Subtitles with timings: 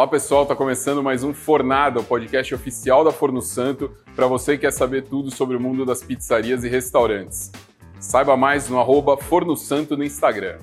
[0.00, 4.54] Olá pessoal, está começando mais um Fornada, o podcast oficial da Forno Santo, para você
[4.54, 7.52] que quer saber tudo sobre o mundo das pizzarias e restaurantes.
[7.98, 10.56] Saiba mais no arroba Forno Santo no Instagram.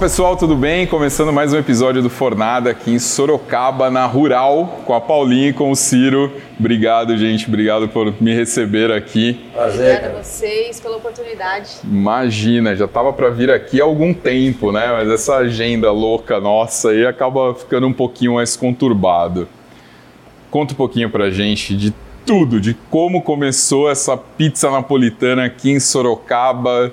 [0.00, 0.86] Pessoal, tudo bem?
[0.86, 5.52] Começando mais um episódio do Fornada aqui em Sorocaba, na Rural, com a Paulinha e
[5.52, 6.32] com o Ciro.
[6.58, 9.38] Obrigado, gente, obrigado por me receber aqui.
[9.52, 9.96] Prazer.
[9.96, 11.80] Obrigada a vocês pela oportunidade.
[11.84, 14.88] Imagina, já estava para vir aqui há algum tempo, né?
[14.90, 19.46] Mas essa agenda louca nossa aí acaba ficando um pouquinho mais conturbado.
[20.50, 21.92] Conta um pouquinho pra gente de
[22.24, 26.90] tudo, de como começou essa pizza napolitana aqui em Sorocaba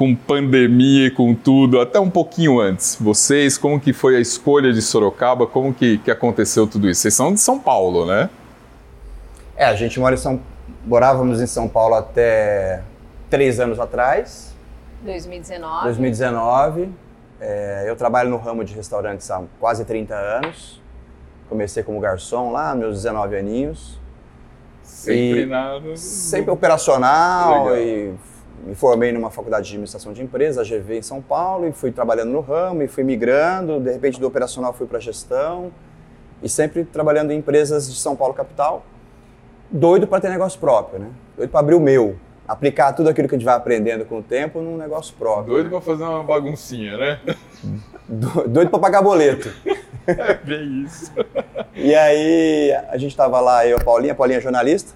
[0.00, 2.96] com pandemia e com tudo, até um pouquinho antes.
[2.98, 5.46] Vocês, como que foi a escolha de Sorocaba?
[5.46, 7.02] Como que, que aconteceu tudo isso?
[7.02, 8.30] Vocês são de São Paulo, né?
[9.54, 10.40] É, a gente mora em São...
[10.86, 12.82] morávamos em São Paulo até
[13.28, 14.56] três anos atrás.
[15.02, 15.84] 2019.
[15.84, 16.88] 2019.
[17.38, 20.80] É, eu trabalho no ramo de restaurantes há quase 30 anos.
[21.46, 24.00] Comecei como garçom lá, meus 19 aninhos.
[24.82, 25.94] Sempre nada.
[25.94, 27.76] Sempre operacional Legal.
[27.76, 28.29] e
[28.64, 31.90] me formei numa faculdade de administração de empresas, a GV em São Paulo, e fui
[31.90, 35.72] trabalhando no ramo, e fui migrando, de repente do operacional fui para gestão,
[36.42, 38.84] e sempre trabalhando em empresas de São Paulo capital.
[39.70, 41.10] Doido para ter negócio próprio, né?
[41.36, 42.16] Doido para abrir o meu,
[42.46, 45.54] aplicar tudo aquilo que a gente vai aprendendo com o tempo num negócio próprio.
[45.54, 45.70] Doido né?
[45.70, 47.20] para fazer uma baguncinha, né?
[48.08, 49.50] Doido para pagar boleto.
[50.06, 51.12] É bem isso.
[51.74, 54.92] E aí a gente estava lá, eu, a Paulinha, a Paulinha é jornalista,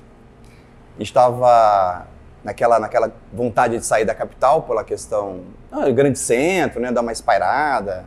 [0.98, 2.06] estava
[2.44, 5.42] naquela, naquela vontade de sair da capital pela questão
[5.72, 8.04] ah, grande centro, né, dar uma espairada,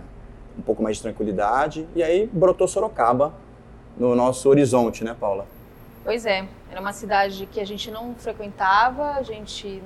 [0.58, 1.88] um pouco mais de tranquilidade.
[1.96, 3.34] E aí brotou Sorocaba
[3.98, 5.48] no nosso horizonte, né, Paula?
[6.04, 9.84] Pois é, era uma cidade que a gente não frequentava, a gente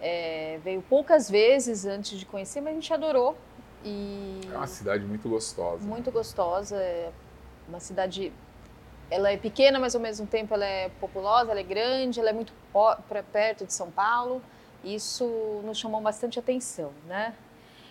[0.00, 3.36] é, veio poucas vezes antes de conhecer, mas a gente adorou.
[3.84, 5.84] E é uma cidade muito gostosa.
[5.84, 7.10] Muito gostosa, é
[7.68, 8.32] uma cidade
[9.12, 12.32] ela é pequena, mas ao mesmo tempo ela é populosa, ela é grande, ela é
[12.32, 12.52] muito
[13.30, 14.42] perto de São Paulo.
[14.82, 15.26] Isso
[15.64, 17.34] nos chamou bastante atenção, né?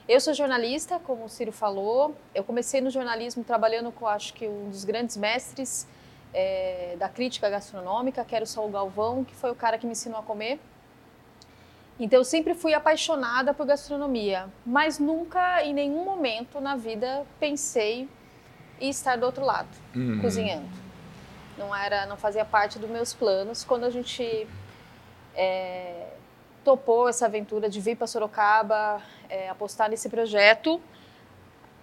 [0.09, 2.15] Eu sou jornalista, como o Ciro falou.
[2.33, 5.87] Eu comecei no jornalismo trabalhando com, acho que, um dos grandes mestres
[6.33, 9.91] é, da crítica gastronômica, que era o Saul Galvão, que foi o cara que me
[9.91, 10.59] ensinou a comer.
[11.99, 18.09] Então, eu sempre fui apaixonada por gastronomia, mas nunca, em nenhum momento na vida, pensei
[18.81, 20.19] em estar do outro lado, uhum.
[20.19, 20.80] cozinhando
[21.61, 23.63] não era, não fazia parte dos meus planos.
[23.63, 24.47] Quando a gente
[25.35, 26.07] é,
[26.63, 30.81] topou essa aventura de vir para Sorocaba, é, apostar nesse projeto,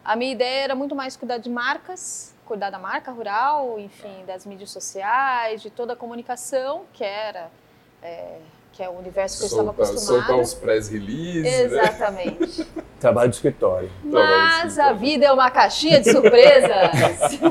[0.05, 4.44] a minha ideia era muito mais cuidar de marcas, cuidar da marca rural, enfim, das
[4.44, 7.50] mídias sociais, de toda a comunicação, que era
[8.03, 8.41] é,
[8.78, 10.06] que é o universo que eu estava acostumada.
[10.06, 11.43] Soltar os press releases.
[11.43, 11.62] Né?
[11.65, 12.61] Exatamente.
[12.61, 12.66] Né?
[13.00, 13.91] Trabalho de escritório.
[14.05, 16.71] Mas a vida é uma caixinha de surpresas.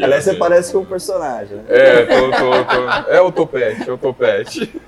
[0.00, 1.64] Aliás, você parece com um personagem, né?
[1.68, 3.10] É, tô, tô, tô.
[3.10, 4.72] é o topete, é o topete.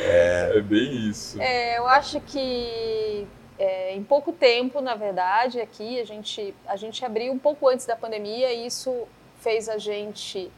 [0.00, 1.40] É, é bem isso.
[1.40, 3.26] É, eu acho que
[3.58, 7.84] é, em pouco tempo, na verdade, aqui a gente, a gente abriu um pouco antes
[7.84, 9.06] da pandemia e isso
[9.40, 10.50] fez a gente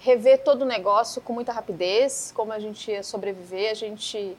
[0.00, 3.70] rever todo o negócio com muita rapidez, como a gente ia sobreviver.
[3.70, 4.36] A gente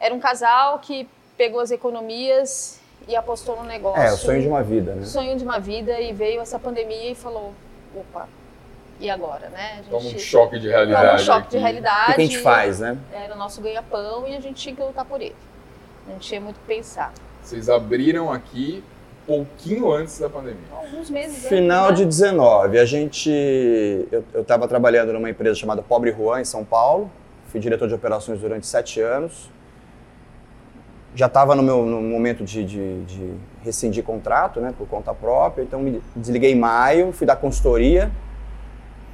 [0.00, 4.02] era um casal que pegou as economias e apostou no negócio.
[4.02, 5.04] É, o sonho de uma vida, né?
[5.04, 7.54] Sonho de uma vida e veio essa pandemia e falou,
[7.94, 8.28] opa,
[8.98, 9.72] e agora, né?
[9.72, 11.22] A gente, Toma um choque de realidade.
[11.22, 12.12] um choque de realidade.
[12.12, 12.96] O que a gente faz, né?
[13.12, 15.36] Era o nosso ganha-pão e a gente tinha que lutar por ele.
[16.06, 17.12] Não tinha muito o que pensar.
[17.42, 18.82] Vocês abriram aqui
[19.26, 20.60] pouquinho antes da pandemia.
[20.70, 22.04] Alguns meses Final antes, né?
[22.04, 22.78] de 19.
[22.78, 23.30] A gente.
[24.32, 27.10] Eu estava trabalhando numa empresa chamada Pobre Juan, em São Paulo.
[27.48, 29.50] Fui diretor de operações durante sete anos.
[31.14, 35.62] Já estava no meu no momento de, de, de, rescindir contrato, né, por conta própria.
[35.62, 38.10] Então me desliguei em maio, fui dar consultoria.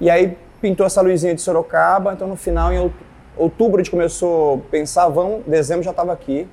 [0.00, 2.12] E aí pintou essa luzinha de Sorocaba.
[2.12, 2.92] Então no final, em
[3.36, 6.48] outubro, a gente começou a pensar, vamos, dezembro já estava aqui,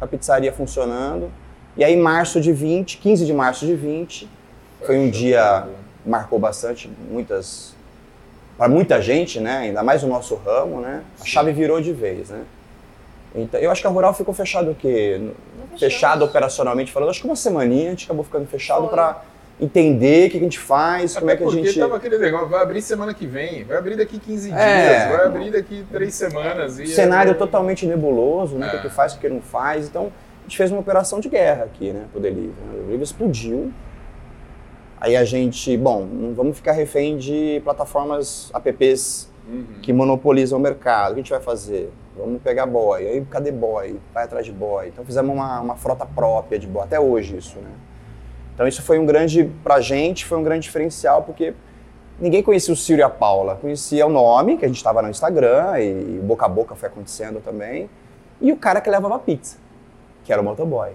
[0.00, 1.30] a pizzaria funcionando.
[1.76, 4.28] E aí, março de 20, 15 de março de 20,
[4.84, 5.66] foi um dia
[6.04, 7.74] marcou bastante muitas
[8.56, 9.58] para muita gente, né?
[9.58, 11.02] Ainda mais o nosso ramo, né?
[11.20, 12.42] A chave virou de vez, né?
[13.34, 15.30] Então, eu acho que a Rural ficou fechado o quê?
[15.78, 19.22] Fechado operacionalmente falando, acho que uma semaninha a gente acabou ficando fechado para
[19.60, 21.64] entender o que a gente faz, Até como é que a gente...
[21.66, 25.16] porque tava aquele negócio, vai abrir semana que vem, vai abrir daqui 15 é, dias,
[25.16, 26.78] vai abrir daqui 3 semanas.
[26.78, 27.34] E cenário é...
[27.34, 28.70] totalmente nebuloso, né?
[28.72, 28.76] É.
[28.76, 30.12] O que faz, o que não faz, então
[30.50, 32.52] gente fez uma operação de guerra aqui, né, pro delivery.
[32.68, 33.72] O delivery explodiu.
[35.00, 39.64] Aí a gente, bom, não vamos ficar refém de plataformas, apps Uhum.
[39.82, 41.12] que monopolizam o mercado.
[41.12, 41.90] O que a gente vai fazer?
[42.16, 43.04] Vamos pegar boy.
[43.04, 43.98] Aí cadê boy?
[44.12, 44.88] Vai atrás de boy.
[44.88, 46.84] Então fizemos uma, uma frota própria de boy.
[46.84, 47.70] Até hoje isso, né?
[48.54, 51.54] Então isso foi um grande, pra gente, foi um grande diferencial, porque
[52.20, 53.56] ninguém conhecia o Ciro e a Paula.
[53.56, 56.88] Conhecia o nome, que a gente estava no Instagram, e, e boca a boca foi
[56.88, 57.88] acontecendo também.
[58.40, 59.56] E o cara que levava pizza,
[60.24, 60.92] que era o motoboy.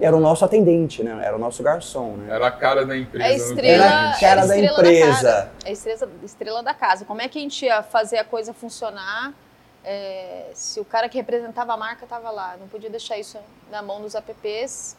[0.00, 1.20] Era, o nosso atendente, né?
[1.24, 2.34] Era o nosso garçom, né?
[2.34, 3.28] Era a cara da empresa.
[3.28, 5.06] É estrela, Era a cara é a da estrela empresa.
[5.06, 5.50] casa.
[5.64, 7.04] É a estrela, estrela da casa.
[7.04, 9.32] Como é que a gente ia fazer a coisa funcionar
[9.84, 12.56] é, se o cara que representava a marca estava lá?
[12.60, 13.38] Não podia deixar isso
[13.70, 14.96] na mão dos apps.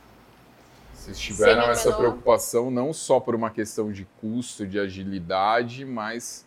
[0.93, 6.45] Vocês tiveram essa preocupação não só por uma questão de custo, de agilidade, mas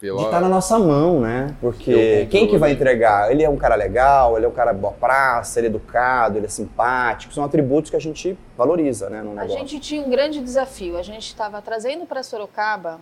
[0.00, 0.18] pela.
[0.18, 1.54] De estar na nossa mão, né?
[1.60, 2.26] Porque controle.
[2.26, 3.30] quem que vai entregar?
[3.30, 6.46] Ele é um cara legal, ele é um cara boa praça, ele é educado, ele
[6.46, 7.34] é simpático.
[7.34, 9.58] São atributos que a gente valoriza, né, no A negócio.
[9.58, 10.96] gente tinha um grande desafio.
[10.96, 12.98] A gente estava trazendo para Sorocaba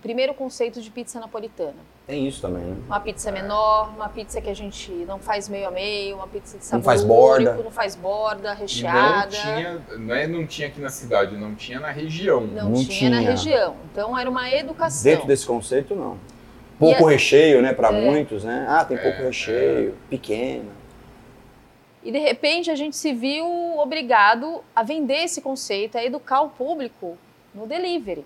[0.00, 1.76] primeiro conceito de pizza napolitana.
[2.06, 2.76] Tem isso também, né?
[2.86, 6.58] Uma pizza menor, uma pizza que a gente não faz meio a meio, uma pizza
[6.58, 7.50] de sabor Não faz borda.
[7.50, 9.28] único, não faz borda, E não recheada.
[9.30, 12.40] tinha, não é não tinha aqui na cidade, não tinha na região.
[12.40, 13.30] Não, Não tinha, na tinha.
[13.30, 13.76] região.
[13.92, 15.04] Então era uma educação.
[15.10, 16.18] Dentro desse conceito, não.
[16.78, 18.00] Pouco a- recheio, né, para É.
[18.00, 18.66] muitos, né?
[18.68, 20.80] Ah, tem pouco É, recheio, pequena.
[22.02, 23.44] E de repente a gente se viu
[23.78, 27.18] obrigado a vender esse conceito, a educar o público
[27.54, 28.24] no delivery,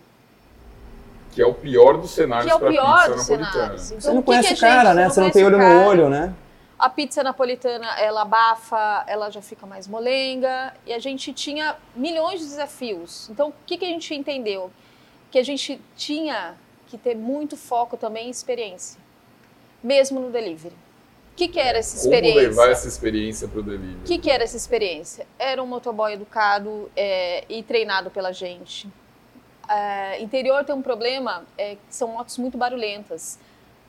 [1.34, 3.74] Que é o pior dos cenários que é para pior pizza napolitana.
[3.74, 5.08] Então, Você não conhece o a cara, gente- né?
[5.08, 5.74] Você não tem olho cara.
[5.74, 6.34] no olho, né?
[6.78, 12.40] A pizza napolitana, ela abafa, ela já fica mais molenga, e a gente tinha milhões
[12.40, 13.28] de desafios.
[13.30, 14.70] Então, o que, que a gente entendeu?
[15.30, 16.54] Que a gente tinha
[16.88, 19.00] que ter muito foco também em experiência,
[19.82, 20.74] mesmo no delivery.
[21.32, 22.70] O que, que era essa Como levar experiência?
[22.70, 23.96] essa experiência para o delivery?
[24.02, 25.26] O que, que era essa experiência?
[25.38, 28.88] Era um motoboy educado é, e treinado pela gente.
[29.68, 33.38] É, interior tem um problema, é, que são motos muito barulhentas.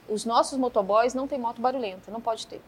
[0.08, 2.62] Os nossos motoboys não têm moto barulhenta, não pode ter.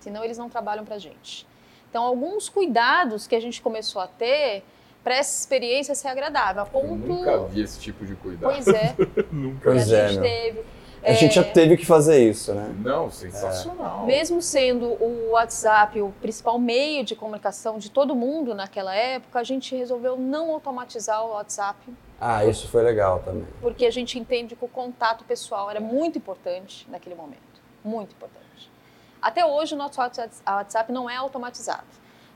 [0.00, 1.46] Senão eles não trabalham pra gente.
[1.88, 4.62] Então, alguns cuidados que a gente começou a ter
[5.04, 6.62] para essa experiência ser agradável.
[6.62, 6.94] A Eu ponto.
[7.06, 8.52] nunca vi esse tipo de cuidado.
[8.52, 8.94] Pois é,
[9.32, 9.70] nunca.
[9.70, 10.30] a Pois é, gente meu.
[10.30, 10.64] teve.
[11.04, 12.72] A gente já teve que fazer isso, né?
[12.78, 14.06] Não, sensacional.
[14.06, 19.42] Mesmo sendo o WhatsApp o principal meio de comunicação de todo mundo naquela época, a
[19.42, 21.76] gente resolveu não automatizar o WhatsApp,
[22.24, 23.46] Ah, isso foi legal também.
[23.60, 27.60] porque a gente entende que o contato pessoal era muito importante naquele momento.
[27.84, 28.70] Muito importante.
[29.20, 31.86] Até hoje o nosso WhatsApp não é automatizado,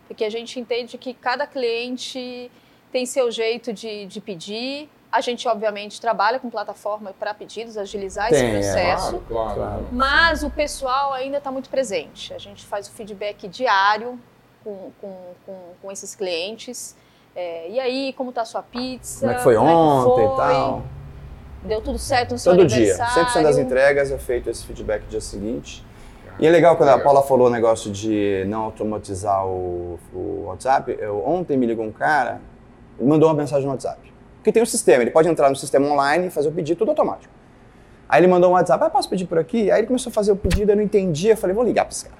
[0.09, 2.51] porque a gente entende que cada cliente
[2.91, 4.89] tem seu jeito de, de pedir.
[5.11, 8.59] A gente, obviamente, trabalha com plataforma para pedidos, agilizar Tem, é.
[8.59, 9.21] esse processo.
[9.21, 9.55] Claro, claro.
[9.55, 9.89] Claro.
[9.93, 12.35] Mas o pessoal ainda está muito presente.
[12.35, 14.19] A gente faz o feedback diário
[14.65, 16.97] com, com, com, com esses clientes.
[17.37, 19.21] É, e aí, como tá a sua pizza?
[19.21, 20.83] Como é que foi Como ontem e tal?
[21.63, 22.95] Deu tudo certo no seu Todo dia.
[22.95, 23.27] aniversário?
[23.27, 25.85] 100% das entregas é feito esse feedback no dia seguinte.
[26.39, 26.99] E é legal quando a.
[26.99, 30.97] Paula falou o negócio de não automatizar o, o WhatsApp.
[30.99, 32.41] Eu, ontem me ligou um cara
[32.99, 34.01] e mandou uma mensagem no WhatsApp.
[34.39, 36.91] Porque tem um sistema, ele pode entrar no sistema online e fazer o pedido tudo
[36.91, 37.33] automático.
[38.09, 39.71] Aí ele mandou um WhatsApp, ah, posso pedir por aqui?
[39.71, 41.93] Aí ele começou a fazer o pedido, eu não entendia, eu falei, vou ligar pra
[41.93, 42.17] esse cara.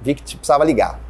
[0.00, 1.00] Vi que tipo, precisava ligar.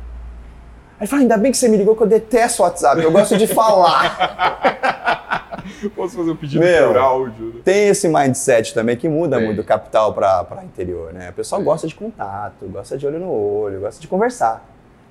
[0.97, 3.11] Aí ele falou, ainda bem que você me ligou, que eu detesto o WhatsApp, eu
[3.11, 5.61] gosto de falar.
[5.97, 6.89] Posso fazer um pedido Meu.
[6.89, 7.47] por áudio?
[7.47, 7.61] né?
[7.65, 9.47] Tem esse mindset também que muda Tem.
[9.47, 11.31] muito do capital para interior, né?
[11.31, 11.65] O pessoal Tem.
[11.67, 14.65] gosta de contato, gosta de olho no olho, gosta de conversar.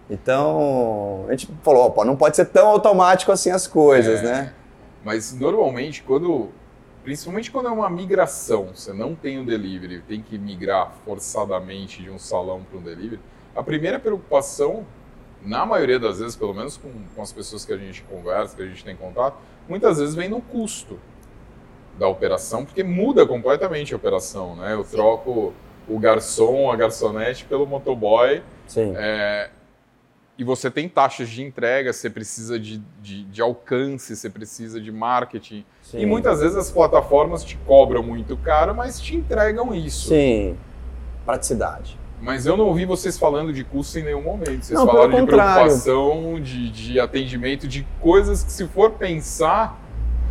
[0.10, 4.24] Então, a gente falou, opa, não pode ser tão automático assim as coisas, É.
[4.24, 4.54] né?
[5.04, 6.50] Mas normalmente quando,
[7.04, 12.10] principalmente quando é uma migração, você não tem o delivery, tem que migrar forçadamente de
[12.10, 13.20] um salão para um delivery,
[13.56, 14.86] a primeira preocupação,
[15.46, 18.62] na maioria das vezes, pelo menos com, com as pessoas que a gente conversa, que
[18.62, 21.00] a gente tem contato, muitas vezes vem no custo
[21.98, 24.74] da operação, porque muda completamente a operação, né?
[24.74, 25.54] Eu troco
[25.88, 28.94] o garçom, a garçonete pelo motoboy, Sim.
[28.96, 29.50] é,
[30.38, 34.92] e você tem taxas de entrega, você precisa de, de, de alcance, você precisa de
[34.92, 35.64] marketing.
[35.84, 36.00] sim.
[36.00, 40.08] E muitas vezes as plataformas te cobram muito caro, mas te entregam isso.
[40.08, 40.58] Sim.
[41.26, 42.00] Praticidade.
[42.24, 44.64] Mas eu não ouvi vocês falando de custo em nenhum momento.
[44.64, 45.64] Vocês Não, falaram de contrário.
[45.66, 49.78] preocupação, de, de atendimento, de coisas que, se for pensar,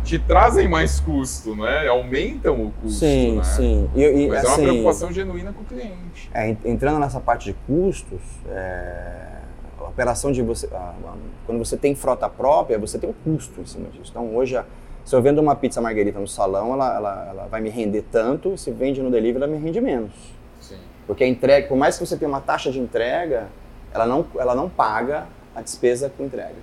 [0.03, 1.87] te trazem mais custo, né?
[1.87, 3.43] Aumentam o custo, sim, né?
[3.43, 3.89] sim.
[3.95, 6.31] E, e, Mas é assim, uma preocupação genuína com o cliente.
[6.33, 8.19] É, en- entrando nessa parte de custos,
[8.49, 9.27] é,
[9.79, 10.67] a operação de você.
[10.73, 11.13] a- a-
[11.45, 14.09] quando você tem frota própria, você tem um custo em cima disso.
[14.09, 14.65] Então, hoje, a-
[15.05, 18.57] se eu vendo uma pizza margarita no salão, ela, ela, ela vai me render tanto,
[18.57, 20.11] se vende no delivery, ela me rende menos.
[21.05, 23.47] Porque a entrega, por mais que você tenha uma taxa de entrega,
[23.93, 26.55] ela não, ela não paga a despesa com entrega.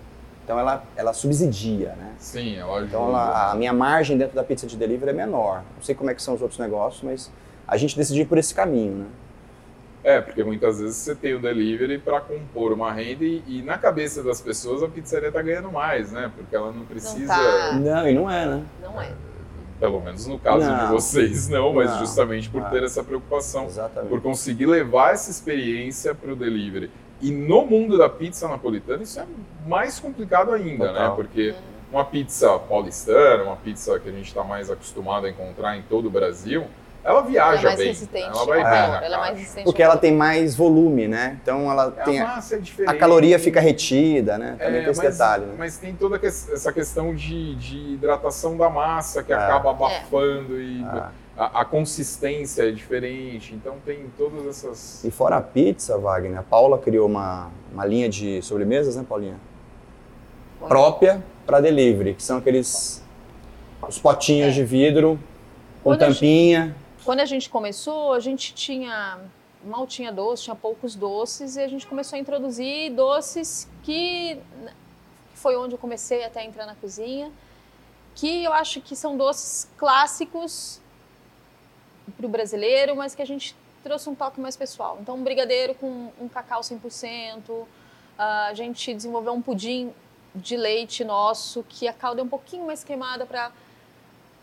[0.45, 2.13] Então ela, ela subsidia, né?
[2.19, 2.87] Sim, ela ajuda.
[2.89, 5.63] Então ela, a minha margem dentro da pizza de delivery é menor.
[5.77, 7.31] Não sei como é que são os outros negócios, mas
[7.69, 9.07] a gente decidiu ir por esse caminho, né?
[10.03, 13.77] É, porque muitas vezes você tem o delivery para compor uma renda e, e, na
[13.77, 16.33] cabeça das pessoas a pizzaria tá ganhando mais, né?
[16.35, 17.27] Porque ela não precisa.
[17.27, 17.73] Não, tá.
[17.75, 18.63] não e não é, né?
[18.83, 19.13] Não é.
[19.81, 20.87] Pelo menos no caso Não.
[20.87, 21.99] de vocês, não, mas Não.
[22.01, 22.67] justamente por Ah.
[22.71, 24.11] ter essa preocupação, Exatamente.
[24.11, 26.91] por conseguir levar essa experiência para o delivery.
[27.21, 29.27] E no mundo da pizza napolitana isso é
[29.67, 31.01] mais complicado ainda, né?
[31.01, 31.17] Total.
[31.17, 31.55] Porque
[31.91, 36.07] uma pizza paulistana, uma pizza que a gente está mais acostumado a encontrar em todo
[36.07, 36.65] o Brasil,
[37.03, 37.89] ela Ela é viaja mais bem.
[37.89, 41.39] resistente Ela vai bem na ela é mais resistente Porque ela tem mais volume, né?
[41.43, 42.99] Então ela É, tem a a, massa é a diferente.
[42.99, 44.57] caloria fica retida, né?
[44.59, 45.45] Também É, tem esse mas, detalhe.
[45.47, 45.55] Né?
[45.59, 49.37] mas tem toda essa questão de, de hidratação da massa que É.
[49.37, 51.11] acaba abafando e Ah.
[51.39, 53.55] a, a consistência é diferente.
[53.55, 55.03] Então tem todas essas.
[55.05, 59.37] E fora a pizza, Wagner, a Paula criou uma, uma linha de sobremesas, né, Paulinha?
[60.59, 60.69] Foi.
[60.69, 63.03] Própria para delivery, que são aqueles
[63.89, 64.53] os potinhos É.
[64.53, 65.19] de vidro
[65.83, 66.77] com Quando a tampinha.
[67.11, 69.19] Quando a gente começou, a gente tinha
[69.65, 74.39] mal tinha doce, tinha poucos doces e a gente começou a introduzir doces que
[75.35, 77.33] foi onde eu comecei até a entrar na cozinha,
[78.15, 80.81] que eu acho que são doces clássicos
[82.17, 84.97] para o brasileiro, mas que a gente trouxe um toque mais pessoal.
[85.01, 87.67] Então, um brigadeiro com um cacau 100%,
[88.17, 89.93] a gente desenvolveu um pudim
[90.33, 93.51] de leite nosso, que a calda é um pouquinho mais queimada para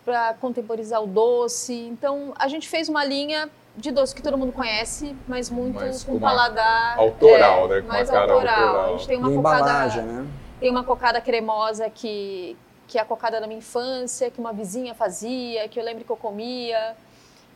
[0.08, 1.74] para contemporizar o doce.
[1.74, 6.02] Então, a gente fez uma linha de doce que todo mundo conhece, mas muito Mas
[6.02, 7.82] com com paladar autoral, é, né?
[7.82, 8.68] Com mais cara autoral.
[8.68, 8.86] autoral.
[8.86, 10.28] A gente tem uma cocada, né?
[10.62, 12.56] tem uma cocada cremosa que
[12.88, 16.10] que é a cocada da minha infância, que uma vizinha fazia, que eu lembro que
[16.10, 16.96] eu comia.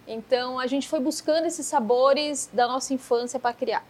[0.05, 3.81] Então, a gente foi buscando esses sabores da nossa infância para criar.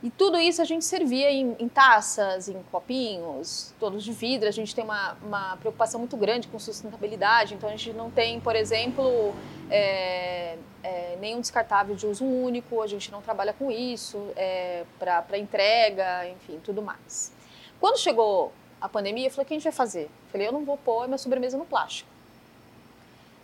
[0.00, 4.48] E tudo isso a gente servia em, em taças, em copinhos, todos de vidro.
[4.48, 8.38] A gente tem uma, uma preocupação muito grande com sustentabilidade, então a gente não tem,
[8.38, 9.34] por exemplo,
[9.68, 15.36] é, é, nenhum descartável de uso único, a gente não trabalha com isso é, para
[15.36, 17.32] entrega, enfim, tudo mais.
[17.80, 20.04] Quando chegou a pandemia, eu falei: o que a gente vai fazer?
[20.04, 22.08] Eu falei: eu não vou pôr a minha sobremesa no plástico.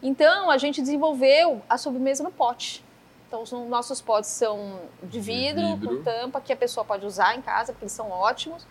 [0.00, 2.84] Então a gente desenvolveu a sobremesa no pote.
[3.28, 5.97] Então, os nossos potes são de vidro, vidro.
[5.99, 8.66] com tampa, que a pessoa pode usar em casa, porque eles são ótimos.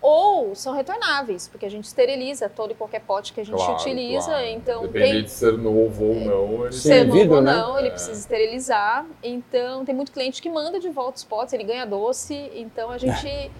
[0.00, 3.74] Ou são retornáveis, porque a gente esteriliza todo e qualquer pote que a gente Claro,
[3.74, 4.26] utiliza.
[4.26, 4.46] claro.
[4.46, 7.52] Então, Dependendo tem de ser novo ou não, ele ser novo vidro, ou né?
[7.54, 7.90] não, ele É.
[7.92, 9.06] precisa esterilizar.
[9.22, 12.34] Então, tem muito cliente que manda de volta os potes, ele ganha doce.
[12.52, 13.50] Então, a gente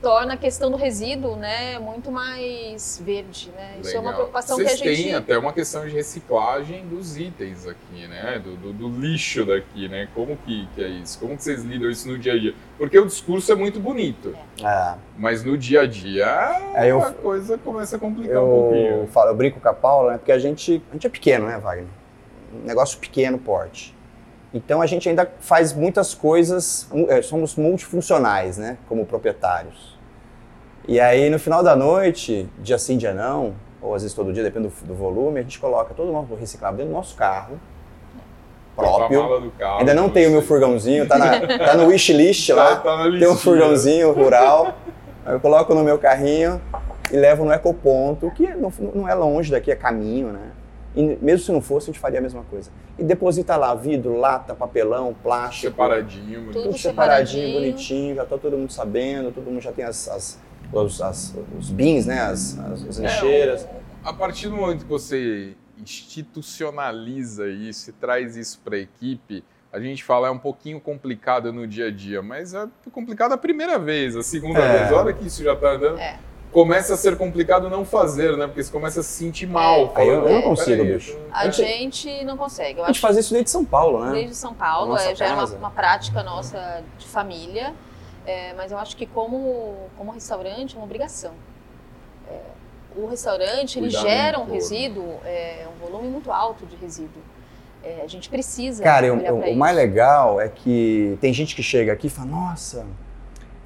[0.00, 3.50] torna a questão do resíduo né, muito mais verde.
[3.54, 3.76] Né?
[3.82, 5.04] Isso é uma preocupação Vocês que a gente...
[5.04, 8.40] têm até uma questão de reciclagem dos itens aqui, né?
[8.42, 10.08] Do, do- do lixo daqui, né?
[10.14, 11.18] Como que, que é isso?
[11.18, 12.54] Como que vocês lidam isso no dia a dia?
[12.78, 14.94] Porque o discurso é muito bonito, É.
[15.18, 16.26] mas no dia a dia
[16.74, 19.06] É, eu- a coisa começa a complicar um Eu, pouquinho.
[19.08, 20.18] falo, eu brinco com a Paula, né?
[20.18, 21.86] Porque a gente, a gente é pequeno, né, Wagner?
[22.54, 23.94] Um negócio pequeno, porte.
[24.52, 28.78] Então a gente ainda faz muitas coisas, é, somos multifuncionais, né?
[28.88, 29.98] Como proprietários.
[30.88, 34.42] E aí no final da noite, dia sim, dia não, ou às vezes todo dia,
[34.42, 37.60] depende do, do volume, a gente coloca todo o nosso reciclável dentro do nosso carro,
[38.74, 39.52] próprio.
[39.58, 42.76] carro, Ainda não tem o meu furgãozinho, tá, na, tá no wishlist Tá- lá.
[42.76, 44.74] tá Tem um furgãozinho rural.
[45.26, 46.60] Eu coloco no meu carrinho
[47.12, 50.50] e levo no ecoponto, que não, não é longe daqui, é caminho, né?
[50.94, 52.70] E mesmo se não fosse, a gente faria a mesma coisa.
[52.98, 55.70] E deposita lá vidro, lata, papelão, plástico.
[55.70, 57.52] Separadinho, Tudo Tudo separadinho, separadinho.
[57.60, 60.40] bonitinho, já tá todo mundo sabendo, todo mundo já tem as, as-
[60.72, 62.20] os, as- os bins, né?
[62.22, 63.68] As, as, as É, lixeiras.
[64.02, 69.78] A partir do momento que você institucionaliza isso e traz isso para a equipe, a
[69.80, 73.78] gente fala é um pouquinho complicado no dia a dia, mas é complicado a primeira
[73.78, 74.78] vez, a segunda É.
[74.78, 75.98] vez, olha que isso já está andando.
[75.98, 76.18] É.
[76.52, 78.46] Começa a ser complicado não fazer, né?
[78.48, 79.92] Porque você começa a se sentir mal.
[79.94, 81.52] Aí eu- eu não consigo, "Peraí, bicho." A É.
[81.52, 82.80] gente não consegue.
[82.80, 84.12] Eu A gente acho faz isso desde São Paulo, né?
[84.12, 87.72] desde São Paulo, é, já era uma, uma prática nossa de família,
[88.26, 91.32] é, mas eu acho que como, como restaurante é uma obrigação.
[92.28, 92.40] É,
[92.96, 94.54] o restaurante ele gera um entorno.
[94.54, 97.22] resíduo, é, um volume muito alto de resíduo.
[97.84, 99.58] É, a gente precisa Cara, eu- olhar eu- pra o isso.
[99.58, 102.84] mais legal é que tem gente que chega aqui e fala, nossa,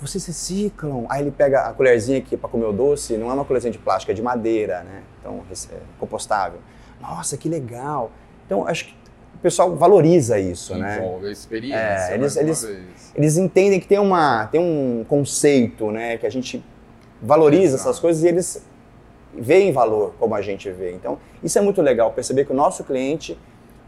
[0.06, 1.06] vocês reciclam.
[1.08, 3.78] Aí ele pega a colherzinha aqui para comer o doce, não é uma colherzinha de
[3.78, 5.02] plástico, é de madeira, né?
[5.20, 6.58] Então, é compostável.
[7.00, 8.10] Nossa, que legal.
[8.46, 8.94] Então, acho que
[9.34, 10.98] o pessoal valoriza isso, né?
[10.98, 11.76] Envolve a experiência.
[11.78, 13.12] É, mais eles- eles-.
[13.14, 16.16] Eles entendem que tem, uma, tem um conceito, né?
[16.18, 16.64] Que a gente
[17.22, 17.90] valoriza Exato.
[17.90, 18.64] essas coisas e eles
[19.36, 20.92] veem valor como a gente vê.
[20.92, 23.38] Então, isso é muito legal, perceber que o nosso cliente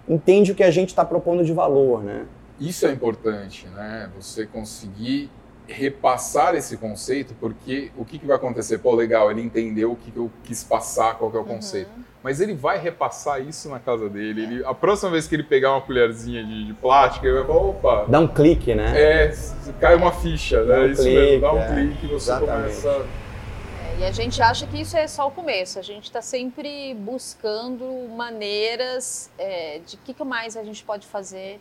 [0.09, 2.27] entende o que a gente está propondo de valor, né?
[2.59, 4.11] Isso é importante, né?
[4.19, 5.31] Você conseguir
[5.69, 8.79] repassar esse conceito, porque o que, que vai acontecer?
[8.79, 11.49] Pô, legal, ele entendeu o que, que eu quis passar, qual que é o Uhum.
[11.57, 11.91] conceito.
[12.23, 14.43] Mas ele vai repassar isso na casa dele.
[14.43, 17.59] Ele, a próxima vez que ele pegar uma colherzinha de, de plástico, ele vai falar,
[17.61, 18.93] opa, Dá um clique, né?
[19.01, 19.35] é,
[19.81, 20.81] cai uma ficha, Dá né?
[20.87, 21.69] um isso clique, mesmo, dá um é.
[21.75, 22.81] clique e você Exatamente.
[22.83, 22.89] começa...
[22.89, 25.79] É, E a gente acha que isso é só o começo.
[25.79, 27.85] A gente está sempre buscando
[28.17, 31.61] maneiras é, de o que, que mais a gente pode fazer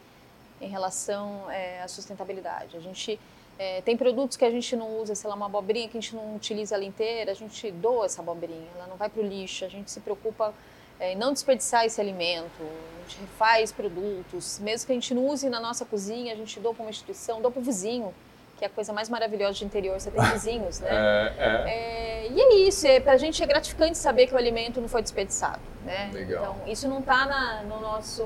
[0.60, 2.76] em relação é, à sustentabilidade.
[2.76, 3.20] A gente
[3.58, 6.16] é, tem produtos que a gente não usa, sei lá, uma abobrinha que a gente
[6.16, 9.64] não utiliza ela inteira, a gente doa essa abobrinha, ela não vai para o lixo,
[9.64, 10.54] a gente se preocupa
[11.00, 15.28] é, em não desperdiçar esse alimento, a gente refaz produtos, mesmo que a gente não
[15.28, 18.14] use na nossa cozinha, a gente doa para uma instituição, doa para o vizinho,
[18.58, 20.90] que é a coisa mais maravilhosa de interior, você tem vizinhos, né?
[20.92, 22.26] É, é.
[22.26, 25.02] É, e é isso, é, pra gente é gratificante saber que o alimento não foi
[25.02, 26.10] desperdiçado, né?
[26.14, 26.44] Legal.
[26.44, 28.24] Então, isso não tá na, no nosso,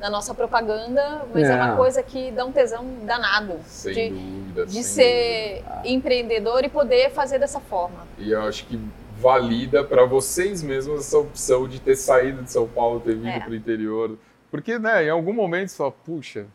[0.00, 1.52] na nossa propaganda, mas é.
[1.52, 1.54] É.
[1.56, 4.66] uma coisa que dá um tesão danado Sem de, dúvida.
[4.66, 8.06] de sem ser empreendedor e poder fazer dessa forma.
[8.18, 8.78] E eu acho que
[9.20, 13.40] valida para vocês mesmos essa opção de ter saído de São Paulo, ter vindo É.
[13.40, 14.16] para o interior.
[14.50, 16.46] Porque, né, em algum momento você fala, puxa,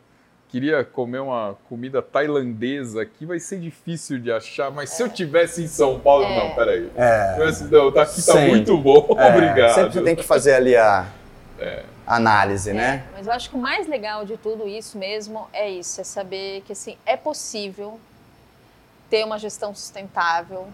[0.48, 5.62] queria comer uma comida tailandesa aqui, vai ser difícil de achar, mas se eu tivesse
[5.62, 6.36] em São Paulo, É.
[6.48, 6.90] não, peraí.
[6.96, 7.36] É.
[7.38, 8.48] Mas, não, tá aqui, tá Sempre.
[8.50, 9.74] muito bom, É, obrigado.
[9.74, 11.06] Sempre você tem que fazer ali a
[12.06, 13.04] análise, né?
[13.08, 16.04] É, mas eu acho que o mais legal de tudo isso mesmo é isso, é
[16.04, 17.98] saber que assim, é possível
[19.08, 20.68] ter uma gestão sustentável.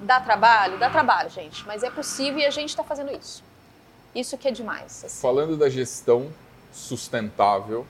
[0.00, 0.78] Dá trabalho?
[0.78, 3.42] Dá trabalho, gente, mas é possível e a gente está fazendo isso.
[4.14, 5.04] Isso que é demais.
[5.04, 5.20] assim.
[5.20, 6.32] Falando da gestão
[6.72, 7.86] sustentável,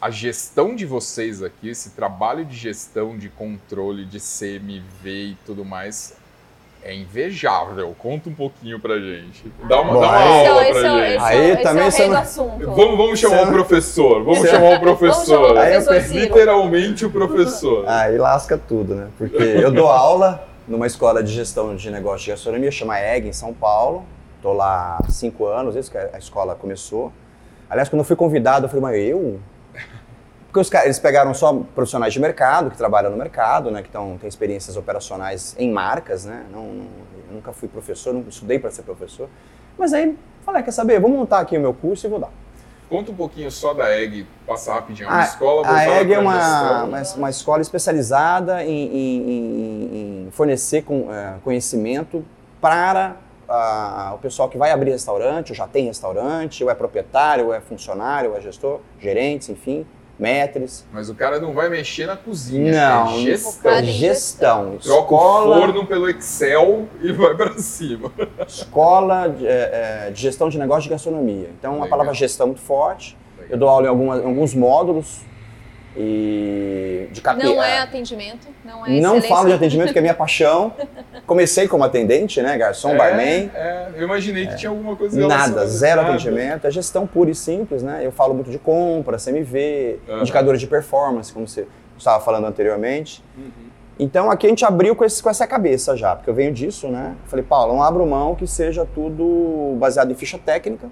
[0.00, 5.64] a gestão de vocês aqui, esse trabalho de gestão, de controle, de CMV e tudo
[5.64, 6.14] mais,
[6.82, 7.94] é invejável.
[7.98, 9.44] Conta um pouquinho pra gente.
[9.68, 11.16] Dá uma, Bom, dá uma aí- aula Esse é- pra esse é- gente.
[11.16, 12.66] esse é- Aí esse é também o você rei do assunto.
[12.74, 14.24] Vamos, vamos chamar o professor.
[14.24, 15.12] Vamos chamar o professor.
[15.12, 16.22] Vamos chamar o Aí eu professor perdi- Ciro.
[16.24, 17.84] Literalmente o professor.
[17.88, 19.08] Aí lasca tudo, né?
[19.18, 23.32] Porque eu dou aula numa escola de gestão de negócio de gastronomia, chama EG, em
[23.32, 24.04] São Paulo.
[24.42, 27.12] Tô lá há cinco anos, desde que a escola começou.
[27.68, 29.40] Aliás, quando eu fui convidado, eu falei, mas eu?
[30.64, 33.82] Porque os eles pegaram só profissionais de mercado, que trabalham no mercado, né?
[33.82, 36.44] Que tão, têm experiências operacionais em marcas, né?
[36.50, 36.86] Não, não-
[37.28, 39.28] eu nunca fui professor, não estudei para ser professor.
[39.76, 40.16] Mas aí,
[40.46, 42.30] falei, quer saber, vou montar aqui o meu curso e vou dar.
[42.88, 45.08] Conta um pouquinho só da EG, passar rapidinho.
[45.08, 46.88] É uma A- escola A EG é uma, gestão.
[46.88, 52.24] uma, uma escola especializada em, em- em- fornecer com, eh, conhecimento
[52.62, 53.16] para
[54.14, 57.60] o pessoal que vai abrir restaurante, ou já tem restaurante, ou é proprietário, ou é
[57.60, 59.84] funcionário, ou é gestor, gerentes, enfim,
[60.18, 60.84] maîtres.
[60.92, 62.72] Mas o cara não vai mexer na cozinha.
[62.72, 63.52] Não, é gestão.
[63.52, 64.78] Focado em gestão.
[64.82, 68.10] Troca Escola, o forno pelo Excel e vai pra cima.
[68.46, 71.50] escola de, eh, eh, de gestão de negócio de gastronomia.
[71.58, 71.86] Então, Legal.
[71.86, 73.16] a palavra gestão é muito forte.
[73.48, 75.20] Eu dou aula em, alguma- em alguns módulos
[75.96, 80.02] e de capi- Não eh, é atendimento, não é Não falo de atendimento, que é
[80.02, 80.72] minha paixão.
[81.26, 83.50] Comecei como atendente, né, garçom, É, barman.
[83.54, 86.14] É, eu imaginei que tinha alguma coisa Nada, zero Nada.
[86.14, 86.66] atendimento.
[86.66, 88.00] É gestão pura e simples, né?
[88.04, 90.20] Eu falo muito de compra, CMV, Aham.
[90.20, 91.66] indicadores de performance, como você
[91.98, 93.22] estava falando anteriormente.
[93.36, 93.50] Uhum.
[93.98, 96.88] Então aqui a gente abriu com, esse- com essa cabeça já, porque eu venho disso,
[96.88, 97.14] né?
[97.26, 100.88] Falei, Paulo, não abro mão que seja tudo baseado em ficha técnica.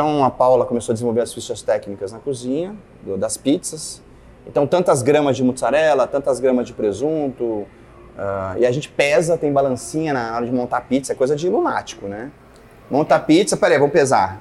[0.00, 4.00] Então a Paula começou a desenvolver as fichas técnicas na cozinha, do- das pizzas.
[4.46, 7.66] Então tantas gramas de mussarela, tantas gramas de presunto.
[8.18, 11.36] ah, e a gente pesa, tem balancinha na hora de montar a pizza, é coisa
[11.36, 12.30] de lunático, né?
[12.90, 14.40] Monta a pizza, peraí, vamos pesar.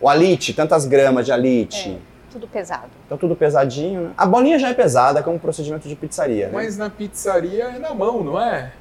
[0.00, 1.98] O alite, tantas gramas de alite.
[2.30, 2.90] Tudo pesado.
[3.06, 4.10] Então tudo pesadinho, né?
[4.16, 6.52] A bolinha já é pesada, é um procedimento de pizzaria, né?
[6.54, 8.72] Mas na pizzaria é na mão, não é?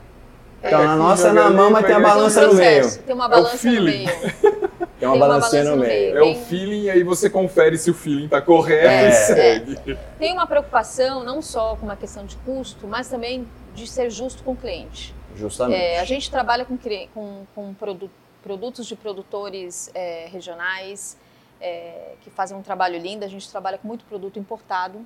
[0.64, 2.98] Então, É na nossa é na mão, mas tem a balança um no meio.
[3.00, 4.06] Tem uma É balança no feeling.
[4.06, 4.61] meio.
[5.02, 6.14] Tem uma Tem uma balancinha balança no meio.
[6.14, 6.18] meio.
[6.18, 9.10] É o feeling, aí você confere se o feeling tá correto É.
[9.10, 9.98] e segue.
[10.20, 14.44] Tem uma preocupação não só com uma questão de custo, mas também de ser justo
[14.44, 15.12] com o cliente.
[15.36, 15.82] Justamente.
[15.82, 16.78] É, a gente trabalha com,
[17.16, 18.12] com, com produ-
[18.44, 21.18] produtos de produtores é, regionais
[21.60, 23.26] é, que fazem um trabalho lindo.
[23.26, 25.00] A gente trabalha com muito produto importado,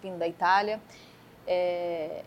[0.00, 0.78] vindo da Itália.
[1.44, 2.22] É,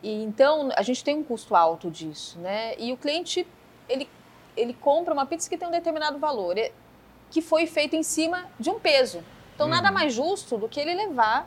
[0.00, 2.74] e então a gente tem um custo alto disso, né?
[2.78, 3.44] E o cliente
[3.88, 4.08] ele,
[4.58, 6.72] ele compra uma pizza que tem um determinado valor, é-
[7.30, 9.22] que foi feito em cima de um peso.
[9.54, 9.94] Então nada Uhum.
[9.94, 11.46] mais justo do que ele levar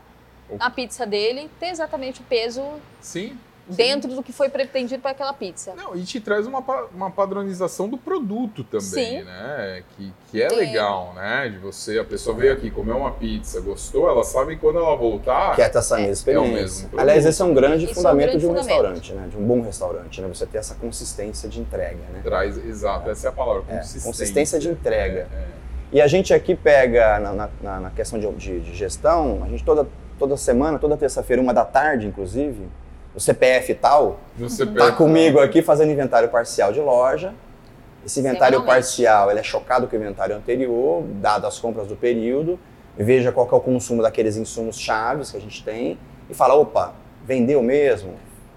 [0.60, 2.62] a pizza dele ter exatamente o peso
[3.00, 3.38] Sim.
[3.70, 3.76] Sim.
[3.76, 5.74] dentro do que foi pretendido para aquela pizza.
[5.76, 6.60] Não, e te traz uma,
[6.94, 8.82] uma padronização do produto também,
[9.20, 9.24] Sim.
[9.24, 9.84] né?
[9.96, 10.50] Que, que é É.
[10.50, 11.50] legal, né?
[11.50, 14.96] De você, a pessoa veio aqui comer uma pizza, gostou, ela sabe que quando ela
[14.96, 15.56] voltar.
[15.56, 16.54] Quer ter essa mesma É o experiência.
[16.54, 17.00] mesmo produto.
[17.02, 18.70] Aliás, esse é um grande Esse é um fundamento grande de um fundamento.
[18.70, 19.28] restaurante, né?
[19.30, 20.28] De um bom restaurante, né?
[20.28, 22.22] Você ter essa consistência de entrega, né?
[22.24, 24.08] Traz, exato, essa é a palavra, É, consistência.
[24.10, 25.28] consistência de entrega.
[25.32, 25.48] É, é.
[25.94, 29.48] E a gente aqui pega, na, na- na- na questão de, de- de gestão, a
[29.50, 29.86] gente toda,
[30.18, 32.66] toda semana, toda terça-feira, uma da tarde, inclusive,
[33.16, 34.78] o CPF tal, No CPF.
[34.78, 37.34] tá comigo aqui fazendo inventário parcial de loja.
[38.06, 42.60] Esse inventário parcial, ele é chocado com o inventário anterior, dado as compras do período,
[42.98, 46.56] veja qual que é o consumo daqueles insumos chaves que a gente tem e fala,
[46.56, 46.94] opa,
[47.24, 48.16] vendeu mesmo,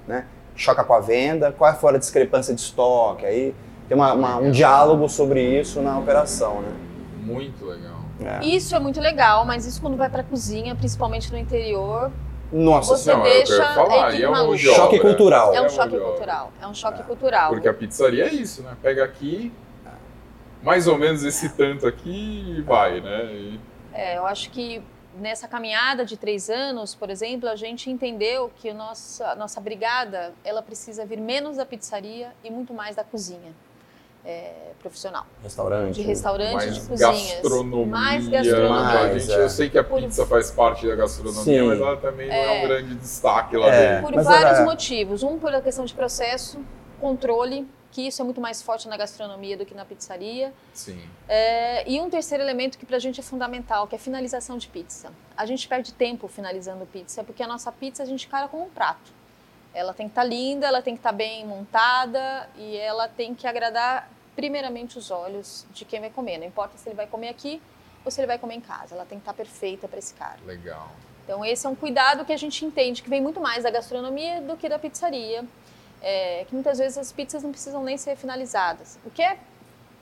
[0.08, 0.26] né?
[0.56, 3.54] Choca com a venda, qual foi a discrepância de estoque, aí
[3.88, 6.72] tem uma- uma- um diálogo sobre isso na operação, né?
[7.20, 8.00] Muito legal.
[8.24, 8.44] É.
[8.46, 12.10] Isso é muito legal, mas isso quando vai para a cozinha, principalmente no interior,
[12.52, 14.58] Nossa Você Não, é o que eu deixa falar, equipe e é um obra.
[14.58, 15.54] Choque cultural.
[15.54, 16.52] é um choque cultural.
[16.60, 17.50] É um choque cultural.
[17.50, 18.76] Porque a pizzaria é isso, né?
[18.80, 19.52] Pega aqui,
[20.62, 23.24] mais ou menos esse tanto aqui e vai, né?
[23.32, 23.60] E-
[23.92, 24.82] É, eu acho que
[25.16, 30.32] nessa caminhada de três anos, por exemplo, a gente entendeu que a nossa, nossa brigada
[30.44, 33.52] ela precisa vir menos da pizzaria e muito mais da cozinha
[34.24, 35.94] é, profissional, Restaurante.
[35.94, 37.86] de restaurante, mais de cozinhas, gastronomia.
[37.86, 39.18] mais A gastronomia.
[39.20, 39.42] gente, é.
[39.44, 41.62] Eu sei que a pizza faz parte da gastronomia, Sim.
[41.68, 42.66] mas ela também não é um É.
[42.66, 43.88] grande destaque lá É.
[43.96, 44.06] dentro.
[44.06, 45.22] Por Mas vários era- motivos.
[45.22, 46.58] Um, pela questão de processo,
[47.00, 50.52] controle, que isso é muito mais forte na gastronomia do que na pizzaria.
[50.72, 50.98] Sim.
[51.28, 54.66] É, e um terceiro elemento que pra gente é fundamental, que é a finalização de
[54.68, 55.10] pizza.
[55.36, 58.68] A gente perde tempo finalizando pizza, porque a nossa pizza a gente cara como um
[58.68, 59.12] prato.
[59.74, 63.46] Ela tem que estar linda, ela tem que estar bem montada e ela tem que
[63.46, 66.38] agradar primeiramente os olhos de quem vai comer.
[66.38, 67.60] Não importa se ele vai comer aqui
[68.04, 68.94] ou se ele vai comer em casa.
[68.94, 70.38] Ela tem que estar perfeita para esse cara.
[70.46, 70.88] Legal.
[71.24, 74.40] Então esse é um cuidado que a gente entende que vem muito mais da gastronomia
[74.42, 75.44] do que da pizzaria.
[76.02, 78.98] É, que muitas vezes as pizzas não precisam nem ser finalizadas.
[79.06, 79.38] O que é,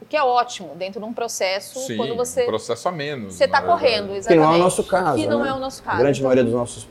[0.01, 3.35] o que é ótimo dentro de um processo Sim, quando você um processo a menos.
[3.35, 4.45] você está correndo, Que exatamente.
[4.45, 5.17] não é o nosso caso.
[5.17, 5.49] Que não né?
[5.51, 5.97] é o nosso caso.
[5.97, 6.85] A grande Então, maioria dos nossos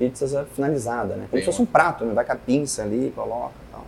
[0.00, 1.22] pizzas é finalizada, né?
[1.24, 2.14] Como Tem se fosse um- prato, né?
[2.14, 3.86] Vai com a pinça ali, coloca e tal.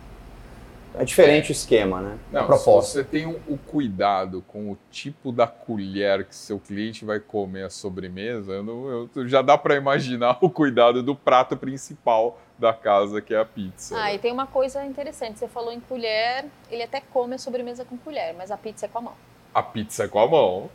[0.95, 2.17] É diferente o esquema, né?
[2.31, 2.91] Não, se proposta.
[2.91, 7.63] você tem o, o cuidado com o tipo da colher que seu cliente vai comer
[7.63, 12.71] a sobremesa, eu não- eu- já dá para imaginar o cuidado do prato principal da
[12.71, 13.95] casa, que é a pizza.
[13.99, 15.39] Ah, e tem uma coisa interessante.
[15.39, 18.89] Você falou em colher, ele até come a sobremesa com colher, mas a pizza é
[18.89, 19.13] com a mão.
[19.51, 20.69] A pizza é com a mão,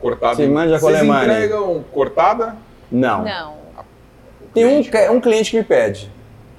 [0.00, 0.36] cortada.
[0.36, 1.22] Você manja com Vocês né?
[1.22, 2.56] entregam cortada?
[2.90, 3.24] Não.
[3.24, 3.63] Não.
[4.54, 6.10] Tem um, cliente que- um cliente que me pede.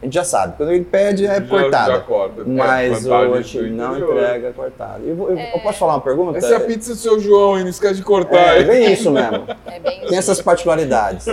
[0.02, 0.58] A gente já sabe.
[0.58, 1.94] Quando ele pede, é já- cortada.
[1.94, 2.42] já corta.
[2.42, 5.00] É, Mas hoje não entrega cortada.
[5.04, 6.38] Eu, vou- eu- eu posso falar uma pergunta?
[6.38, 8.58] Essa é a pizza do seu João, e não esquece de cortar.
[8.58, 9.46] É, bem isso mesmo.
[9.66, 11.26] É bem Tem essas particularidades.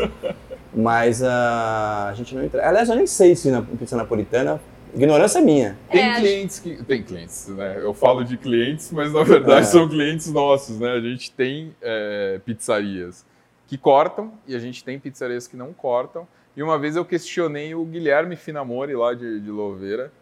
[0.75, 2.67] Mas ah, a gente não entrega.
[2.67, 4.61] Aliás, eu nem sei se na pizza napolitana.
[4.95, 5.77] Ignorância minha.
[5.91, 6.83] Tem É, clientes que.
[6.85, 7.79] Tem clientes, né?
[7.81, 9.65] Eu falo de clientes, mas na verdade É.
[9.65, 10.93] são clientes nossos, né?
[10.93, 13.25] A gente tem é, pizzarias
[13.67, 16.27] que cortam e a gente tem pizzarias que não cortam.
[16.57, 20.13] E uma vez eu questionei o Guilherme Finamori, lá de, de Louveira,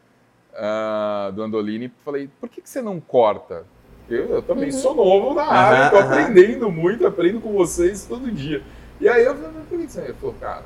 [0.55, 3.65] ah, do Andolini, falei: por que, que você não corta?
[4.09, 4.73] Eu, eu também Uhum.
[4.73, 6.07] sou novo na área, tô aham.
[6.13, 8.63] aprendendo muito, aprendo com vocês todo dia.
[9.01, 10.01] E aí eu falei: por que você.
[10.03, 10.63] Ele falou: cara,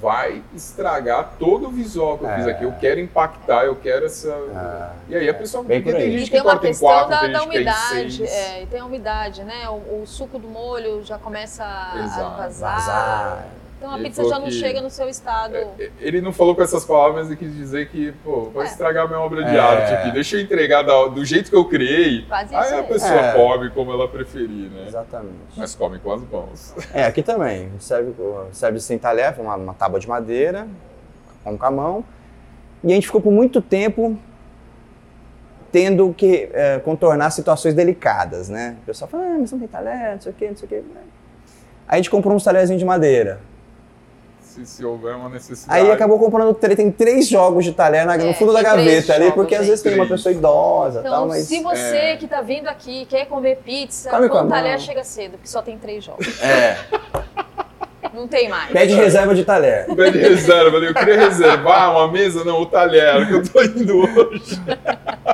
[0.00, 2.50] vai estragar todo o visual que eu fiz É.
[2.50, 2.64] aqui.
[2.64, 4.30] Eu quero impactar, eu quero essa.
[4.54, 5.62] Ah, E aí a pessoa.
[5.64, 5.82] Porque aí.
[5.84, 7.56] tem E gente tem que uma corta em questão quatro, da, tem da gente que
[7.56, 8.16] é em umidade.
[8.16, 8.30] seis.
[8.30, 9.68] É, e tem a umidade, né?
[9.68, 12.20] O, o suco do molho já começa a- Exato.
[12.22, 12.74] a vazar.
[12.76, 13.46] Vazar.
[13.80, 15.56] Então a Ele pizza já não que- chega no seu estado.
[15.56, 18.68] É, Ele não falou com essas palavras, ele quis dizer que, pô, vai É.
[18.68, 19.58] estragar minha obra de É.
[19.58, 20.10] arte aqui.
[20.12, 22.26] Deixa eu entregar da- do jeito que eu criei.
[22.26, 23.32] Quase Aí a pessoa É.
[23.32, 24.84] come como ela preferir, né?
[24.86, 25.34] Exatamente.
[25.56, 26.74] Mas come com as mãos.
[26.92, 27.70] É, aqui também.
[27.78, 28.12] Serve,
[28.52, 30.68] serve sem talher, uma, uma tábua de madeira,
[31.42, 32.04] com com a mão.
[32.84, 34.18] E a gente ficou por muito tempo
[35.72, 38.76] tendo que é, contornar situações delicadas, né?
[38.82, 40.68] O pessoal fala, ah, mas não tem talher, não sei o quê, não sei o
[40.68, 40.82] quê.
[41.88, 43.40] Aí a gente comprou uns talherzinhos de madeira.
[44.50, 45.80] Se, se houver uma necessidade.
[45.80, 49.30] Aí acabou comprando, tem três jogos de talher na- no É, fundo da gaveta ali,
[49.30, 51.44] porque às vezes tem uma pessoa idosa e Então, tal, mas...
[51.46, 52.16] se você É.
[52.16, 54.78] que tá vindo aqui quer comer pizza, Come o talher mão.
[54.80, 56.42] chega cedo, porque só tem três jogos.
[56.42, 56.76] É,
[58.12, 58.72] Não tem mais.
[58.72, 59.86] pede reserva de talher.
[59.94, 64.60] Pede reserva, eu queria reservar uma mesa, não, o talher, que eu tô indo hoje.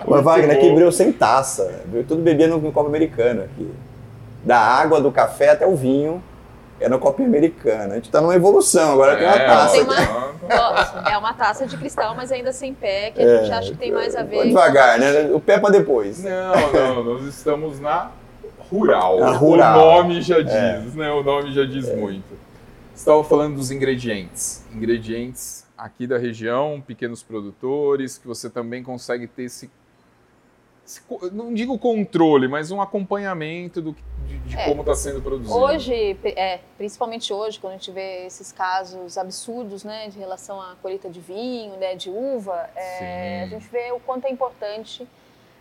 [0.04, 2.04] O Wagner aqui abriu sem taça, viu?
[2.04, 3.70] tudo bebia no, no copo americano aqui.
[4.44, 6.22] Da água, do café até o vinho,
[6.80, 7.92] é no copo americano.
[7.92, 9.72] A gente tá numa evolução, agora tem uma É, taça.
[9.74, 13.38] Tem uma- Nossa, é uma taça de cristal, mas ainda sem pé, que a É,
[13.42, 14.36] gente acha que tem mais a ver.
[14.36, 15.30] Vai devagar, né?
[15.32, 16.22] O pé pra depois.
[16.22, 18.10] Não, não, nós estamos na
[18.70, 19.18] rural.
[19.20, 19.78] Na rural.
[19.78, 20.80] O nome já diz, É.
[20.94, 21.10] né?
[21.12, 22.36] O nome já diz muito.
[22.94, 24.64] Estava falando dos ingredientes.
[24.74, 29.70] Ingredientes aqui da região, pequenos produtores, que você também consegue ter esse.
[31.32, 33.96] Não digo controle, mas um acompanhamento do,
[34.26, 34.68] de, de É.
[34.68, 35.56] como está sendo produzido.
[35.56, 40.76] Hoje, é, principalmente hoje, quando a gente vê esses casos absurdos, né, de relação à
[40.80, 45.06] colheita de vinho, né, de uva, é, a gente vê o quanto é importante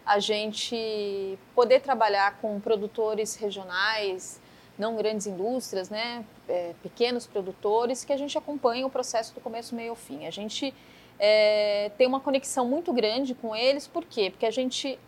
[0.05, 4.39] a gente poder trabalhar com produtores regionais,
[4.77, 9.73] não grandes indústrias, né, é, pequenos produtores, que a gente acompanha o processo do começo,
[9.73, 10.27] meio ao fim.
[10.27, 10.71] A gente
[11.17, 14.29] é, tem uma conexão muito grande com eles, por quê?
[14.29, 14.99] Porque a gente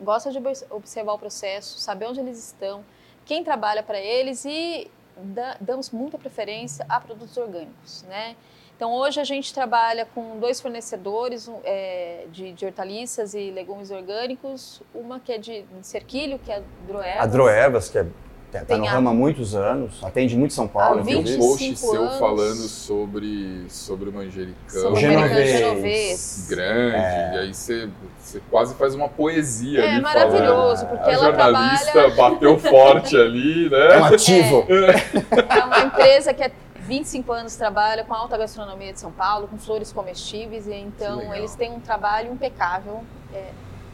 [0.00, 0.38] gosta de
[0.70, 2.84] observar o processo, saber onde eles estão,
[3.24, 4.90] quem trabalha para eles e
[5.60, 8.36] damos muita preferência a produtos orgânicos, né?
[8.80, 14.80] Então, hoje a gente trabalha com dois fornecedores é, de, de, hortaliças e legumes orgânicos.
[14.94, 17.22] Uma que é de, de cerquilho, que é a Droervas.
[17.22, 18.06] A Droervas, que é
[18.52, 21.04] Está no ramo há muitos anos, atende muito São Paulo.
[21.04, 22.18] Tem um post seu anos.
[22.18, 24.54] falando sobre, sobre o manjericão.
[24.68, 26.46] Sobre genovês.
[26.48, 27.32] Grande, é.
[27.34, 29.98] e aí você, você quase faz uma poesia é, ali.
[29.98, 30.98] É maravilhoso, falando.
[30.98, 32.16] porque a ela jornalista trabalha...
[32.16, 33.94] bateu forte ali, né?
[33.94, 34.66] É um ativo.
[34.68, 39.12] É, é uma empresa que é 25 anos trabalha com a alta gastronomia de São
[39.12, 43.50] Paulo, com flores comestíveis, e então eles têm um trabalho impecável é,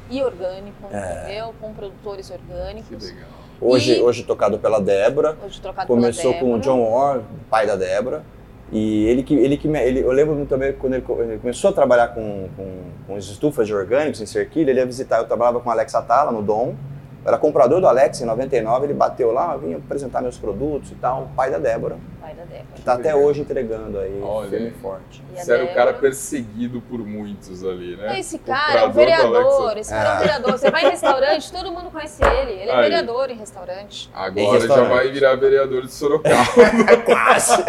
[0.09, 1.25] e orgânico, é.
[1.25, 1.55] entendeu?
[1.61, 3.07] Com produtores orgânicos.
[3.07, 3.46] Que legal.
[3.61, 4.01] Hoje, e...
[4.01, 5.37] hoje tocado pela Débora.
[5.45, 8.23] Hoje tocado Começou pela com o John Orr, pai da Débora.
[8.73, 12.09] E ele que, ele que ele, eu lembro também quando ele, ele começou a trabalhar
[12.09, 12.67] com, com,
[13.07, 16.33] com as estufas de orgânicos em Cerquilha, ele ia visitar, eu trabalhava com Alex Atala
[16.33, 16.75] no Dom,
[17.27, 20.95] eu era comprador do Alex em 99, ele bateu lá, vinha apresentar meus produtos e
[20.95, 21.99] tal, pai da Débora.
[22.21, 22.67] Pai da Débora.
[22.73, 25.25] Que tá até hoje entregando aí, Olha, firme e forte.
[25.35, 28.21] Você era o cara perseguido por muitos ali, né?
[28.21, 30.13] Esse cara é um vereador, esse cara é.
[30.13, 30.53] é um vereador.
[30.53, 32.53] Você vai em restaurante, todo mundo conhece ele.
[32.53, 32.83] Ele é aí.
[32.83, 34.09] vereador em restaurante.
[34.15, 36.37] Agora já vai virar vereador de Sorocaba.
[37.05, 37.65] Quase.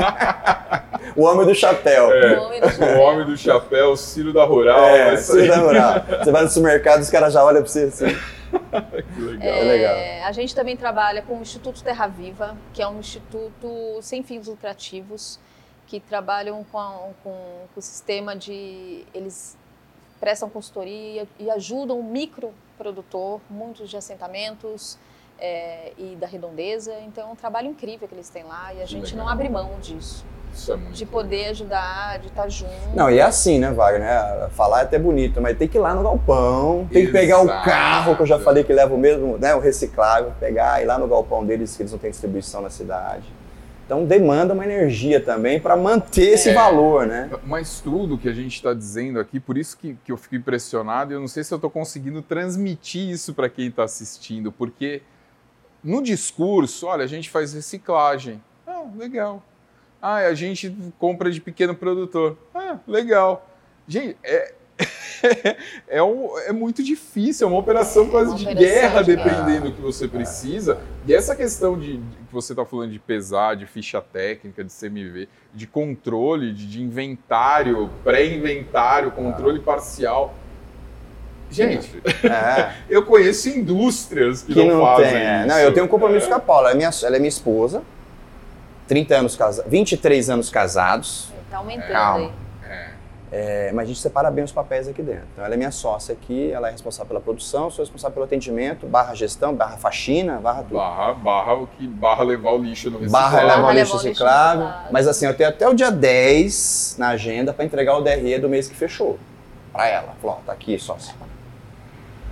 [1.15, 2.13] o homem do chapéu.
[2.13, 2.95] É, o, homem do chapéu.
[2.95, 4.85] o homem do chapéu, Ciro da Rural.
[4.85, 5.93] É, Ciro da Rural.
[6.23, 8.36] Você vai no supermercado, os caras já olham pra você assim.
[9.15, 9.47] que legal.
[9.47, 10.27] É, é, legal.
[10.27, 14.47] A gente também trabalha com o Instituto Terra Viva, que é um instituto sem fins
[14.47, 15.39] lucrativos,
[15.85, 16.91] que trabalham com, a,
[17.23, 17.31] com,
[17.73, 19.05] com o sistema de.
[19.13, 19.57] Eles
[20.19, 24.97] prestam consultoria e ajudam o microprodutor, muitos de assentamentos
[25.39, 26.93] é, e da redondeza.
[27.05, 29.25] Então é um trabalho incrível que eles têm lá e a gente legal.
[29.25, 30.25] não abre mão disso.
[30.53, 32.71] Isso é muito de poder ajudar, de estar junto.
[32.95, 34.49] Não, e é assim, né, Wagner?
[34.51, 37.47] Falar é até bonito, mas tem que ir lá no galpão, tem que pegar o
[37.47, 40.97] carro, que eu já falei que leva o mesmo, né, o reciclável, pegar, ir lá
[40.97, 43.25] no galpão deles, que eles não têm distribuição na cidade.
[43.85, 47.29] Então demanda uma energia também para manter esse é, valor, né?
[47.45, 51.13] Mas tudo que a gente está dizendo aqui, por isso que, que eu fico impressionado,
[51.13, 55.01] e eu não sei se eu estou conseguindo transmitir isso para quem está assistindo, porque
[55.83, 58.41] no discurso, olha, a gente faz reciclagem.
[58.65, 59.43] Ah, legal.
[60.01, 62.37] Ah, a gente compra de pequeno produtor.
[62.53, 63.49] Ah, legal.
[63.87, 64.53] Gente, é,
[65.87, 69.69] é, um, é muito difícil, é uma operação quase uma de operação guerra, de dependendo
[69.69, 70.79] do que você precisa.
[71.05, 74.71] E essa questão de, de que você está falando de pesar, de ficha técnica, de
[74.71, 80.35] CMV, de controle, de, de inventário, pré-inventário, controle parcial.
[81.49, 82.73] Gente, é.
[82.89, 85.39] eu conheço indústrias que, que não, não, fazem tem, é.
[85.39, 85.47] isso.
[85.47, 86.29] Não, eu tenho um compromisso é.
[86.29, 86.69] com a Paula.
[86.69, 87.81] Ela é minha, ela é minha esposa.
[88.87, 91.29] 30 anos casados, 23 anos casados.
[91.49, 92.25] Tá aumentando Calma.
[92.27, 92.47] aí.
[93.29, 95.25] É, mas a gente separa bem os papéis aqui dentro.
[95.33, 98.87] Então, ela é minha sócia aqui, ela é responsável pela produção, sou responsável pelo atendimento,
[98.87, 100.75] barra gestão, barra faxina, barra tudo.
[100.75, 103.31] Barra, barra, o que, barra levar o lixo no reciclável.
[103.31, 104.69] Barra levar o lixo reciclável.
[104.91, 108.47] Mas assim, eu tenho até o dia 10 na agenda para entregar o DRE do
[108.47, 109.19] mês que fechou.
[109.73, 110.13] Para ela.
[110.21, 111.13] Falou, ó, tá aqui, sócia.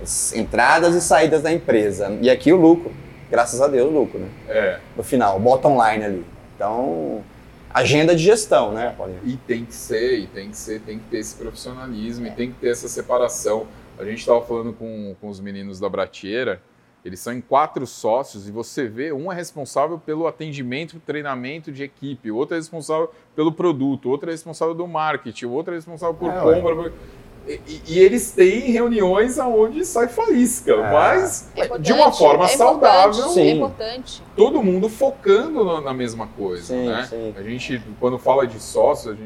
[0.00, 2.16] As entradas e saídas da empresa.
[2.20, 2.92] E aqui o lucro.
[3.30, 4.28] Graças a Deus, o lucro, né?
[4.48, 4.80] É.
[4.96, 6.26] No final, bottom line ali.
[6.54, 7.22] Então,
[7.70, 9.20] agenda de gestão, né, Paulinho?
[9.24, 12.30] E tem que ser, e tem que ser, tem que ter esse profissionalismo, é.
[12.30, 13.66] e tem que ter essa separação.
[13.98, 16.60] A gente estava falando com, com os meninos da Bratieira,
[17.06, 21.84] eles são em quatro sócios e você vê, um é responsável pelo atendimento, treinamento de
[21.84, 25.76] equipe, o outro é responsável pelo produto, outro é responsável do marketing, o outro é
[25.76, 26.92] responsável por é, compra.
[27.46, 30.92] E, e, eles têm reuniões aonde sai faísca, é.
[30.92, 33.28] mas é de uma forma é saudável.
[33.28, 33.40] Sim.
[33.40, 34.22] É importante.
[34.34, 37.06] Todo mundo focando na, na mesma coisa, sim, né?
[37.08, 37.34] Sim.
[37.36, 39.16] A gente, quando fala de sócios,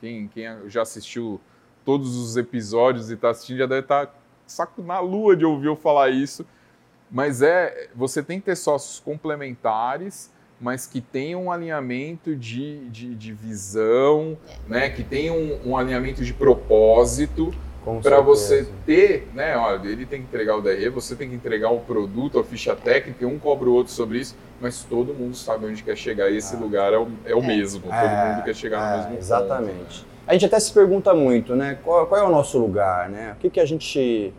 [0.00, 1.40] quem, quem já assistiu
[1.84, 4.12] todos os episódios e está assistindo já deve estar tá
[4.46, 6.46] saco na lua de ouvir eu falar isso.
[7.10, 10.32] Mas é, você tem que ter sócios complementares
[10.64, 14.34] mas que tenham um alinhamento de, de, de visão,
[14.66, 14.88] né?
[14.88, 17.52] que tenham um, um alinhamento de propósito
[18.02, 19.54] para você ter, né?
[19.58, 22.74] Olha, ele tem que entregar o DRE, você tem que entregar o produto, a ficha
[22.74, 26.38] técnica, um cobra o outro sobre isso, mas todo mundo sabe onde quer chegar e
[26.38, 26.58] esse ah.
[26.58, 27.46] lugar é o, é o é.
[27.46, 29.76] mesmo, todo é, mundo quer chegar no é, mesmo Exatamente.
[29.76, 30.14] Ponto, né?
[30.26, 31.76] A gente até se pergunta muito, né?
[31.84, 33.34] Qual, qual, é o nosso lugar, né?
[33.36, 34.32] O que, que a gente,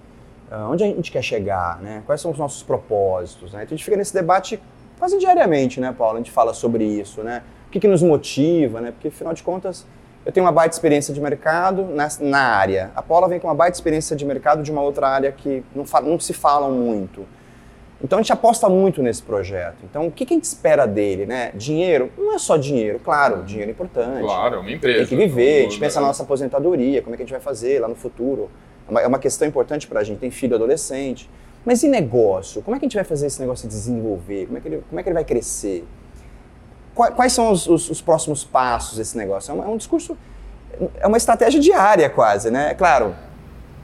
[0.49, 2.01] ah, onde a gente quer chegar, né?
[2.07, 3.61] Quais são os nossos propósitos, né?
[3.61, 4.59] Então a gente fica nesse debate
[4.97, 6.15] quase diariamente, né, Paulo?
[6.15, 7.43] A gente fala sobre isso, né?
[7.67, 8.91] O que, que nos motiva, né?
[8.91, 9.85] Porque, afinal de contas,
[10.25, 12.91] eu tenho uma baita experiência de mercado na, na área.
[12.95, 15.85] A Paula vem com uma baita experiência de mercado de uma outra área que não,
[16.03, 17.25] não se falam muito.
[18.03, 19.77] Então a gente aposta muito nesse projeto.
[19.83, 21.51] Então o que, que a gente espera dele, né?
[21.53, 22.11] Dinheiro?
[22.17, 24.21] Não é só dinheiro, claro, dinheiro é importante.
[24.21, 24.99] Claro, é uma empresa.
[24.99, 26.07] Tem que viver, a gente pensa na né?
[26.07, 28.49] nossa aposentadoria, como é que a gente vai fazer lá no futuro.
[28.87, 31.29] É uma, é uma questão importante pra gente, tem filho adolescente.
[31.65, 32.61] Mas e negócio?
[32.61, 34.45] Como é que a gente vai fazer esse negócio se desenvolver?
[34.45, 35.85] Como é que ele, como é que ele vai crescer?
[36.93, 39.51] Qua- Quais são os, os- os próximos passos desse negócio?
[39.51, 40.17] É um, é um discurso,
[40.99, 42.71] é uma estratégia diária quase, né?
[42.71, 43.15] É claro,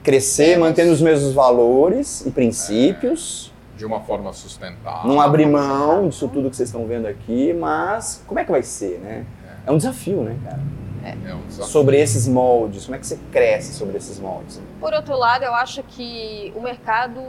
[0.02, 5.10] crescer mantendo os mesmos valores e princípios, De uma forma sustentável.
[5.10, 8.62] não abrir mão disso tudo que vocês estão vendo aqui, mas como é que vai
[8.62, 9.24] ser, né?
[9.66, 10.60] É um desafio, né, cara?
[11.04, 11.64] É um desafio.
[11.72, 14.60] Sobre esses moldes, como é que você cresce sobre esses moldes?
[14.80, 17.20] Por outro lado, eu acho que o mercado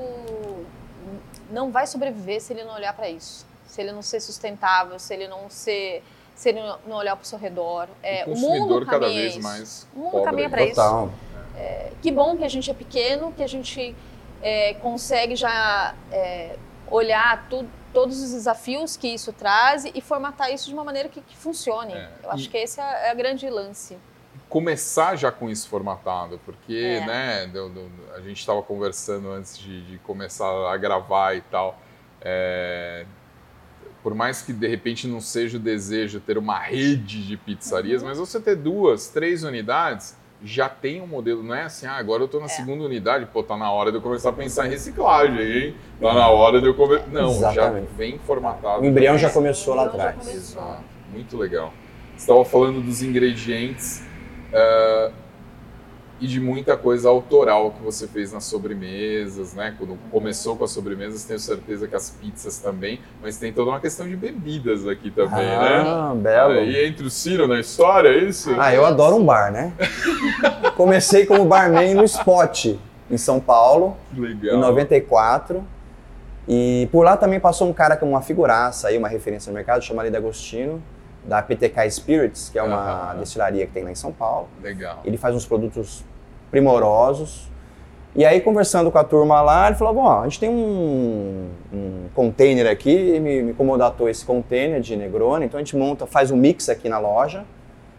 [1.54, 3.46] não vai sobreviver se ele não olhar para isso.
[3.68, 6.04] Se ele não ser sustentável, se ele não ser,
[6.36, 7.88] se ele não olhar para o seu redor.
[8.04, 9.44] É, o o mundo cada caminha vez isso.
[9.44, 10.26] mais O mundo pobre.
[10.26, 10.76] caminha para isso.
[10.76, 11.10] Total.
[12.02, 13.96] Que bom que a gente é pequeno, que a gente
[14.42, 16.58] é, consegue já é,
[16.92, 21.22] olhar tu- todos os desafios que isso traz e formatar isso de uma maneira que,
[21.22, 21.94] que funcione.
[21.94, 23.98] É, Eu acho e- que esse é, é a grande lance.
[24.50, 27.06] Começar já com isso formatado, porque É.
[27.06, 27.52] né,
[28.16, 31.80] a gente estava conversando antes de, de começar a gravar e tal.
[32.26, 33.06] é,
[34.02, 38.08] por mais que de repente não seja o desejo ter uma rede de pizzarias, Uhum.
[38.10, 42.22] mas você ter duas, três unidades já tem um modelo, não é assim, ah, agora
[42.22, 42.50] eu estou na É.
[42.50, 45.76] segunda unidade, pô, tá na hora de eu começar a pensar em reciclagem, hein?
[46.02, 47.08] Tá na hora de eu começar.
[47.08, 47.88] Não, Exatamente.
[47.92, 48.82] já vem formatado.
[48.82, 50.28] O embrião já começou lá atrás.
[50.34, 51.74] Exato, muito legal.
[52.16, 54.02] Você estava falando dos ingredientes
[54.54, 55.12] ah,
[56.24, 59.76] e de muita coisa autoral que você fez nas sobremesas, né?
[59.78, 63.80] Quando começou com as sobremesas, tenho certeza que as pizzas também, mas tem toda uma
[63.82, 65.84] questão de bebidas aqui também, né?
[65.86, 66.54] Ah, belo.
[66.54, 68.56] Aí entra o Ciro na história, é isso?
[68.58, 69.74] Ah, eu adoro um bar, né?
[70.78, 72.68] Comecei como barman no Spot,
[73.12, 74.56] em São Paulo, Legal.
[74.56, 75.62] em 94.
[76.48, 79.56] E por lá também passou um cara que é uma figuraça aí, uma referência no
[79.56, 80.82] mercado, chamado Lida Agostino,
[81.26, 83.20] da PTK Spirits, que é uma Aham.
[83.20, 84.48] destilaria que tem lá em São Paulo.
[84.62, 85.00] Legal.
[85.06, 86.04] Ele faz uns produtos
[86.52, 87.50] primorosos.
[88.16, 92.06] E aí, conversando com a turma lá, ele falou: Bom, a gente tem um, um
[92.14, 96.30] container aqui, e me, me incomodatou esse container de Negroni, então a gente monta, faz
[96.30, 97.44] um mix aqui na loja.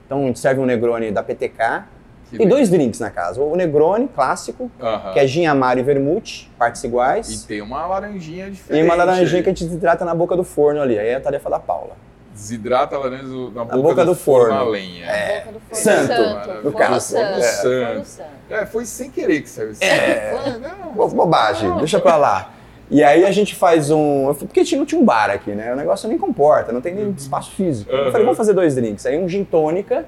[0.06, 1.84] Então a gente serve um Negroni da PTK.
[2.30, 2.56] Que Tem legal.
[2.58, 4.70] dois drinks na casa: o Negroni clássico,
[5.12, 8.84] que é gin amaro e vermute, partes E iguais, tem uma laranjinha e, diferente.
[8.84, 9.42] uma laranjinha aí.
[9.42, 10.96] que a gente desidrata na boca do forno ali.
[10.96, 11.96] Aí é a tarefa da Paula.
[12.34, 13.22] Desidrata a laranja
[13.54, 14.60] na boca, boca do, do forno, forno.
[14.68, 15.06] a lenha.
[15.06, 17.06] Na boca do forno Santo, santo, no forno caso.
[17.12, 17.86] santo, É.
[17.86, 18.28] forno santo.
[18.50, 19.82] É, foi sem querer que saiu isso.
[19.84, 20.36] É.
[20.42, 20.92] Foi, não.
[20.92, 22.52] Bo- Bobagem, deixa pra lá.
[22.90, 24.26] E aí a gente faz um.
[24.28, 25.72] eu falei, Porque tinha- não tinha um bar aqui, né?
[25.72, 27.90] O negócio nem comporta, não tem nem espaço físico.
[27.90, 28.10] Eu Uhum.
[28.12, 29.06] falei, vamos fazer dois drinks.
[29.06, 30.04] Aí um gin tônica,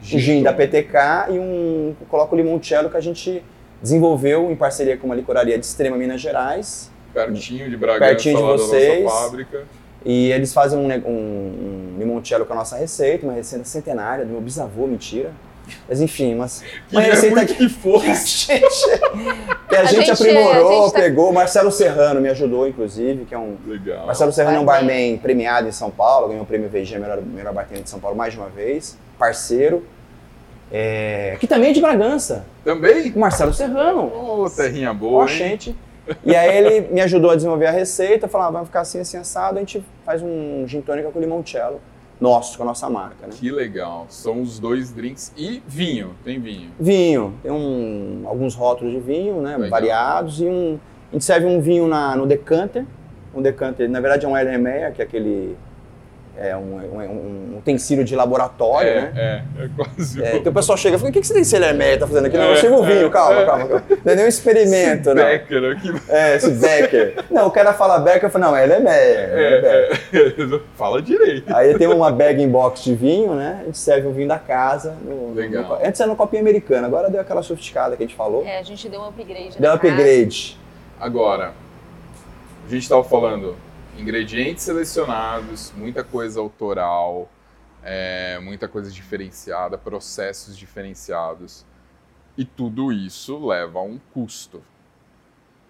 [0.00, 1.94] um gin da PTK e um.
[2.08, 3.44] Coloca o limoncello que a gente
[3.82, 6.90] desenvolveu em parceria com uma licoraria de Extrema Minas Gerais.
[7.14, 8.98] Pertinho de Bragança, Pertinho de lá vocês.
[8.98, 9.64] da nossa fábrica.
[10.04, 14.30] E eles fazem um, um, um limoncello com a nossa receita, uma receita centenária do
[14.32, 15.32] meu bisavô, mentira.
[15.88, 18.28] Mas enfim, mas uma Queria receita muito que que a fosse.
[18.46, 19.00] gente,
[19.68, 21.32] que a A gente gente- aprimorou, a gente tá- pegou.
[21.32, 24.06] Marcelo Serrano me ajudou, inclusive, que é um, Legal.
[24.06, 24.86] Marcelo Serrano é um Barman.
[24.86, 28.16] barman premiado em São Paulo, ganhou o prêmio VG, melhor, melhor bartender de São Paulo
[28.16, 29.84] mais de uma vez, parceiro.
[30.70, 33.10] É, que também é de Bragança, Também?
[33.12, 34.02] o Marcelo Serrano,
[34.42, 35.28] Ô, terrinha ó, boa, hein?
[35.36, 35.76] gente.
[36.24, 39.16] E aí ele me ajudou a desenvolver a receita, falou, ah, vai ficar assim, assim,
[39.16, 41.80] assado, a gente faz um gin tônica com limoncello,
[42.20, 43.32] nosso, com a nossa marca, né?
[43.32, 44.06] Que legal.
[44.08, 46.14] São os dois drinks e vinho.
[46.24, 46.70] Tem vinho.
[46.78, 49.70] Vinho, tem um, alguns rótulos de vinho, né, Legal.
[49.70, 50.78] variados, e um,
[51.10, 52.84] a gente serve um vinho na, no decanter,
[53.34, 55.56] um decanter, na verdade é um Erlenmeyer, que é aquele,
[56.38, 59.12] é um, um, um utensílio de laboratório, é, né?
[59.58, 61.32] é, é quase É, o- então o pessoal chega e fala, o que, que você
[61.32, 62.36] tem esse Erlenmeyer tá fazendo aqui?
[62.36, 63.46] Não, eu É, sirvo é, vinho, calma, é.
[63.46, 63.84] calma, calma.
[64.04, 65.24] Não é nenhum experimento, não.
[65.24, 65.92] Becker aqui.
[66.08, 67.24] É, esse Becker.
[67.30, 69.18] Não, o cara fala Becker, eu falo, não, é Erlenmeyer.
[69.30, 70.50] é Becker.
[70.50, 70.60] É, é.
[70.76, 71.54] Fala direito.
[71.56, 73.58] Aí tem uma bag in box de vinho, né?
[73.62, 74.94] A gente serve o vinho da casa.
[75.02, 75.62] no- Legal.
[75.64, 78.44] no- antes era no copinho americano, agora deu aquela sofisticada que a gente falou.
[78.46, 79.58] É, a gente deu um upgrade.
[79.58, 80.58] Deu na upgrade.
[81.00, 81.52] Agora,
[82.66, 83.54] a gente estava falando
[83.98, 87.28] ingredientes selecionados, muita coisa autoral,
[87.82, 91.64] é, muita coisa diferenciada, processos diferenciados.
[92.36, 94.62] E tudo isso leva a um custo.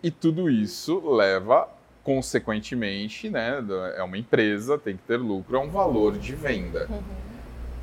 [0.02, 1.68] E tudo isso leva,
[2.02, 3.62] consequentemente, né,
[3.96, 6.88] é uma empresa, tem que ter lucro, é um valor de venda.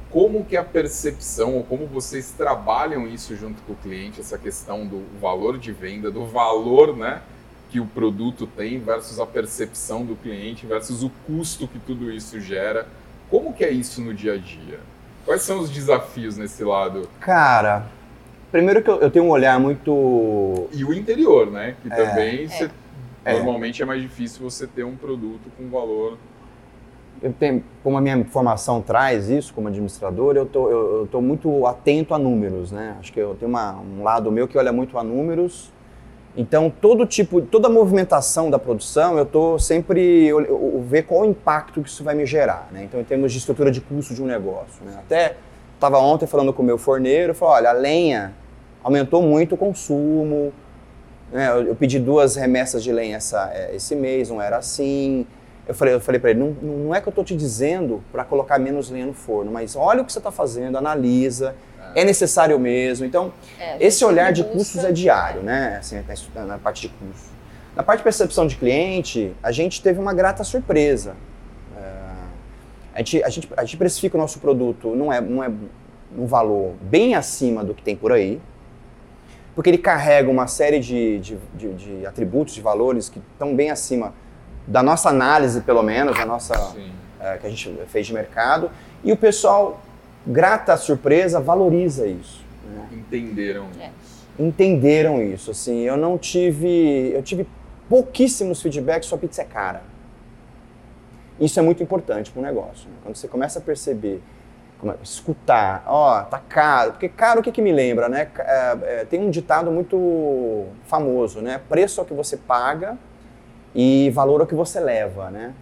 [0.09, 4.85] Como que a percepção, ou como vocês trabalham isso junto com o cliente, essa questão
[4.85, 7.21] do valor de venda, do valor, né,
[7.73, 12.39] que o produto tem versus a percepção do cliente versus o custo que tudo isso
[12.39, 12.85] gera.
[13.31, 14.79] Como que é isso no dia a dia?
[15.25, 17.09] Quais são os desafios nesse lado?
[17.19, 17.87] Cara,
[18.51, 20.67] primeiro que eu, eu tenho um olhar muito.
[20.71, 21.75] E o interior, né?
[21.81, 21.95] Que É.
[21.95, 22.69] também você
[23.25, 23.33] É.
[23.33, 26.19] Normalmente é mais difícil você ter um produto com valor.
[27.23, 31.21] Eu tenho, como a minha formação traz isso como administrador, eu tô, eu, eu tô
[31.21, 32.97] muito atento a números, né?
[32.99, 35.71] Acho que eu tenho uma, um lado meu que olha muito a números.
[36.35, 41.81] Então, todo tipo, toda movimentação da produção, eu tô sempre eu ver qual o impacto
[41.81, 42.83] que isso vai me gerar, né?
[42.83, 44.95] Então, em termos de estrutura de custo de um negócio, né?
[44.97, 45.35] Até
[45.75, 48.33] estava ontem falando com o meu forneiro, falou, olha, a lenha
[48.83, 50.51] aumentou muito o consumo,
[51.31, 51.49] né?
[51.49, 55.27] eu, eu pedi duas remessas de lenha essa, é, esse mês, não era assim.
[55.67, 58.23] Eu falei, eu falei para ele, não, não é que eu estou te dizendo para
[58.25, 61.55] colocar menos lenha no forno, mas olha o que você está fazendo, analisa,
[61.95, 63.05] é necessário mesmo.
[63.05, 65.77] Então, É, esse olhar de busca- custos é diário, né?
[65.79, 66.01] Assim,
[66.35, 67.29] na- na parte de custo.
[67.75, 71.15] Na parte de percepção de cliente, a gente teve uma grata surpresa.
[71.77, 71.81] É,
[72.93, 75.49] a, gente, a, gente, a gente precifica o nosso produto, não é, não é
[76.17, 78.39] um valor bem acima do que tem por aí,
[79.55, 83.71] porque ele carrega uma série de, de, de- de atributos, de valores que estão bem
[83.71, 84.13] acima
[84.67, 86.75] da nossa análise, pelo menos, da nossa
[87.19, 88.69] é, que a gente fez de mercado,
[89.03, 89.81] e o pessoal,
[90.25, 92.43] grata à surpresa, valoriza isso.
[92.73, 92.87] né?
[92.93, 93.89] Entenderam É.
[94.03, 94.23] isso.
[94.39, 95.51] Entenderam isso.
[95.51, 97.45] Assim, eu não tive, eu tive
[97.89, 99.81] pouquíssimos feedbacks, sua pizza é cara.
[101.39, 102.87] Isso é muito importante para o negócio.
[102.89, 102.95] né?
[103.03, 104.21] Quando você começa a perceber,
[104.79, 108.27] como é- escutar, ó, tá caro, porque caro o que, que me lembra, né?
[108.39, 111.59] É, é, tem um ditado muito famoso, né?
[111.69, 112.97] Preço é o que você paga
[113.75, 115.53] e valor é o que você leva, né?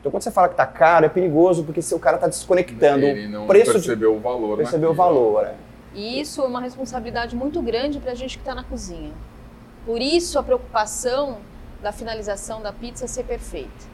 [0.00, 3.04] Então quando você fala que tá caro, é perigoso porque se o cara tá desconectando
[3.04, 4.56] Ele não o preço de percebeu o valor.
[4.56, 5.04] perceber o naquilo.
[5.04, 5.44] valor.
[5.44, 5.54] é.
[5.94, 9.12] E isso é uma responsabilidade muito grande para a gente que está na cozinha.
[9.84, 11.38] Por isso a preocupação
[11.82, 13.88] da finalização da pizza ser perfeita.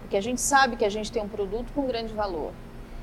[0.00, 2.50] Porque a gente sabe que a gente tem um produto com grande valor.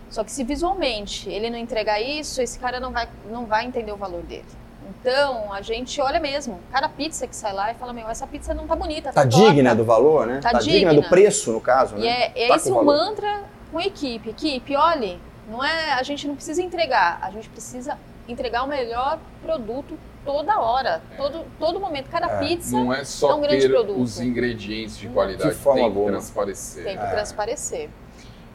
[0.10, 3.92] Só que se visualmente ele não entregar isso, esse cara não vai, não vai entender
[3.92, 4.46] o valor dele.
[4.90, 8.54] Então a gente olha mesmo, cada pizza que sai lá e fala: Meu, essa pizza
[8.54, 10.40] não tá bonita, Tá tá, torta." digna do valor, né?
[10.42, 11.10] Tá digna do digna.
[11.10, 12.08] preço, no caso, E né?
[12.08, 14.30] é, é Tá esse o mantra com a equipe.
[14.30, 15.20] Equipe, olhe,
[15.50, 20.60] não é, a gente não precisa entregar, a gente precisa entregar o melhor produto toda
[20.60, 22.10] hora, todo, todo momento.
[22.10, 24.02] Cada É, pizza Não é É só um grande ter produto.
[24.02, 26.12] os ingredientes de qualidade, De forma tem que alguma.
[26.12, 26.84] transparecer.
[26.84, 27.08] tem que É.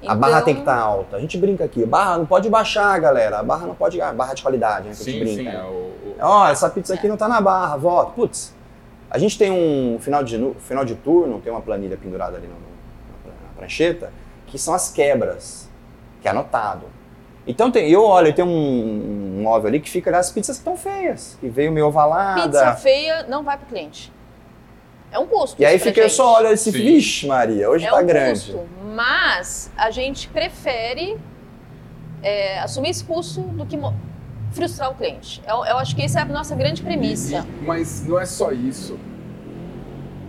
[0.03, 0.11] transparecer.
[0.11, 1.17] A barra Então, tem que estar alta.
[1.17, 1.85] A gente brinca aqui.
[1.87, 3.39] Barra não pode baixar, galera.
[3.39, 4.01] A barra não pode.
[4.01, 4.95] A barra de qualidade, né?
[4.95, 5.35] Que a Sim, gente sim.
[5.37, 5.51] brinca.
[5.51, 5.63] É né?
[5.65, 8.13] o, o- Ó, essa pizza aqui não tá na barra, volta.
[8.13, 8.55] Putz,
[9.11, 12.47] a gente tem um final de, nu- final de turno, tem uma planilha pendurada ali
[12.47, 14.13] no- no- na prancheta,
[14.47, 15.69] que são as quebras,
[16.21, 16.87] que é anotado.
[17.45, 18.49] Então tem, eu olho, tem um,
[19.39, 22.43] um móvel ali que fica ali as pizzas que estão feias, que veio meio ovalada.
[22.43, 24.13] Pizza feia não vai pro cliente.
[25.13, 25.61] É um custo.
[25.61, 26.15] E aí fica, gente.
[26.15, 26.79] só olho esse, Sim.
[26.79, 28.41] vixe Maria, hoje é tá um grande.
[28.53, 31.19] custo, mas a gente prefere
[32.23, 33.79] é, assumir esse custo do que
[34.53, 35.43] frustrar o cliente.
[35.47, 37.47] Eu, eu acho que essa é a nossa grande premissa.
[37.61, 38.99] E- mas não é só isso.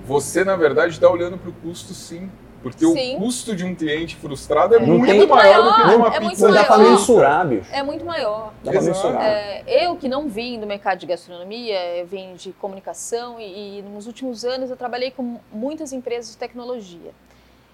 [0.05, 2.29] Você, na verdade, está olhando para o custo sim.
[2.64, 3.18] Porque Sim.
[3.18, 5.97] o custo de um cliente frustrado é, Não muito tem- maior do que de maior,
[5.97, 6.45] uma é pizza.
[6.47, 6.91] muito dá pra maior.
[6.91, 7.70] mensurar, bicho.
[7.74, 8.53] É muito maior.
[8.64, 9.22] Dá pra mensurar.
[9.22, 13.82] É, eu que não vim do mercado de gastronomia, eu vim de comunicação e, e
[13.82, 17.11] nos últimos anos eu trabalhei com muitas empresas de tecnologia.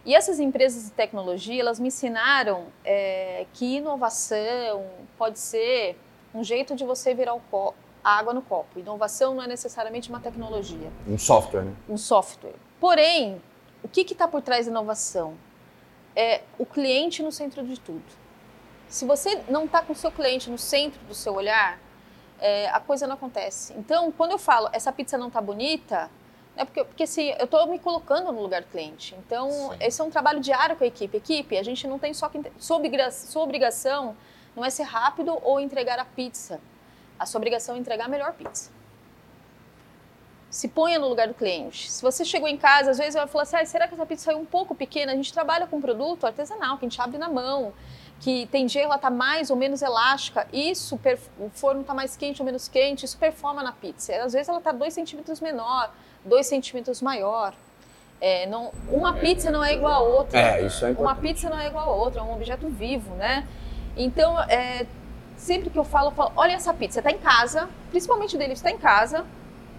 [0.05, 4.83] E essas empresas de tecnologia, elas me ensinaram é, que inovação
[5.17, 5.97] pode ser
[6.33, 7.73] um jeito de você virar o co-
[8.03, 8.79] a água no copo.
[8.79, 11.73] Inovação não é necessariamente uma tecnologia Um software, né?
[11.87, 12.53] um software.
[12.79, 13.41] Porém,
[13.83, 15.35] o que está por trás da inovação?
[16.15, 18.03] É o cliente no centro de tudo.
[18.87, 21.79] Se você não está com o seu cliente no centro do seu olhar,
[22.39, 23.73] é, a coisa não acontece.
[23.73, 26.09] Então, quando eu falo essa pizza não está bonita,
[26.57, 29.15] é porque, porque assim, eu estou me colocando no lugar do cliente.
[29.19, 29.77] Então, Sim.
[29.79, 31.15] esse é um trabalho diário com a equipe.
[31.15, 32.41] Equipe, a gente não tem só que.
[32.57, 34.17] Sua, obriga- sua obrigação
[34.55, 36.59] não é ser rápido ou entregar a pizza.
[37.17, 38.71] A sua obrigação é entregar a melhor pizza
[40.49, 41.91] se ponha no lugar do cliente.
[41.91, 44.25] Se você chegou em casa, às vezes vai falar assim, ah, será que essa pizza
[44.25, 45.11] saiu um pouco pequena?
[45.11, 47.71] A gente trabalha com um produto artesanal, que a gente abre na mão,
[48.19, 50.99] que tem dia ela está mais ou menos elástica, isso,
[51.39, 54.13] o forno está mais quente ou menos quente, isso performa na pizza.
[54.23, 55.91] Às vezes ela está 2 centímetros menor,
[56.25, 57.53] 2 centímetros maior.
[58.19, 60.37] É, não, uma pizza não é igual a outra.
[60.37, 61.21] É, isso é Uma importante.
[61.21, 63.47] pizza não é igual a outra, é um objeto vivo, né?
[63.95, 64.85] Então, é,
[65.37, 68.53] sempre que eu falo, eu falo, olha essa pizza, você está em casa, principalmente dele,
[68.53, 69.25] está em casa,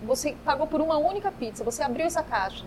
[0.05, 2.65] você pagou por uma única pizza, você abriu essa caixa.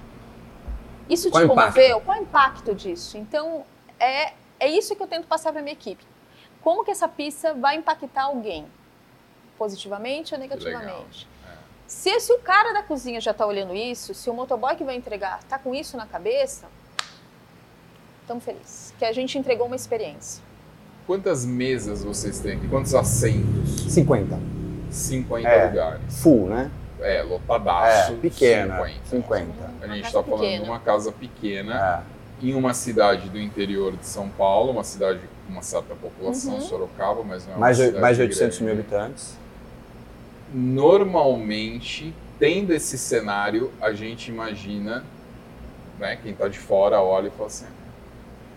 [1.09, 1.73] Isso te Qual o impacto?
[1.75, 2.01] comoveu?
[2.01, 3.17] Qual é o impacto disso?
[3.17, 3.65] Então,
[3.99, 6.03] é, é isso que eu tento passar para minha equipe.
[6.61, 8.65] Como que essa pizza vai impactar alguém?
[9.57, 11.27] Positivamente ou negativamente?
[11.85, 14.95] Se, se o cara da cozinha já está olhando isso, se o motoboy que vai
[14.95, 16.65] entregar está com isso na cabeça,
[18.21, 18.93] estamos felizes.
[18.97, 20.41] Que a gente entregou uma experiência.
[21.05, 22.67] Quantas mesas vocês têm aqui?
[22.69, 23.91] Quantos assentos?
[23.91, 24.39] 50.
[24.89, 25.67] 50 É.
[25.67, 26.21] lugares.
[26.21, 26.71] Full, né?
[27.03, 28.13] É, lotadaço.
[28.13, 28.99] É, pequena, 50.
[29.09, 29.45] 50.
[29.81, 32.03] A Uma gente está falando de uma casa pequena
[32.41, 32.45] É.
[32.45, 36.61] em uma cidade do interior de São Paulo, uma cidade com uma certa população, Uhum.
[36.61, 38.63] Sorocaba, mas não é uma Mais, de- cidade mais de 800 grande.
[38.63, 39.37] mil habitantes.
[40.53, 45.03] Normalmente, tendo esse cenário, a gente imagina,
[45.99, 47.65] né, quem está de fora olha e fala assim,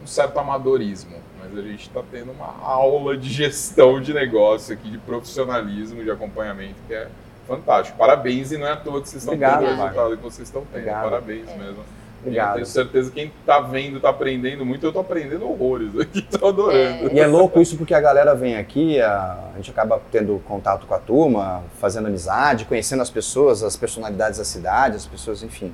[0.03, 4.91] um certo amadorismo, mas a gente está tendo uma aula de gestão de negócio aqui,
[4.91, 7.09] de profissionalismo, de acompanhamento, que é
[7.47, 7.97] fantástico.
[7.99, 10.49] Parabéns e não é à toa que vocês estão Obrigado, tendo o resultado que vocês
[10.49, 10.81] estão tendo.
[10.81, 11.05] Obrigado.
[11.05, 11.57] Parabéns É.
[11.57, 11.77] mesmo.
[12.25, 12.55] Eu Obrigado.
[12.55, 16.49] tenho certeza que quem está vendo, está aprendendo muito, eu estou aprendendo horrores aqui, estou
[16.49, 17.13] adorando.
[17.15, 20.87] E é louco isso porque a galera vem aqui, a, a gente acaba tendo contato
[20.87, 25.73] com a turma, fazendo amizade, conhecendo as pessoas, as personalidades da cidade, as pessoas, enfim.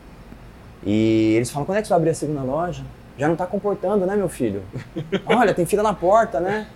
[0.85, 2.83] E eles falam, quando é que você vai abrir a segunda loja?
[3.17, 4.63] Já não tá comportando, né, meu filho?
[5.25, 6.67] Olha, tem fila na porta, né?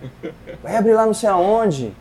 [0.63, 1.93] Vai abrir lá não sei aonde.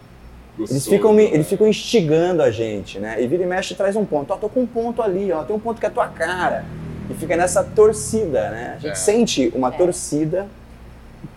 [0.57, 1.33] Eles ficam, me- né?
[1.33, 3.21] eles ficam instigando a gente, né?
[3.21, 4.31] E vira e mexe traz um ponto.
[4.31, 6.63] Ó, tô com um ponto ali, ó, tem um ponto que é a tua cara.
[7.09, 8.73] E fica nessa torcida, né?
[8.77, 8.95] A gente É.
[8.95, 9.71] sente uma É.
[9.71, 10.47] torcida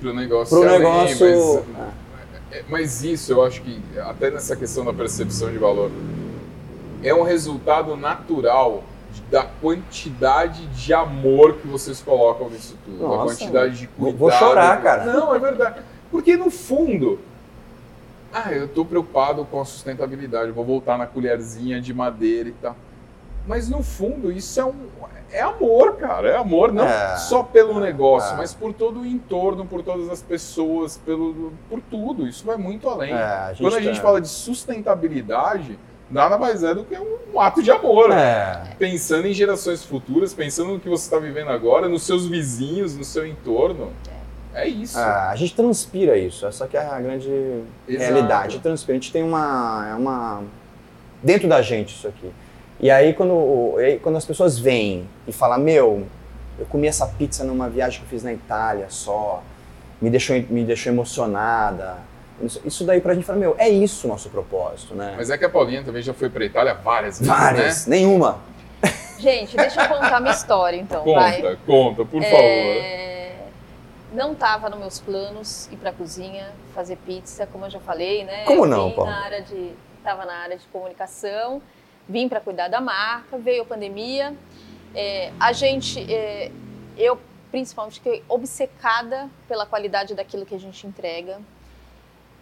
[0.00, 0.56] pro negócio.
[0.58, 1.64] pro além, negócio.
[1.72, 1.88] mas-
[2.50, 5.90] É, Mas isso eu acho que, até nessa questão da percepção de valor,
[7.02, 8.82] é um resultado natural
[9.30, 12.98] da quantidade de amor que vocês colocam nisso tudo.
[13.00, 14.16] da Nossa, quantidade de cuidado.
[14.16, 15.04] vou chorar, cara.
[15.04, 15.80] Não, é verdade.
[16.10, 17.18] Porque no fundo,
[18.32, 22.76] ah, eu tô preocupado com a sustentabilidade, vou voltar na colherzinha de madeira e tal.
[23.46, 24.74] Mas no fundo, isso é um.
[25.30, 26.28] É amor, cara.
[26.28, 28.36] É amor não É, só pelo é, negócio, é.
[28.36, 32.26] mas por todo o entorno, por todas as pessoas, pelo, por tudo.
[32.26, 33.12] Isso vai muito além.
[33.12, 35.78] É, a gente Quando a tá- gente fala de sustentabilidade,
[36.10, 38.10] nada mais é do que um ato de amor.
[38.10, 42.96] É, Pensando em gerações futuras, pensando no que você está vivendo agora, nos seus vizinhos,
[42.96, 43.90] no seu entorno.
[44.08, 44.17] É
[44.66, 44.98] isso.
[44.98, 47.28] é, a gente transpira isso, essa que é a grande
[47.86, 48.12] Exato.
[48.12, 48.58] realidade.
[48.60, 48.96] Transpira.
[48.96, 50.42] A gente tem uma, é uma.
[51.22, 52.30] dentro da gente isso aqui.
[52.80, 56.06] E aí quando, e aí, quando as pessoas vêm e falam, meu,
[56.58, 59.42] eu comi essa pizza numa viagem que eu fiz na Itália só,
[60.00, 61.96] me deixou, me deixou emocionada.
[62.64, 65.14] Isso- daí pra gente fala, meu, é isso o nosso propósito, né?
[65.16, 67.96] Mas é que a Paulinha também já foi para Itália várias vezes, Várias, né?
[67.96, 68.38] nenhuma.
[69.18, 71.02] Gente, deixa eu contar minha história, então.
[71.04, 71.42] vai.
[71.42, 72.38] Conta, conta, por favor.
[74.12, 78.24] Não estava nos meus planos ir para a cozinha, fazer pizza, como eu já falei,
[78.24, 78.44] né?
[78.44, 79.10] Como Eu não, Paulo?
[79.10, 81.60] na área de, estava na área de comunicação,
[82.08, 84.34] vim para cuidar da marca, veio a pandemia,
[84.94, 86.50] é, a gente, é,
[86.96, 91.38] eu principalmente fiquei obcecada pela qualidade daquilo que a gente entrega,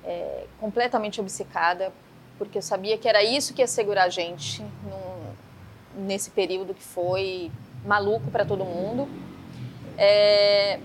[0.05, 1.93] é, completamente obcecada,
[2.39, 6.83] porque eu sabia que era isso que ia segurar a gente num- nesse período que
[6.83, 7.51] foi
[7.85, 9.09] maluco para todo mundo.
[9.99, 10.79] É,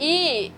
[0.00, 0.52] e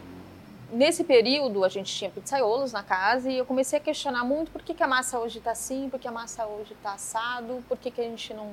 [0.70, 4.62] nesse período a gente tinha pizzaiolos na casa e eu comecei a questionar muito por
[4.62, 7.76] que, que a massa hoje está assim, por que a massa hoje está assado, por
[7.76, 8.53] que, que a gente não.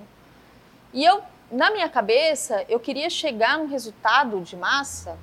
[0.92, 1.22] E eu,
[1.52, 5.18] na minha cabeça, eu queria chegar num resultado de massa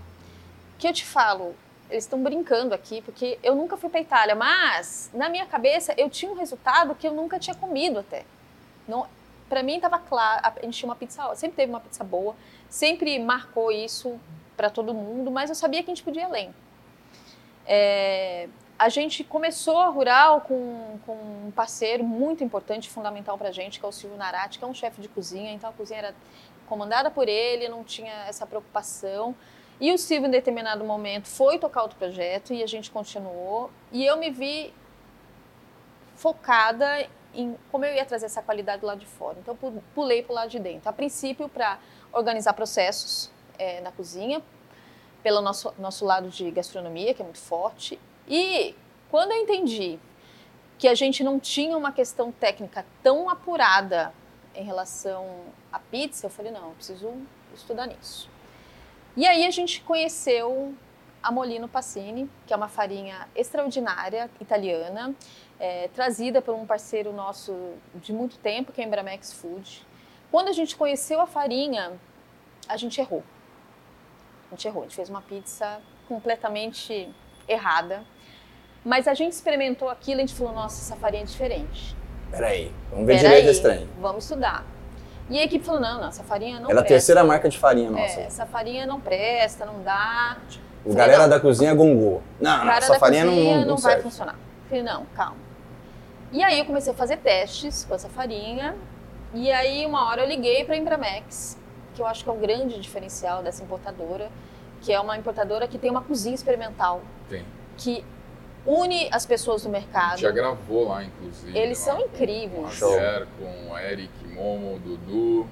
[0.79, 1.55] que eu te falo,
[1.91, 6.09] eles estão brincando aqui, porque eu nunca fui para Itália, mas na minha cabeça eu
[6.09, 8.25] tinha um resultado que eu nunca tinha comido até.
[8.87, 9.07] Não,
[9.49, 12.35] para mim estava claro, a gente tinha uma pizza, sempre teve uma pizza boa,
[12.69, 14.19] sempre marcou isso
[14.57, 16.55] para todo mundo, mas eu sabia que a gente podia ir além.
[17.67, 18.49] É,
[18.79, 21.15] a gente começou a Rural com, com
[21.47, 24.69] um parceiro muito importante, fundamental para a gente, que é o Silvio Narati, que é
[24.69, 26.15] um chefe de cozinha, então a cozinha era
[26.69, 29.35] comandada por ele, não tinha essa preocupação.
[29.81, 33.71] E o Silvio, em determinado momento, foi tocar outro projeto e a gente continuou.
[33.93, 34.73] E eu me vi
[36.15, 39.37] focada em como eu ia trazer essa qualidade do lado de fora.
[39.39, 39.57] Então,
[39.95, 40.89] pulei para o lado de dentro.
[40.89, 41.79] A princípio, para
[42.13, 44.43] organizar processos eh, na cozinha,
[45.23, 47.99] pelo nosso, nosso lado de gastronomia, que é muito forte.
[48.29, 48.75] E
[49.11, 49.99] quando eu entendi
[50.79, 54.13] que a gente não tinha uma questão técnica tão apurada
[54.55, 55.27] em relação
[55.73, 57.13] à pizza, eu falei, não, eu preciso
[57.55, 58.29] estudar nisso.
[59.17, 60.75] E aí a gente conheceu
[61.23, 65.15] a Molino Passini, que é uma farinha extraordinária, italiana,
[65.59, 69.87] é, trazida por um parceiro nosso de muito tempo, que é a Embramex Food.
[70.31, 71.99] Quando a gente conheceu a farinha,
[72.69, 73.25] a gente errou.
[74.51, 75.79] A gente errou, a gente fez uma pizza
[76.09, 77.09] completamente
[77.49, 78.03] errada.
[78.85, 81.97] Mas a gente experimentou aquilo e a gente falou, nossa, essa farinha é diferente.
[82.31, 83.89] Peraí, vamos ver Pera direito aí, esse trem.
[84.01, 84.65] Vamos estudar.
[85.29, 86.89] E a equipe falou, não, não, essa farinha não Ela é a presta.
[86.89, 88.21] terceira marca de farinha nossa.
[88.21, 90.37] É, essa farinha não presta, não dá.
[90.85, 91.31] O Falei, galera não.
[91.31, 92.23] da cozinha gongou.
[92.41, 94.03] Não, não, essa farinha não, não, não vai serve.
[94.05, 94.39] funcionar.
[94.69, 95.37] Falei, não, calma.
[96.31, 98.77] E aí eu comecei a fazer testes com essa farinha.
[99.35, 101.59] E aí uma hora eu liguei para a Embramex,
[101.97, 104.31] que eu acho que é um grande diferencial dessa importadora,
[104.83, 107.43] que é uma importadora que tem uma cozinha experimental, Tem.
[107.79, 108.05] que
[108.67, 110.19] une as pessoas do mercado.
[110.19, 111.57] Já gravou lá, inclusive.
[111.57, 112.79] Eles lá são com incríveis.
[112.79, 112.91] Com o.
[112.91, 115.47] Javier, com o Eric, Momo, o Dudu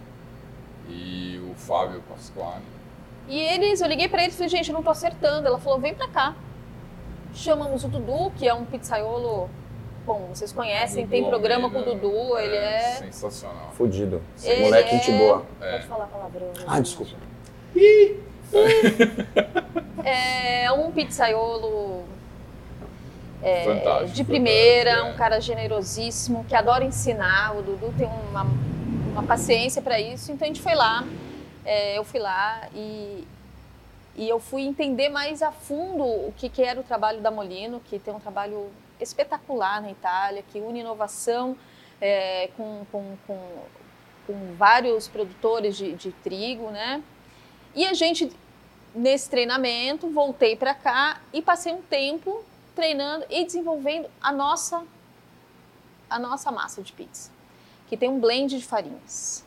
[0.89, 2.63] e o Fábio Pasquale.
[3.27, 5.47] E eles, eu liguei pra eles e falei, gente, eu não tô acertando.
[5.47, 6.35] Ela falou, vem pra cá.
[7.33, 9.49] Chamamos o Dudu, que é um pizzaiolo.
[10.07, 12.97] Bom, vocês conhem, tem Dudu programa com o Almeida, Dudu, ele é.
[12.99, 13.71] Sensacional.
[13.73, 14.21] Fudido.
[14.43, 15.47] Ele Moleque, é- gente boa.
[15.61, 15.73] É.
[15.73, 16.47] Pode falar palavrão.
[16.49, 17.13] né, Ah, desculpa.
[20.05, 22.05] É um pizzaiolo
[23.43, 25.15] é, Fantástico, de primeira, fantástico, é.
[25.15, 27.57] um cara generosíssimo, que adora ensinar.
[27.57, 28.47] O Dudu tem uma,
[29.13, 30.31] uma paciência para isso.
[30.31, 31.05] Então a gente foi lá,
[31.65, 33.27] é, eu fui lá e,
[34.15, 37.81] e eu fui entender mais a fundo o que, que era o trabalho da Molino,
[37.81, 38.67] que tem um trabalho
[39.01, 41.57] espetacular na Itália, que une inovação
[42.01, 43.63] é, com, com, com,
[44.27, 47.03] com vários produtores de, de trigo, né?
[47.75, 48.31] E a gente
[48.95, 54.85] nesse treinamento, voltei para cá e passei um tempo treinando e desenvolvendo a nossa
[56.09, 57.31] a nossa massa de pizza,
[57.89, 59.45] que tem um blend de farinhas.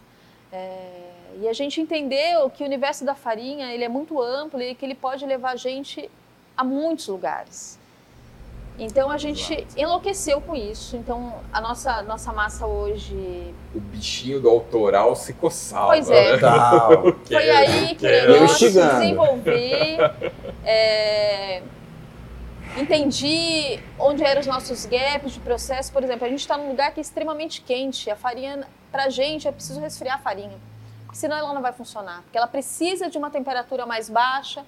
[0.52, 4.76] É, e a gente entendeu que o universo da farinha ele é muito amplo e
[4.76, 6.10] que ele pode levar a gente
[6.58, 7.80] a muitos lugares.
[8.80, 9.80] Então a gente Exato.
[9.80, 10.96] enlouqueceu com isso.
[10.96, 15.88] Então a nossa nossa massa hoje O bichinho do autoral se coçava.
[15.88, 16.34] Pois é.
[16.34, 16.40] né?
[17.26, 18.08] Foi aí que
[18.44, 19.00] Instigando.
[19.00, 19.98] desenvolver.
[20.64, 21.64] é,
[22.78, 25.92] entendi onde eram os nossos gaps de processo.
[25.92, 28.12] Por exemplo, a gente está num lugar que é extremamente quente.
[28.12, 30.58] A farinha, pra gente, é preciso resfriar a farinha.
[31.06, 32.22] Porque senão ela não vai funcionar.
[32.24, 34.64] Porque ela precisa de uma temperatura mais baixa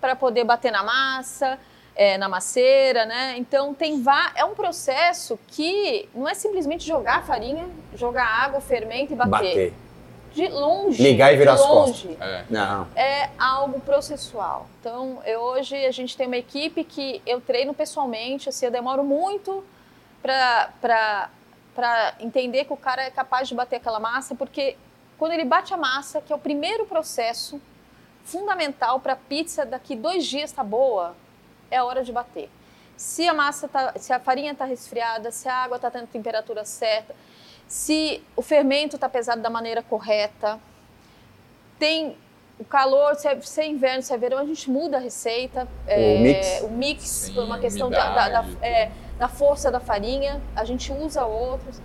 [0.00, 1.58] para poder bater na massa,
[1.96, 3.34] é, na maceira, né?
[3.38, 8.60] Então tem va- é um processo que não é simplesmente jogar a farinha, jogar água,
[8.60, 9.30] fermento e bater.
[9.30, 9.74] Bater.
[10.34, 11.00] De longe.
[11.00, 12.44] Ligar e virar as longe É.
[12.50, 12.88] Não.
[12.96, 14.66] é algo processual.
[14.80, 19.04] Então, eu, hoje a gente tem uma equipe que eu treino pessoalmente, assim, eu demoro
[19.04, 19.64] muito
[20.20, 21.30] para
[22.18, 24.76] entender que o cara é capaz de bater aquela massa, porque
[25.16, 27.60] quando ele bate a massa, que é o primeiro processo
[28.24, 31.14] fundamental para a pizza daqui dois dias tá boa,
[31.74, 32.48] é a hora de bater.
[32.96, 36.64] Se a massa tá, se a farinha está resfriada, se a água está tendo temperatura
[36.64, 37.14] certa,
[37.66, 40.60] se o fermento está pesado da maneira correta,
[41.78, 42.16] tem
[42.58, 45.66] o calor, se é, se é inverno, se é verão, a gente muda a receita.
[45.86, 46.60] é, mix.
[46.62, 50.64] O mix, Sim, por uma questão da, da, da, é, da força da farinha, a
[50.64, 51.80] gente usa outros.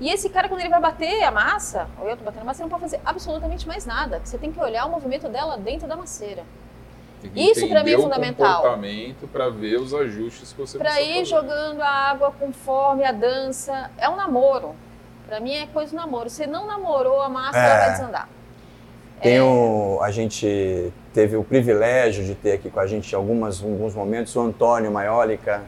[0.00, 2.62] E esse cara, quando ele vai bater a massa, ou eu tô batendo a massa,
[2.62, 4.20] ele não pode fazer absolutamente mais nada.
[4.24, 6.44] Você tem que olhar o movimento dela dentro da maceira.
[7.34, 8.56] Isso pra mim é fundamental.
[8.56, 11.24] comportamento para ver os ajustes que você precisa ir fazer.
[11.24, 14.74] jogando a água conforme a dança, é um namoro.
[15.26, 16.30] Pra mim é coisa do namoro.
[16.30, 17.78] Você não namorou a massa, É.
[17.78, 18.28] vai desandar.
[19.20, 23.62] Tem o, a gente teve o privilégio de ter aqui com a gente em algumas,
[23.62, 25.62] alguns momentos o Antônio Maiolica,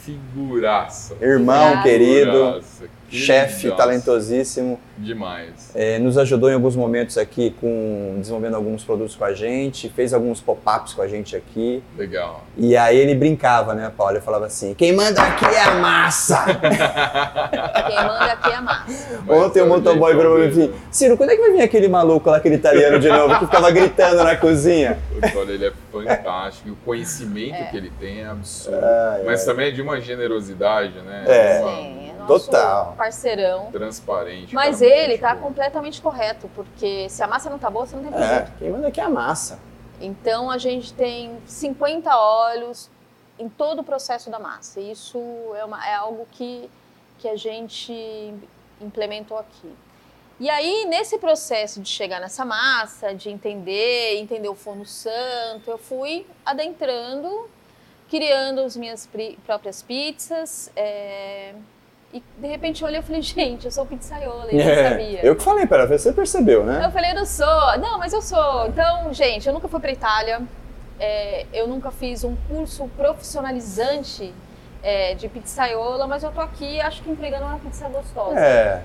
[0.00, 1.16] Figuraça.
[1.20, 1.82] irmão Figuraça.
[1.88, 2.84] querido, Figuraça,
[3.16, 4.78] chefe talentosíssimo.
[4.98, 5.70] Demais.
[5.74, 10.12] É, nos ajudou em alguns momentos aqui com desenvolvendo alguns produtos com a gente, fez
[10.14, 11.82] alguns pop-ups com a gente aqui.
[11.96, 12.44] Legal.
[12.56, 14.12] E aí ele brincava, né, Paulo?
[14.14, 16.44] Ele falava assim: quem manda aqui é a massa!
[17.86, 19.20] Quem manda aqui é a massa.
[19.26, 20.72] Mas Ontem o é motoboy jeitão virou pra mim dele.
[20.74, 23.46] assim: Ciro, quando é que vai vir aquele maluco lá, aquele italiano de novo, que
[23.46, 24.98] ficava gritando na cozinha?
[25.36, 26.68] Olha, ele é fantástico.
[26.68, 28.78] E o conhecimento que ele tem é absurdo.
[28.82, 29.46] Ai, Mas ai.
[29.46, 31.24] também é de uma generosidade, né?
[31.26, 31.60] É.
[31.60, 32.94] Uma- é nosso Total.
[32.96, 33.70] parceirão.
[33.72, 34.54] Transparente.
[34.54, 35.46] Mas cara, ele tá boa.
[35.48, 38.58] completamente correto, porque se a massa não tá boa, você não tem É, produto.
[38.58, 39.58] quem manda aqui é a massa.
[40.00, 42.90] Então a gente tem 50 óleos
[43.38, 44.80] em todo o processo da massa.
[44.80, 45.18] Isso
[45.56, 46.68] é, uma- é algo que,
[47.18, 48.34] que a gente
[48.80, 49.72] implementou aqui.
[50.40, 55.78] E aí, nesse processo de chegar nessa massa, de entender, entender o forno santo, eu
[55.78, 57.48] fui adentrando,
[58.10, 60.68] criando as minhas pri- próprias pizzas.
[60.74, 61.54] é,
[62.12, 65.20] E de repente eu olhei e falei, gente, eu sou pizzaiola, e eu não sabia.
[65.20, 66.84] É, eu que falei para ela, você percebeu, né?
[66.84, 67.78] Eu falei, eu não sou.
[67.78, 68.66] Não, mas eu sou.
[68.66, 70.42] Então, gente, eu nunca fui para Itália.
[71.00, 74.32] É, eu nunca fiz um curso profissionalizante
[74.82, 78.38] é, de pizzaiola, mas eu tô aqui, acho que entregando uma pizza gostosa.
[78.38, 78.82] É.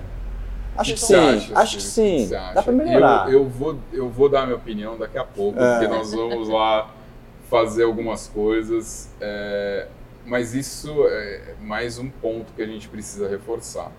[0.78, 2.36] Acho que sim, acha, acho que sim.
[2.36, 2.54] Acha?
[2.54, 3.28] Dá pra melhorar.
[3.28, 5.72] Eu, eu, vou, eu vou dar a minha opinião daqui a pouco, É.
[5.80, 6.92] porque nós vamos lá
[7.50, 9.10] fazer algumas coisas.
[9.20, 9.88] é,
[10.28, 13.92] mas isso é mais um ponto que a gente precisa reforçar.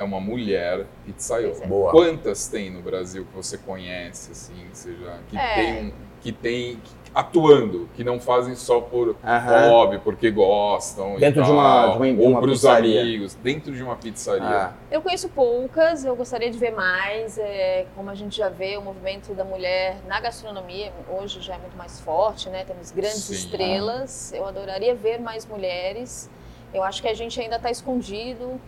[0.00, 1.50] É uma mulher pizzaiolo.
[1.50, 1.66] Pois é.
[1.66, 1.90] Boa.
[1.90, 5.54] Quantas tem no Brasil que você conhece, assim, que seja, que É.
[5.54, 5.92] tem um,
[6.22, 6.80] que tem
[7.14, 9.68] atuando, que não fazem só por Aham.
[9.68, 11.16] hobby, porque gostam.
[11.16, 13.00] e Dentro de tal, uma- de uma- de ou uma pros pizzaria.
[13.02, 14.46] amigos, dentro de uma pizzaria.
[14.46, 17.36] Ah, Eu conheço poucas, eu gostaria de ver mais.
[17.36, 21.58] é, como a gente já vê, o movimento da mulher na gastronomia hoje já é
[21.58, 22.64] muito mais forte, né?
[22.64, 23.34] Temos grandes Sim.
[23.34, 24.32] estrelas.
[24.32, 26.30] Eu adoraria ver mais mulheres.
[26.72, 28.58] Eu acho que a gente ainda está escondido.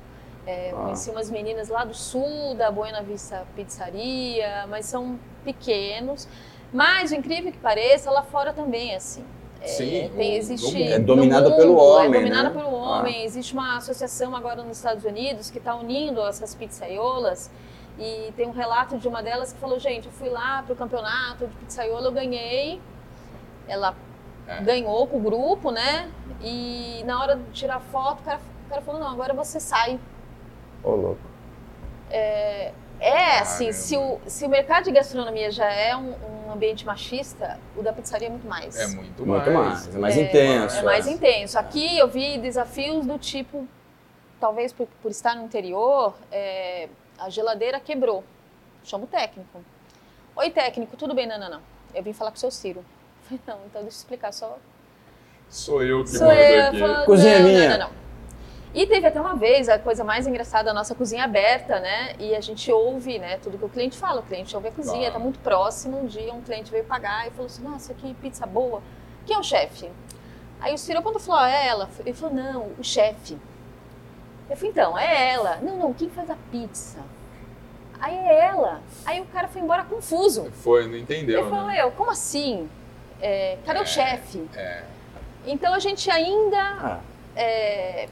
[0.46, 0.82] É, Ah.
[0.84, 6.28] Conheci umas meninas lá do sul, da Buena Vista Pizzaria, mas são pequenos.
[6.72, 9.24] Mas, o incrível que pareça, lá fora também é assim.
[9.60, 10.92] É, Sim, tem, existe mundo.
[10.92, 12.60] É no dominado pelo homem, É dominada né?
[12.60, 13.24] pelo homem.
[13.24, 17.48] Existe uma associação agora nos Estados Unidos que está unindo essas pizzaiolas.
[17.98, 20.76] E tem um relato de uma delas que falou: gente, eu fui lá para o
[20.76, 22.80] campeonato de pizzaiola, eu ganhei.
[23.68, 23.94] Ela
[24.48, 24.60] É.
[24.62, 26.10] ganhou com o grupo, né?
[26.42, 30.00] E na hora de tirar foto, o cara, o cara falou: não, agora você sai.
[30.82, 31.20] Ô louco.
[32.10, 33.72] É, assim, Caramba.
[33.82, 36.14] se o, se o mercado de gastronomia já é um,
[36.46, 38.78] um ambiente machista, o da pizzaria é muito mais.
[38.78, 39.54] É muito, Muito mais.
[39.86, 40.76] mais, é mais É, intenso.
[40.78, 41.58] É mais intenso.
[41.58, 43.66] Aqui eu vi desafios do tipo,
[44.40, 48.22] talvez por, por estar no interior, é, a geladeira quebrou.
[48.84, 49.60] Chama o técnico.
[50.36, 51.26] Oi, técnico, tudo bem?
[51.26, 51.60] Não, não, não.
[51.94, 52.84] Eu vim falar com o seu Ciro.
[53.28, 54.58] Falei, não, então deixa eu explicar só.
[55.48, 56.66] Sou eu que Sou mando eu.
[56.94, 57.06] aqui.
[57.06, 57.68] Cozinha não, minha.
[57.70, 58.01] Não, não, não.
[58.74, 62.14] E teve até uma vez, a coisa mais engraçada, a nossa cozinha aberta, né?
[62.18, 64.20] E a gente ouve, né, tudo que o cliente fala.
[64.20, 65.14] O cliente ouve a cozinha, Tá.
[65.14, 66.00] tá muito próximo.
[66.02, 68.82] Um dia um cliente veio pagar e falou assim, nossa, que pizza boa.
[69.26, 69.90] Quem é o chefe?
[70.60, 73.36] Aí o Ciro, quando falou, ah, é ela, ele falou, não, o chefe.
[74.48, 75.58] Eu falei, então, é ela.
[75.60, 77.00] Não, não, quem faz a pizza?
[78.00, 78.80] Aí é ela.
[79.04, 80.50] Aí o cara foi embora confuso.
[80.50, 81.80] Foi, não entendeu, Ele falou, né?
[81.82, 82.68] eu, como assim?
[83.20, 84.48] É, cadê o chefe?
[84.56, 84.82] É.
[85.46, 87.00] Então a gente ainda Ah,
[87.36, 88.08] é,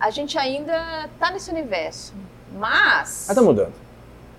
[0.00, 2.14] a gente ainda tá nesse universo.
[2.52, 3.74] Mas mas tá mudando.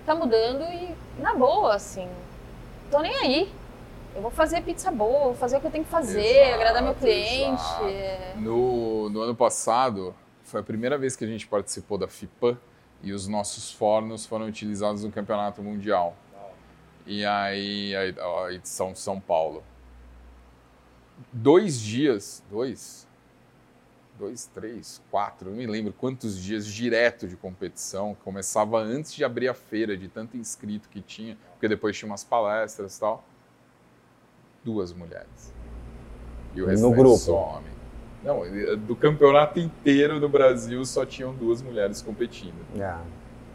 [0.04, 2.08] tá mudando e na boa, assim.
[2.90, 3.52] Tô nem aí.
[4.14, 6.82] Eu vou fazer pizza boa, vou fazer o que eu tenho que fazer, Exato, agradar
[6.82, 7.62] meu cliente.
[7.62, 7.84] exato.
[7.84, 8.34] é.
[8.36, 12.58] No, no ano passado, foi a primeira vez que a gente participou da FIPAM
[13.02, 16.16] e os nossos fornos foram utilizados no Campeonato Mundial.
[17.06, 19.62] E aí, a edição de São Paulo.
[21.32, 23.06] Dois dias, dois,
[24.20, 28.14] dois, três, quatro, não me lembro quantos dias direto de competição.
[28.22, 32.22] Começava antes de abrir a feira, de tanto inscrito que tinha, porque depois tinha umas
[32.22, 33.24] palestras e tal.
[34.64, 35.52] Duas mulheres.
[36.54, 37.16] E o No restante grupo?
[37.16, 37.70] só homem.
[38.22, 42.54] Não, do campeonato inteiro do Brasil só tinham duas mulheres competindo.
[42.78, 43.00] Ah,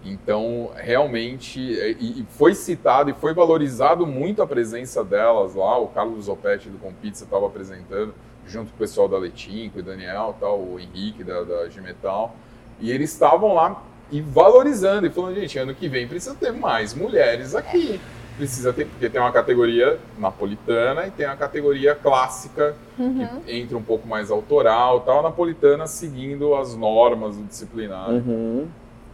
[0.04, 5.78] Então, realmente, e, e foi citado e foi valorizado muito a presença delas lá.
[5.78, 8.16] O Carlos Zopetti do Compizza estava apresentando,
[8.48, 12.36] junto com o pessoal da Letinco e Daniel, tal, o Henrique da, da G-Metal.
[12.80, 13.82] E eles estavam lá
[14.12, 18.00] e valorizando e falando, gente, ano que vem precisa ter mais mulheres aqui.
[18.38, 23.42] Precisa ter, porque tem uma categoria napolitana e tem a categoria clássica, Uhum.
[23.46, 25.20] que entra um pouco mais autoral tal.
[25.20, 28.16] A napolitana seguindo as normas do disciplinário.
[28.26, 28.68] uhum.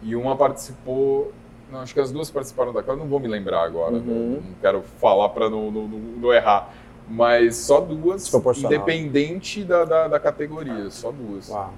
[0.03, 1.31] E uma participou.
[1.71, 3.93] Não, acho que as duas participaram daquela, não vou me lembrar agora.
[3.93, 4.01] Uhum.
[4.05, 6.69] Não, não quero falar para não, não, não- não errar.
[7.11, 11.49] Mas só duas, independente da, da, da categoria, só duas.
[11.49, 11.73] Uau.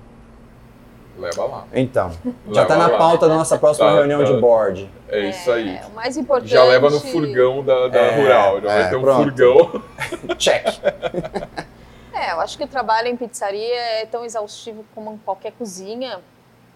[1.17, 1.67] Leva lá.
[1.73, 2.11] Então,
[2.51, 2.97] já Leva tá na lá.
[2.97, 4.31] pauta da nossa próxima Tá, reunião tá.
[4.31, 4.89] de board.
[5.09, 5.75] É isso aí.
[5.77, 6.49] É, o mais importante.
[6.51, 8.61] Já leva no furgão da, da É, rural.
[8.61, 9.23] Já é, vai ter um pronto.
[9.23, 9.83] furgão.
[10.37, 10.65] Check.
[12.15, 16.19] É, eu acho que o trabalho em pizzaria é tão exaustivo como em qualquer cozinha,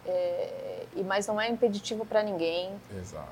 [0.05, 2.71] é, e mas não é impeditivo para ninguém.
[2.99, 3.29] Exato.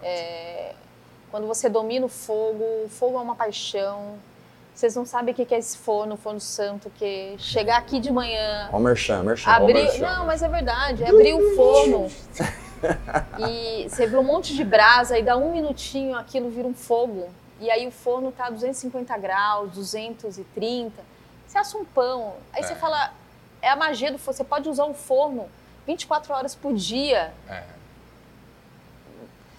[1.31, 4.13] Quando você domina o fogo, o fogo é uma paixão.
[4.75, 8.69] Vocês não sabem o que é esse forno, forno santo, que chegar aqui de manhã,
[8.73, 9.49] Ó, merchan, merchan.
[9.49, 9.83] Ab- abrir.
[9.85, 12.11] merchan, Não, mas é verdade, é abrir o forno.
[13.47, 17.29] e você vê um monte de brasa e dá um minutinho, aquilo vira um fogo.
[17.61, 20.91] E aí o forno tá a 250 graus, 230.
[21.47, 22.33] Você assa um pão.
[22.51, 22.75] Aí você É.
[22.75, 23.13] fala,
[23.61, 24.35] é a magia do forno.
[24.37, 25.47] Você pode usar um forno
[25.87, 27.63] 24 horas por dia É.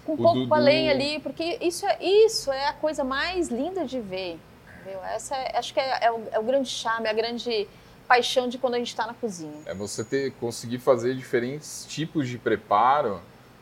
[0.05, 3.03] com um pouco Dudu- com a lenha ali, porque isso é, isso é a coisa
[3.03, 4.39] mais linda de ver.
[5.13, 7.67] Essa é- acho que é, é o, é o grande charme, a grande
[8.07, 9.51] paixão de quando a gente está na cozinha.
[9.65, 13.19] É você ter, conseguir fazer diferentes tipos de preparo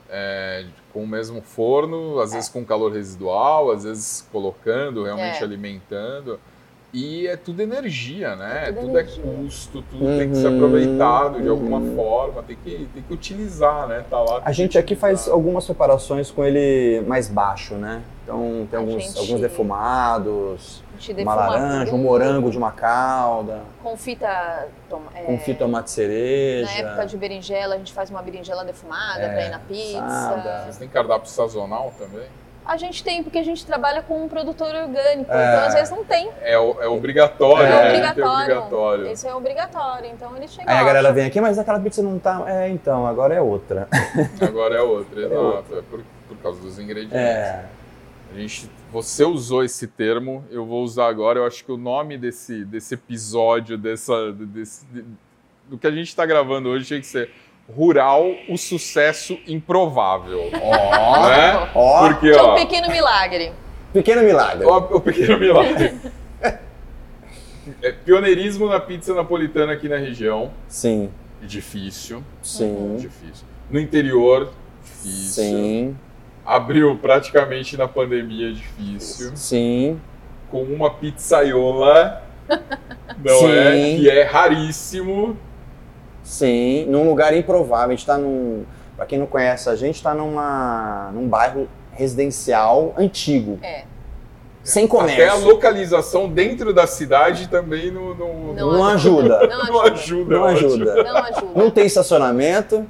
[0.10, 5.44] é, com o mesmo forno, às vezes com calor residual, às vezes colocando, realmente É.
[5.44, 6.40] alimentando.
[6.94, 8.66] E é tudo energia, né?
[8.70, 9.22] É tudo tudo energia.
[9.24, 10.56] é custo, tudo tem que ser Uhum.
[10.56, 11.96] aproveitado de alguma Uhum.
[11.96, 14.06] forma, tem que, tem que utilizar, né?
[14.10, 14.42] Tá lá.
[14.46, 18.02] A gente aqui faz algumas preparações com ele mais baixo, né?
[18.24, 20.82] Então tem A alguns, gente- alguns defumados,
[21.20, 26.72] uma laranja, um morango de uma calda, Confita, toma, é, confit tomate Na cereja.
[26.80, 30.04] época de berinjela, a gente faz uma berinjela defumada É, para ir na pizza.
[30.04, 30.62] assada.
[30.64, 32.26] Vocês têm cardápio sazonal também?
[32.68, 35.54] A gente tem, porque a gente trabalha com um produtor orgânico, É.
[35.54, 36.32] então às vezes não tem.
[36.42, 37.88] É, é obrigatório, É né?
[37.90, 38.32] Obrigatório.
[38.58, 39.12] obrigatório.
[39.12, 42.18] Isso é obrigatório, então ele chega Aí a galera vem aqui, mas aquela pizza não
[42.18, 42.44] tá.
[42.48, 43.88] É, então, agora é outra.
[44.42, 45.36] Agora é outra, exato.
[45.40, 45.78] outra.
[45.78, 47.16] É por, por causa dos ingredientes.
[47.16, 47.66] É.
[48.34, 51.40] A gente, você usou esse termo, eu vou usar agora.
[51.40, 55.06] Eu acho que o nome desse, desse episódio, dessa, desse, de-
[55.70, 57.30] do que a gente está gravando hoje, tinha que ser
[57.74, 60.40] Rural, o sucesso improvável.
[60.62, 61.72] Ó, né?
[61.74, 63.52] ó, Porque, Que é um ó, pequeno milagre.
[63.92, 64.66] pequeno milagre.
[64.66, 65.96] o, o pequeno milagre.
[67.82, 71.10] É, pioneirismo na pizza napolitana aqui na região, Sim,
[71.42, 73.48] difícil, sim, difícil.
[73.72, 74.52] No interior,
[74.84, 75.44] difícil.
[75.44, 75.98] sim,
[76.46, 79.32] Abriu praticamente na pandemia, difícil.
[79.36, 80.00] sim.
[80.52, 82.22] com uma pizzaiola,
[83.24, 83.52] não Sim.
[83.52, 83.96] é?
[83.98, 85.36] Que é raríssimo.
[86.24, 87.88] Sim, num lugar improvável.
[87.88, 88.64] A gente tá num.
[88.96, 93.60] Pra quem não conhece, a gente tá numa, num bairro residencial antigo.
[93.64, 93.84] É.
[94.64, 95.46] Sem Até a comércio.
[95.48, 99.48] localização dentro da cidade também não, não, Não Não ajuda.
[99.48, 99.94] Não não ajuda.
[99.94, 100.36] ajuda.
[100.36, 101.04] Não ajuda.
[101.04, 101.52] Não ajuda.
[101.56, 102.86] Não tem estacionamento.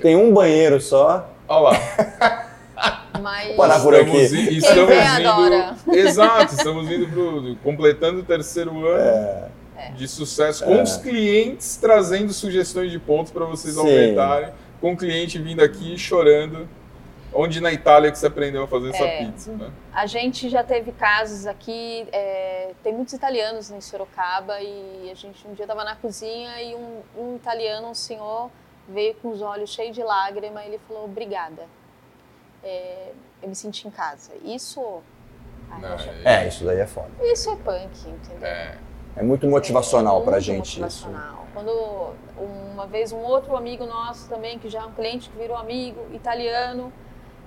[0.00, 1.28] Tem um banheiro só.
[1.50, 2.46] Olha lá.
[3.20, 4.56] Mas Parar por estamos aqui.
[4.56, 5.76] estamos vê, indo, adora.
[5.88, 9.90] Exato, estamos indo pro, completando o terceiro ano É.
[9.90, 10.82] de sucesso, com É.
[10.82, 13.80] os clientes trazendo sugestões de pontos para vocês Sim.
[13.80, 16.66] aumentarem, com o cliente vindo aqui chorando.
[17.32, 19.18] Onde na Itália que você aprendeu a fazer essa É.
[19.24, 19.70] pizza, né?
[19.92, 25.46] A gente já teve casos aqui, é, tem muitos italianos em Sorocaba e a gente
[25.46, 28.50] um dia estava na cozinha e um, um italiano, um senhor,
[28.92, 31.66] veio com os olhos cheios de lágrima e ele falou, obrigada,
[32.62, 33.12] É,
[33.42, 34.32] eu me senti em casa.
[34.44, 35.00] Isso,
[35.70, 37.08] ah, Não, poxa, É, isso daí é foda.
[37.22, 38.46] isso é punk, entendeu?
[38.46, 38.76] é.
[39.16, 40.80] É muito motivacional É pra muito gente isso.
[41.08, 41.46] motivacional.
[41.52, 42.14] Quando
[42.74, 46.00] uma vez um outro amigo nosso também, que já é um cliente que virou amigo,
[46.14, 46.92] italiano,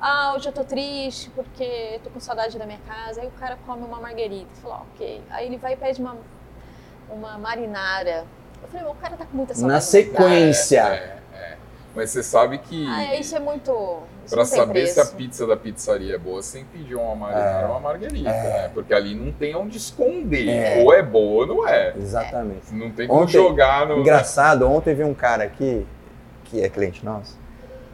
[0.01, 3.21] ah, hoje eu tô triste porque tô com saudade da minha casa.
[3.21, 4.49] Aí o cara come uma marguerita.
[4.61, 5.21] Falou, ah, ok.
[5.29, 6.17] Aí ele vai e pede uma,
[7.09, 8.25] uma marinara.
[8.61, 9.73] Eu falei, o cara tá com muita saudade.
[9.73, 11.21] Na sequência.
[11.95, 12.87] Mas você sabe que.
[12.87, 13.99] Ah, é, isso é muito.
[14.27, 15.15] Tem saber se a preço.
[15.17, 17.65] pizza da pizzaria é boa, você tem que pedir uma marinara É.
[17.65, 18.43] ou uma margarita, É.
[18.63, 18.71] né?
[18.73, 20.47] Porque ali não tem onde esconder.
[20.47, 20.81] É.
[20.83, 21.93] Ou é boa ou não é.
[21.95, 22.73] Exatamente.
[22.73, 23.99] Não tem como Ontem- jogar no.
[23.99, 25.85] Engraçado, ontem vi um cara aqui,
[26.45, 27.37] que é cliente nosso,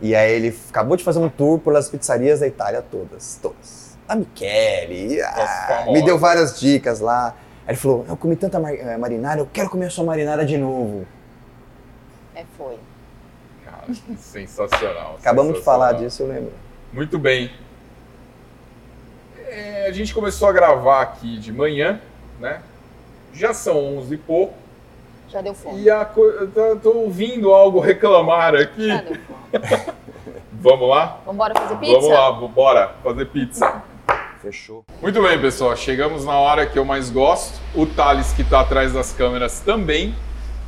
[0.02, 3.98] e aí ele acabou de fazer um tour pelas pizzarias da Itália todas, todas.
[4.08, 7.36] A Michele, ah, me deu várias dicas lá.
[7.68, 10.46] Aí ele falou, eu comi tanta mar- eh, marinara, eu quero comer a sua marinara
[10.46, 11.06] de novo.
[12.34, 12.78] É, foi.
[14.18, 15.16] Sensacional.
[15.20, 15.64] Acabamos de sensacional.
[15.64, 16.54] falar disso, eu lembro.
[16.94, 17.52] Muito bem.
[19.48, 22.00] É, a gente começou a gravar aqui de manhã,
[22.40, 22.62] né?
[23.34, 24.54] Já são 11 e pouco.
[25.28, 25.82] Já deu fome.
[25.82, 26.22] E a co...
[26.26, 28.88] eu tô- tô ouvindo algo reclamar aqui.
[28.88, 29.94] Já deu fome.
[30.52, 31.20] Vamos lá?
[31.26, 31.94] Vamos embora fazer pizza?
[31.94, 33.84] Vamos lá, bora fazer pizza.
[34.42, 34.84] Fechou.
[35.02, 35.76] Muito bem, pessoal.
[35.76, 37.60] Chegamos na hora que eu mais gosto.
[37.76, 40.16] O Thales, que está atrás das câmeras, também.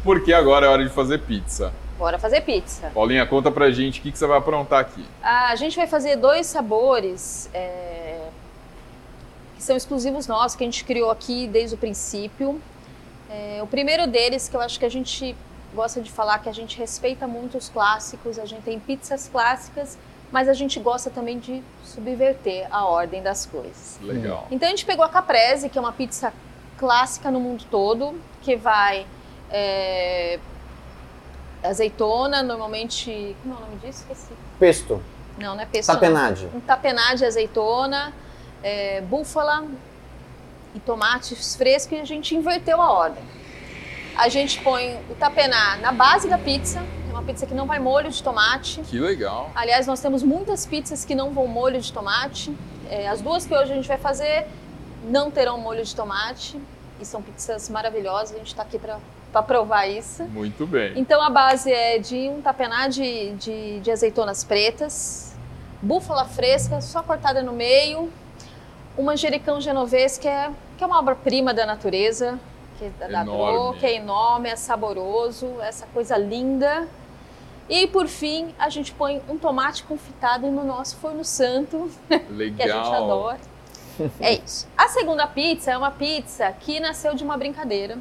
[0.03, 1.73] Porque agora é hora de fazer pizza.
[2.01, 2.89] Bora fazer pizza.
[2.95, 5.05] Paulinha, conta pra gente o que, que você vai aprontar aqui.
[5.21, 8.27] Ah, A gente vai fazer dois sabores é,
[9.55, 12.59] que são exclusivos nossos, que a gente criou aqui desde o princípio.
[13.29, 15.35] É, o primeiro deles, que eu acho que a gente
[15.75, 19.95] gosta de falar, que a gente respeita muito os clássicos, a gente tem pizzas clássicas,
[20.31, 23.99] mas a gente gosta também de subverter a ordem das coisas.
[24.01, 24.47] Legal.
[24.49, 26.33] Então a gente pegou a caprese, que é uma pizza
[26.79, 29.05] clássica no mundo todo, que vai
[29.51, 30.39] é,
[31.63, 33.35] azeitona, normalmente.
[33.41, 34.03] Como é o nome disso?
[34.09, 34.33] Esqueci.
[34.59, 35.01] Pesto,
[35.37, 35.87] Não, não é pesto.
[35.89, 35.95] não.
[35.95, 36.49] tapenade.
[36.53, 38.13] Um tapenade de azeitona,
[38.63, 39.65] é, búfala
[40.75, 43.23] e tomates frescos e a gente inverteu a ordem.
[44.15, 47.79] A gente põe o tapená na base da pizza, é uma pizza que não vai
[47.79, 48.81] molho de tomate.
[48.81, 49.49] Que legal.
[49.55, 52.55] Aliás, nós temos muitas pizzas que não vão molho de tomate.
[52.89, 54.45] É, as duas que hoje a gente vai fazer
[55.05, 56.59] não terão molho de tomate
[56.99, 58.35] e são pizzas maravilhosas.
[58.35, 58.99] A gente está aqui para
[59.43, 60.23] provar isso.
[60.23, 60.93] Muito bem.
[60.95, 65.35] Então a base é de um tapená de, de, de azeitonas pretas,
[65.79, 68.11] búfala fresca, só cortada no meio,
[68.97, 72.39] um manjericão genovês, que é, que é uma obra-prima da natureza,
[72.77, 73.23] que é da
[73.79, 76.87] que é enorme, é saboroso, essa coisa linda.
[77.69, 81.89] E por fim, a gente põe um tomate confitado no nosso forno santo,
[82.29, 82.57] Legal.
[82.57, 83.39] que a gente adora.
[84.19, 84.67] É isso.
[84.75, 87.99] A segunda pizza é uma pizza que nasceu de uma brincadeira.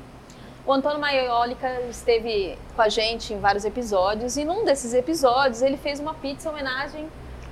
[0.71, 5.77] O Antônio Maiolica esteve com a gente em vários episódios e num desses episódios ele
[5.77, 7.03] fez uma pizza em homenagem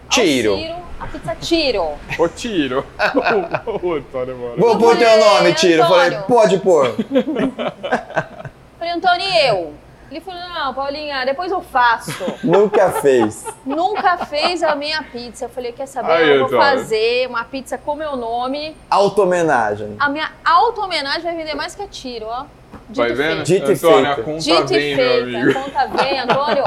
[0.04, 0.56] ao Tiro.
[0.56, 1.98] Ciro, a pizza Tiro.
[2.16, 2.86] Ô, tiro.
[3.82, 4.56] o Antônio, mano.
[4.56, 5.82] Vou pôr teu nome, Tiro.
[5.82, 6.26] Eu Falei, Antônio.
[6.28, 6.94] pode pôr.
[8.78, 9.74] Falei, Antônio, e eu?
[10.12, 12.24] Ele falou, não, Paulinha, depois eu faço.
[12.44, 13.44] Nunca fez.
[13.66, 15.46] Nunca fez a minha pizza.
[15.46, 16.12] Eu falei, quer saber?
[16.12, 16.62] Aí, eu vou Antônio.
[16.62, 18.76] fazer uma pizza com meu nome.
[18.88, 19.96] Auto-homenagem.
[19.98, 22.46] A minha auto-homenagem vai vender mais que a tiro, ó.
[22.88, 23.42] Dito Vai e vendo?
[23.42, 24.24] Dito e Antônio, a feito.
[24.24, 25.50] conta Dito vem, e amigo.
[25.50, 26.64] A conta vem, Antônio.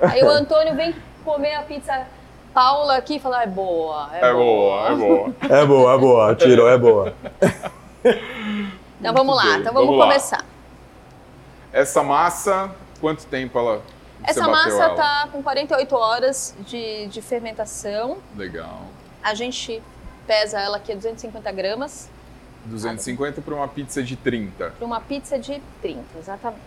[0.00, 0.94] Aí o Antônio vem
[1.24, 2.06] comer a pizza
[2.52, 5.34] Paula aqui e fala, é boa, é, É boa, é boa.
[5.42, 6.34] É boa, é boa.
[6.34, 7.14] Tirou, é boa.
[8.98, 10.06] Então vamos lá, então vamos, vamos lá.
[10.06, 10.44] começar.
[11.72, 13.82] Essa massa, quanto tempo ela
[14.24, 14.94] Essa massa ela?
[14.94, 18.18] tá com 48 horas de, de fermentação.
[18.34, 18.82] Legal.
[19.22, 19.82] A gente
[20.26, 22.08] pesa ela aqui a 250 gramas
[22.66, 24.70] 250 para uma pizza de 30.
[24.70, 26.60] para uma pizza de 30, exatamente.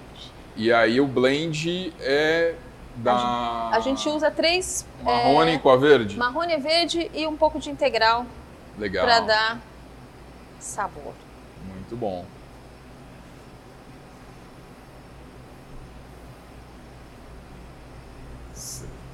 [0.55, 2.55] E aí o blend é
[2.97, 6.17] da A gente usa três marrone é, com a verde?
[6.17, 8.25] marrone verde e um pouco de integral
[8.77, 9.05] Legal.
[9.05, 9.59] para dar
[10.59, 11.13] sabor.
[11.65, 12.25] Muito bom.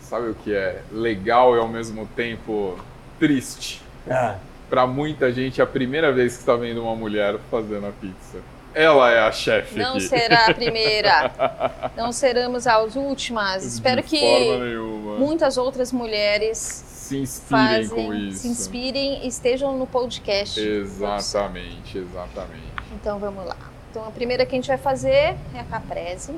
[0.02, 2.78] Sabe o que é legal e ao mesmo tempo
[3.20, 3.82] triste?
[4.10, 4.38] Ah,
[4.70, 8.40] Para muita gente, é a primeira vez que está vendo uma mulher fazendo a pizza.
[8.74, 10.02] Ela é a chefe Não aqui.
[10.02, 11.32] será a primeira,
[11.96, 13.64] não seremos as últimas.
[13.64, 15.16] Espero De que forma nenhuma.
[15.18, 18.40] muitas outras mulheres Se inspirem com fazem, isso.
[18.40, 20.60] se inspirem e estejam no podcast.
[20.60, 22.74] Exatamente, exatamente.
[22.96, 23.56] Então vamos lá.
[23.92, 26.34] Então a primeira que a gente vai fazer é a caprese.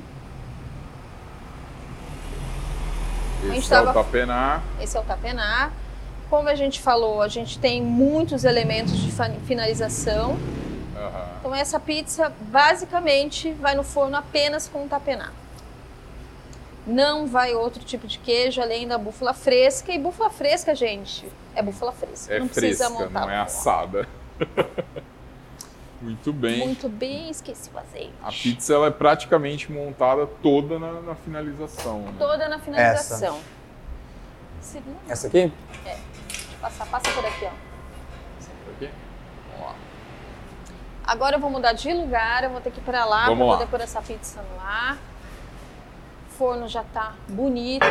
[3.55, 4.61] Esse é o tava- tapená.
[4.81, 5.71] Esse é o tapená.
[6.29, 9.11] Como a gente falou, a gente tem muitos elementos de
[9.45, 10.37] finalização.
[10.95, 11.27] Aham.
[11.39, 15.31] Então essa pizza basicamente vai no forno apenas com o tapená.
[16.85, 19.91] Não vai outro tipo de queijo além da búfala fresca.
[19.91, 22.33] E búfala fresca, gente, é búfala fresca.
[22.33, 23.21] É não precisa fresca, montar.
[23.21, 24.07] não é assada.
[26.01, 26.59] Muito bem.
[26.59, 28.13] Muito bem, esqueci o azeite.
[28.21, 32.01] A pizza ela é praticamente montada toda na, na finalização.
[32.01, 32.13] Né?
[32.19, 33.33] Toda na finalização.
[33.33, 33.57] Não,
[35.09, 35.51] essa aqui?
[36.67, 38.71] Passar, passa por aqui, ó.
[38.71, 38.89] Aqui?
[39.51, 39.75] Vamos lá.
[41.05, 43.45] Agora eu vou mudar de lugar, eu vou ter que ir pra lá Vamos para
[43.45, 43.53] lá.
[43.57, 44.97] poder pôr essa pizza no ar.
[46.27, 47.85] O forno já tá bonito,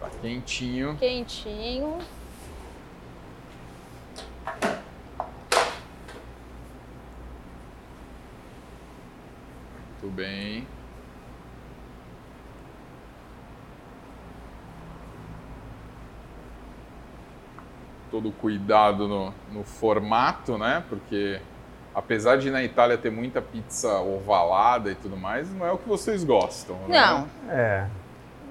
[0.00, 0.96] Tá quentinho.
[0.96, 1.98] quentinho.
[10.02, 10.66] Muito bem.
[18.12, 20.84] Todo cuidado no, no formato, né?
[20.88, 21.40] Porque
[21.94, 25.88] apesar de na Itália ter muita pizza ovalada e tudo mais, não é o que
[25.88, 26.76] vocês gostam.
[26.86, 27.00] né?
[27.00, 27.86] Não, É.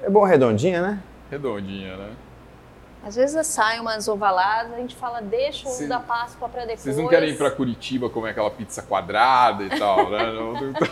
[0.04, 1.00] É bom redondinha, né?
[1.30, 2.10] Redondinha, né?
[3.04, 6.82] às vezes saem umas ovaladas, a gente fala, deixa o Cê- da Páscoa para depois.
[6.82, 10.24] Vocês não querem ir pra Curitiba comer aquela pizza quadrada e tal, né?
[10.34, 10.88] Não- então-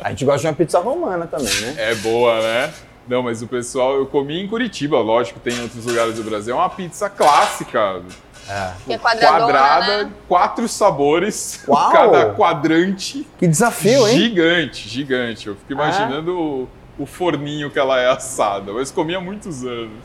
[0.00, 1.74] A gente gosta de uma pizza romana também, né?
[1.78, 2.74] É boa, né?
[3.08, 6.54] Não, mas o pessoal, eu comi em Curitiba, lógico, tem em outros lugares do Brasil.
[6.54, 8.02] É uma pizza clássica,
[8.48, 8.72] É.
[8.84, 10.12] Que é quadrada, né?
[10.28, 11.90] quatro sabores, Uau!
[11.92, 13.26] cada quadrante.
[13.38, 14.18] Que desafio, hein?
[14.18, 15.46] Gigante, gigante.
[15.48, 15.84] Eu fico Ah.
[15.84, 20.04] imaginando o, o forninho que ela é assada, mas comi há muitos anos.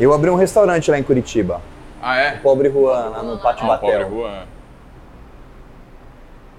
[0.00, 1.60] Eu abri um restaurante lá em Curitiba.
[2.02, 2.32] Ah, é?
[2.32, 4.10] Pobre Juan, lá no Pátio Ah, pobre Batel.
[4.10, 4.42] Juan.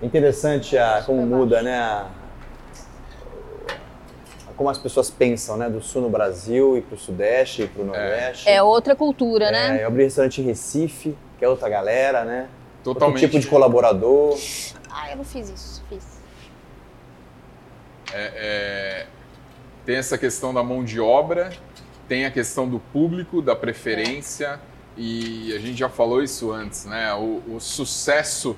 [0.01, 1.78] Interessante a, como muda, né?
[1.78, 2.05] a-
[4.56, 5.70] como as pessoas pensam, né?
[5.70, 8.47] Do sul no Brasil e pro sudeste e pro nordeste.
[8.49, 9.84] É outra cultura, É, né?
[9.84, 12.47] eu abri restaurante em Recife, que é outra galera, né?
[12.84, 13.16] Totalmente.
[13.24, 14.38] Outro tipo de colaborador.
[14.89, 16.03] Ah, eu não fiz isso, fiz.
[18.14, 19.08] É, é,
[19.86, 21.51] tem essa questão da mão de obra,
[22.08, 24.60] tem a questão do público, da preferência,
[24.95, 27.14] e a gente já falou isso antes, né?
[27.16, 28.56] O, o sucesso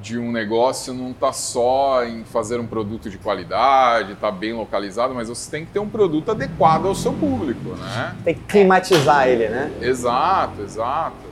[0.00, 5.14] de um negócio não está só em fazer um produto de qualidade, estar bem localizado,
[5.14, 8.16] mas você tem que ter um produto adequado ao seu público, né?
[8.24, 9.72] Tem que climatizar ele, né?
[9.80, 11.28] Exato, exato.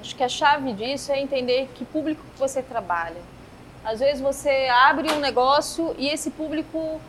[0.00, 3.20] Acho que a chave disso é entender que público que você trabalha.
[3.84, 7.00] Às vezes você abre um negócio e esse público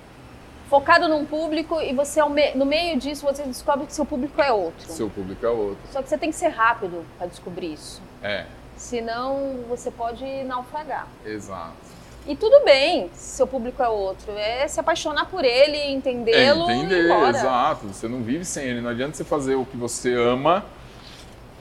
[0.69, 2.21] focado num público e você
[2.55, 4.91] no meio disso você descobre que seu público é outro.
[4.91, 5.77] Seu público é outro.
[5.91, 8.01] Só que você tem que ser rápido para descobrir isso.
[8.23, 8.45] É,
[8.75, 11.07] Senão você pode naufragar.
[11.25, 11.95] exato.
[12.27, 14.31] E tudo bem, se seu público é outro.
[14.35, 17.85] É se apaixonar por ele, É entendê-lo ir entender, exato.
[17.85, 18.81] Você não vive sem ele.
[18.81, 20.65] Não adianta você fazer o que você ama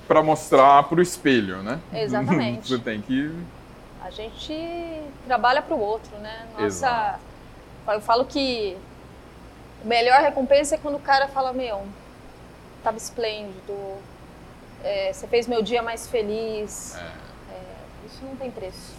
[0.08, 1.78] para mostrar pro espelho, né?
[1.92, 2.68] Exatamente.
[2.68, 3.30] você tem que
[4.02, 6.46] A gente trabalha para o outro, né?
[6.54, 7.18] Nossa, Exato.
[7.88, 8.74] eu falo que
[9.84, 11.82] melhor recompensa é quando o cara fala, meu,
[12.82, 13.74] tava esplêndido,
[14.82, 16.96] é, você fez meu dia mais feliz.
[16.96, 17.10] É,
[18.06, 18.92] isso não tem preço.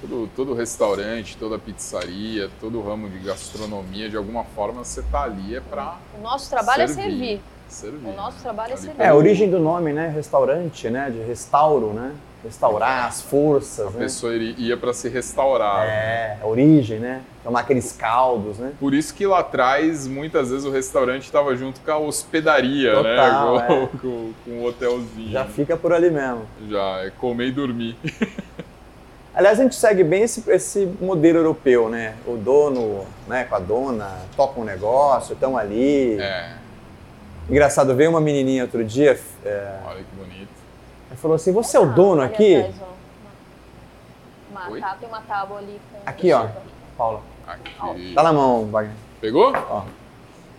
[0.00, 5.56] Todo, todo restaurante, toda pizzaria, todo ramo de gastronomia, de alguma forma você tá ali
[5.56, 7.00] é para O nosso trabalho servir.
[7.00, 7.40] é servir.
[7.68, 8.08] servir.
[8.08, 9.02] O nosso trabalho é Ali servir.
[9.02, 10.08] É, a origem do nome, né?
[10.08, 11.10] Restaurante, né?
[11.10, 12.14] De restauro, né?
[12.46, 13.98] Restaurar as forças, A né?
[13.98, 15.86] pessoa ia para se restaurar.
[15.86, 17.20] É, a origem, né?
[17.44, 18.72] Tomar aqueles caldos, né?
[18.80, 23.56] Por isso que lá atrás, muitas vezes, o restaurante estava junto com a hospedaria, Total,
[23.56, 23.64] né?
[23.64, 23.66] é.
[23.68, 25.32] Com, com, com o hotelzinho.
[25.32, 26.42] Já fica por ali mesmo.
[26.68, 27.96] Já, é comer e dormir.
[29.34, 32.14] Aliás, a gente segue bem esse, esse modelo europeu, né?
[32.26, 36.18] O dono, né, com a dona, toca um negócio, estão ali.
[36.18, 36.52] É,
[37.48, 40.48] Engraçado, veio uma menininha outro dia, é, olha que bonito.
[41.08, 42.64] Ela falou assim, você é o dono aqui?
[44.50, 44.82] Uma, Oi?
[45.00, 46.46] tem uma tábua ali com Aqui, ó.
[46.96, 48.12] Paula, Aqui.
[48.14, 48.94] tá na mão, Wagner.
[49.20, 49.52] Pegou?
[49.70, 49.82] Ó.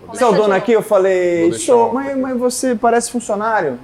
[0.08, 0.72] Você é o dono aqui?
[0.72, 3.80] Eu falei, sou, mas, mas você parece funcionário.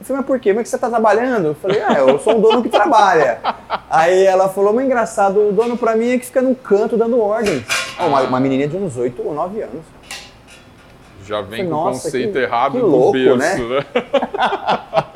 [0.00, 0.52] Eu falei, mas por quê?
[0.52, 1.46] Mas que você tá trabalhando?
[1.48, 3.38] Eu falei, ah, eu sou um dono que trabalha.
[3.88, 7.20] Aí ela falou, mas engraçado, o dono pra mim é que fica num canto dando
[7.20, 7.64] ordens.
[7.98, 9.84] Ah, Uma, uma menininha de uns 8 ou 9 anos.
[11.24, 13.56] Já vem com o conceito que- errado que do louco, berço, né?
[13.56, 13.84] né?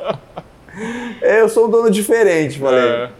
[1.21, 2.79] É, eu sou um dono diferente, falei.
[2.79, 3.11] É.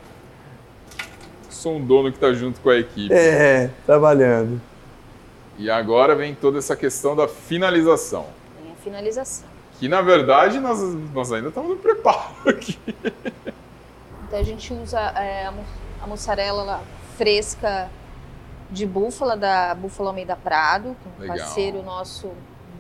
[1.50, 3.14] Sou um dono que está junto com a equipe.
[3.14, 4.60] É, trabalhando.
[5.58, 8.26] E agora vem toda essa questão da finalização.
[8.62, 9.48] Tem a finalização.
[9.80, 10.80] Que na verdade nós,
[11.14, 12.78] nós ainda estamos no preparo aqui.
[14.28, 15.66] Então a gente usa é, a, mu-
[16.02, 16.82] a mussarela
[17.18, 17.90] fresca
[18.70, 21.38] de búfala, da Búfala Almeida Prado, que é um Legal.
[21.38, 22.32] parceiro nosso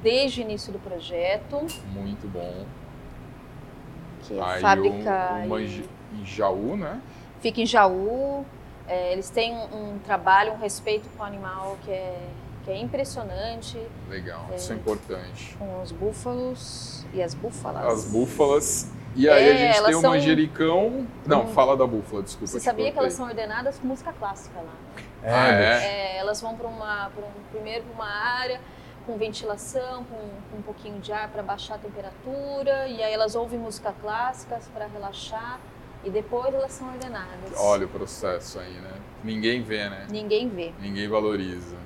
[0.01, 1.57] desde o início do projeto,
[1.93, 2.65] Muito bom.
[4.34, 5.84] Que é Aí fábrica o, o em-
[6.21, 6.99] em Jaú, né?
[7.39, 8.45] fica em Jaú.
[8.88, 12.17] É, eles têm um, um trabalho, um respeito com o animal que é,
[12.65, 13.77] que é impressionante,
[14.09, 14.55] Legal, É.
[14.55, 15.55] isso é importante.
[15.57, 17.86] com os búfalos e as búfalas.
[17.86, 18.91] As búfalas.
[19.15, 21.05] E aí É, a gente tem o são- manjericão.
[21.25, 21.47] Não, Hum.
[21.47, 22.47] fala da búfala, desculpa.
[22.47, 24.63] Você sabia que elas são ordenadas com música clássica lá?
[25.21, 25.29] né?
[25.34, 25.84] Ah, é?
[26.15, 28.59] É, elas vão para uma, pra um, primeiro para uma área
[29.06, 30.18] com ventilação, com,
[30.52, 34.60] com um pouquinho de ar para baixar a temperatura, e aí elas ouvem música clássica
[34.74, 35.60] para relaxar,
[36.04, 37.54] e depois elas são ordenadas.
[37.58, 38.93] Olha o processo aí, né?
[39.24, 40.08] Ninguém vê, né?
[40.10, 40.74] Ninguém vê.
[40.80, 41.78] Ninguém valoriza.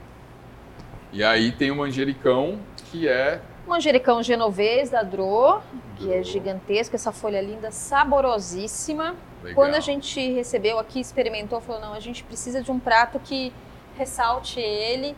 [1.12, 2.60] E aí tem o manjericão,
[2.92, 3.42] que é.
[3.68, 5.62] Manjericão genovês da Dro,
[5.96, 9.16] que é gigantesco, essa folha linda, saborosíssima.
[9.42, 9.56] Legal.
[9.56, 13.54] Quando a gente recebeu aqui, experimentou, falou: não, a gente precisa de um prato que
[13.98, 15.16] ressalte ele,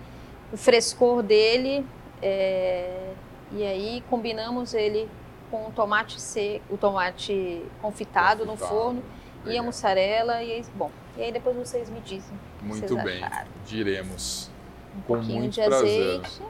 [0.52, 1.86] o frescor dele.
[2.22, 3.12] é,
[3.52, 5.10] E aí combinamos ele
[5.50, 8.72] com o tomate seco, o tomate confitado, no Confitado.
[8.76, 9.04] forno
[9.46, 10.44] e a mussarela.
[10.44, 12.38] E aí, bom, e aí depois vocês me dizem.
[12.62, 13.48] Muito bem, acharam.
[13.66, 14.50] diremos.
[14.96, 16.20] Um Com pouquinho muito de prazer.
[16.26, 16.42] azeite.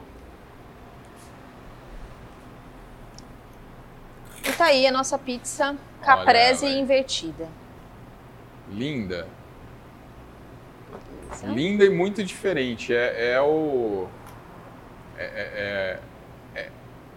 [4.44, 6.78] E tá aí a nossa pizza caprese aí.
[6.80, 7.48] invertida.
[8.70, 9.26] Linda.
[11.44, 12.94] Linda e muito diferente.
[12.94, 14.06] É, é o.
[15.16, 16.00] É, é-
[16.54, 16.68] é- é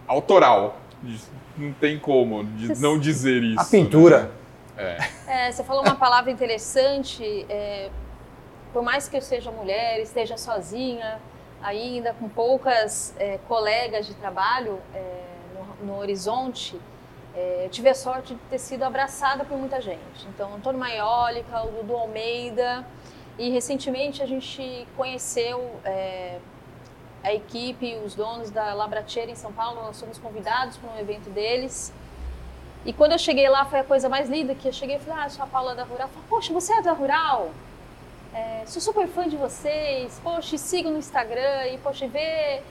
[0.06, 0.76] autoral.
[1.56, 3.60] Não tem como de não dizer isso.
[3.60, 4.30] A pintura.
[4.76, 4.98] né?
[5.26, 7.46] É, você falou uma palavra interessante.
[7.48, 7.90] é,
[8.72, 11.20] por mais que eu seja mulher, esteja sozinha,
[11.62, 15.02] ainda com poucas é, colegas de trabalho é,
[15.82, 16.80] no, no horizonte,
[17.34, 20.26] é, eu tive a sorte de ter sido abraçada por muita gente.
[20.34, 22.84] Então, Antônio Maiólica, o Dudu Almeida,
[23.38, 26.38] e recentemente a gente conheceu é,
[27.22, 31.30] a equipe, os donos da Labracheira em São Paulo, nós fomos convidados para um evento
[31.30, 31.92] deles.
[32.84, 35.24] E quando eu cheguei lá, foi a coisa mais linda, que eu cheguei e falei,
[35.24, 36.08] ah, sou a Paula da Rural.
[36.08, 37.50] Falei, poxa, você é da Rural?
[38.34, 42.62] É, sou super fã de vocês, poxa, sigo no Instagram e, poxa, ver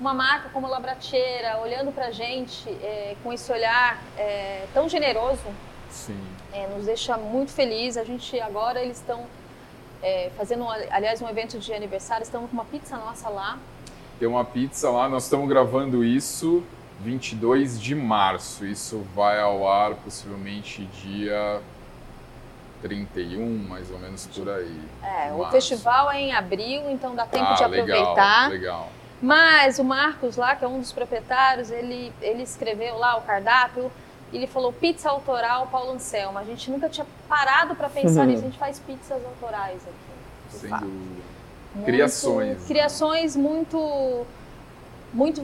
[0.00, 5.42] uma marca como Labracheira olhando pra gente é, com esse olhar é, tão generoso,
[5.90, 6.18] Sim.
[6.52, 7.96] é, nos deixa muito feliz.
[7.96, 9.26] A gente agora, eles estão
[10.02, 13.58] é, fazendo, aliás, um evento de aniversário, estamos com uma pizza nossa lá.
[14.18, 16.64] Tem uma pizza lá, nós estamos gravando isso
[17.00, 18.66] 22 de março.
[18.66, 21.60] Isso vai ao ar possivelmente dia
[22.82, 24.80] 31, mais ou menos por aí.
[25.02, 25.52] É, o Março.
[25.52, 28.50] festival é em abril, então dá tempo ah, de aproveitar.
[28.50, 28.92] Legal, legal.
[29.20, 33.90] Mas o Marcos lá, que é um dos proprietários, ele, ele escreveu lá o cardápio
[34.32, 36.38] ele falou pizza autoral Paulo Anselmo.
[36.38, 38.26] A gente nunca tinha parado para pensar Uhum.
[38.26, 40.58] nisso, a gente faz pizzas autorais aqui.
[40.58, 40.86] Sem dúvida.
[41.74, 42.64] Muito- Criações, né?
[42.66, 44.26] Criações muito,
[45.12, 45.42] muito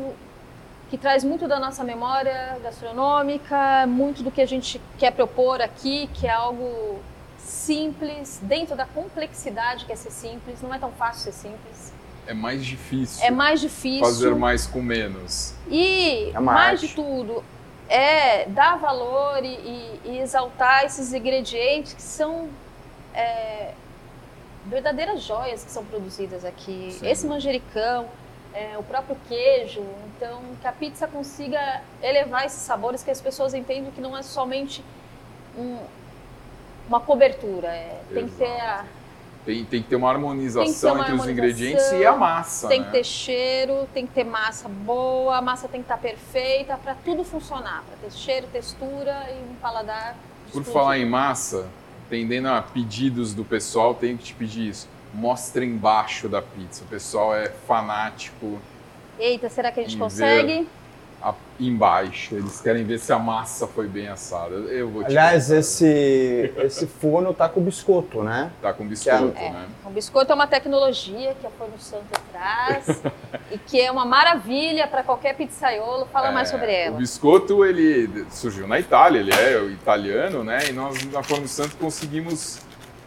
[0.90, 6.09] que traz muito da nossa memória gastronômica, muito do que a gente quer propor aqui,
[6.15, 6.98] que é algo
[7.39, 10.61] simples, dentro da complexidade que é ser simples.
[10.62, 11.93] Não é tão fácil ser simples.
[12.27, 14.05] É mais difícil É mais difícil.
[14.05, 15.55] fazer mais com menos.
[15.69, 16.89] E É mais arte.
[16.89, 17.44] de tudo,
[17.89, 22.48] é dar valor e, e, e exaltar esses ingredientes que são
[23.15, 23.73] é,
[24.66, 26.97] verdadeiras joias que são produzidas aqui.
[26.98, 27.06] Sim.
[27.09, 28.09] Esse manjericão,
[28.55, 29.82] é, o próprio queijo.
[30.16, 34.23] Então, que a pizza consiga elevar esses sabores que as pessoas entendem que não é
[34.23, 34.82] somente
[35.56, 35.78] um-
[36.89, 37.69] uma cobertura.
[37.69, 38.85] é, tem que ter a,
[39.45, 42.66] Tem, tem que ter uma harmonização ter uma entre os harmonização, ingredientes e a massa.
[42.66, 42.87] tem né?
[42.87, 46.95] que ter cheiro, tem que ter massa boa, a massa tem que estar perfeita para
[46.95, 50.16] tudo funcionar, para ter cheiro, textura e um paladar.
[50.51, 51.69] Por falar em massa,
[52.09, 54.89] tendendo a pedidos do pessoal, tenho que te pedir isso.
[55.12, 56.83] Mostra embaixo da pizza.
[56.83, 58.59] O pessoal é fanático
[59.19, 60.66] Eita, será que a gente consegue?
[61.25, 62.35] A- embaixo.
[62.35, 64.55] Eles querem ver se a massa foi bem assada.
[64.55, 68.51] Eu vou te Aliás, esse, esse forno tá com biscoito, né?
[68.61, 69.67] tá com biscoito, É, né?
[69.87, 73.01] o biscoito é uma tecnologia que a Forno Santo traz
[73.51, 76.07] e que é uma maravilha para qualquer pizzaiolo.
[76.13, 76.97] Fala mais É, sobre O ela.
[76.99, 80.69] biscoito, ele surgiu na Itália, ele é o italiano, né?
[80.69, 82.59] E nós, na Forno Santo, conseguimos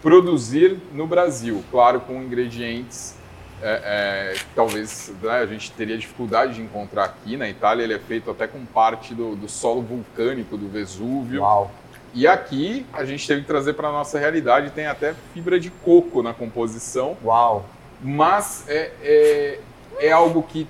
[0.02, 3.17] produzir no Brasil, claro, com ingredientes
[3.62, 7.36] é, é, talvez né, a gente teria dificuldade de encontrar aqui.
[7.38, 11.42] Na Itália, ele é feito até com parte do, do solo vulcânico do Vesúvio.
[11.42, 11.72] Uau.
[12.14, 15.70] E aqui, a gente teve que trazer para a nossa realidade, tem até fibra de
[15.70, 17.66] coco na composição Uau.
[18.02, 19.60] mas é, é,
[20.00, 20.68] é algo que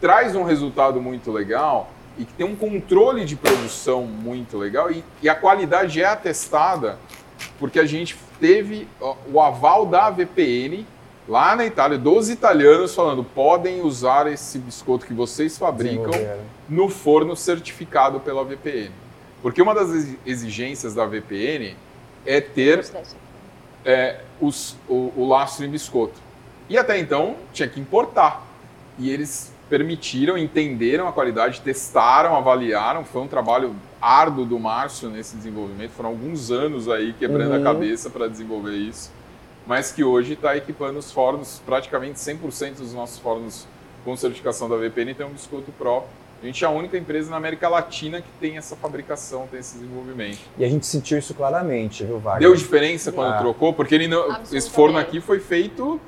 [0.00, 5.04] traz um resultado muito legal e que tem um controle de produção muito legal e,
[5.22, 6.98] e a qualidade é atestada
[7.58, 8.88] porque a gente teve
[9.32, 10.86] o aval da VPN
[11.32, 16.10] lá na Itália, dos italianos falando podem usar esse biscoito que vocês fabricam
[16.68, 18.90] no forno certificado pela VPN.
[19.40, 21.74] Porque uma das exi- exigências da VPN
[22.26, 22.84] é ter
[23.84, 26.20] é, os- o, o lastro em biscoito.
[26.68, 28.46] E até então tinha que importar.
[28.98, 33.04] E eles permitiram, entenderam a qualidade, testaram, avaliaram.
[33.04, 35.90] Foi um trabalho árduo do Márcio nesse desenvolvimento.
[35.92, 37.60] Foram alguns anos aí quebrando Uhum.
[37.60, 39.10] a cabeça para desenvolver isso.
[39.66, 43.66] Mas que hoje está equipando os fornos, praticamente 100% dos nossos fornos
[44.04, 46.10] com certificação da VPN tem um biscoito próprio.
[46.42, 49.74] A gente é a única empresa na América Latina que tem essa fabricação, tem esse
[49.78, 50.40] desenvolvimento.
[50.58, 52.40] E a gente sentiu isso claramente, viu, Wagner?
[52.48, 53.38] Deu diferença quando Ah.
[53.38, 56.00] trocou, porque ele não, esse forno aqui foi feito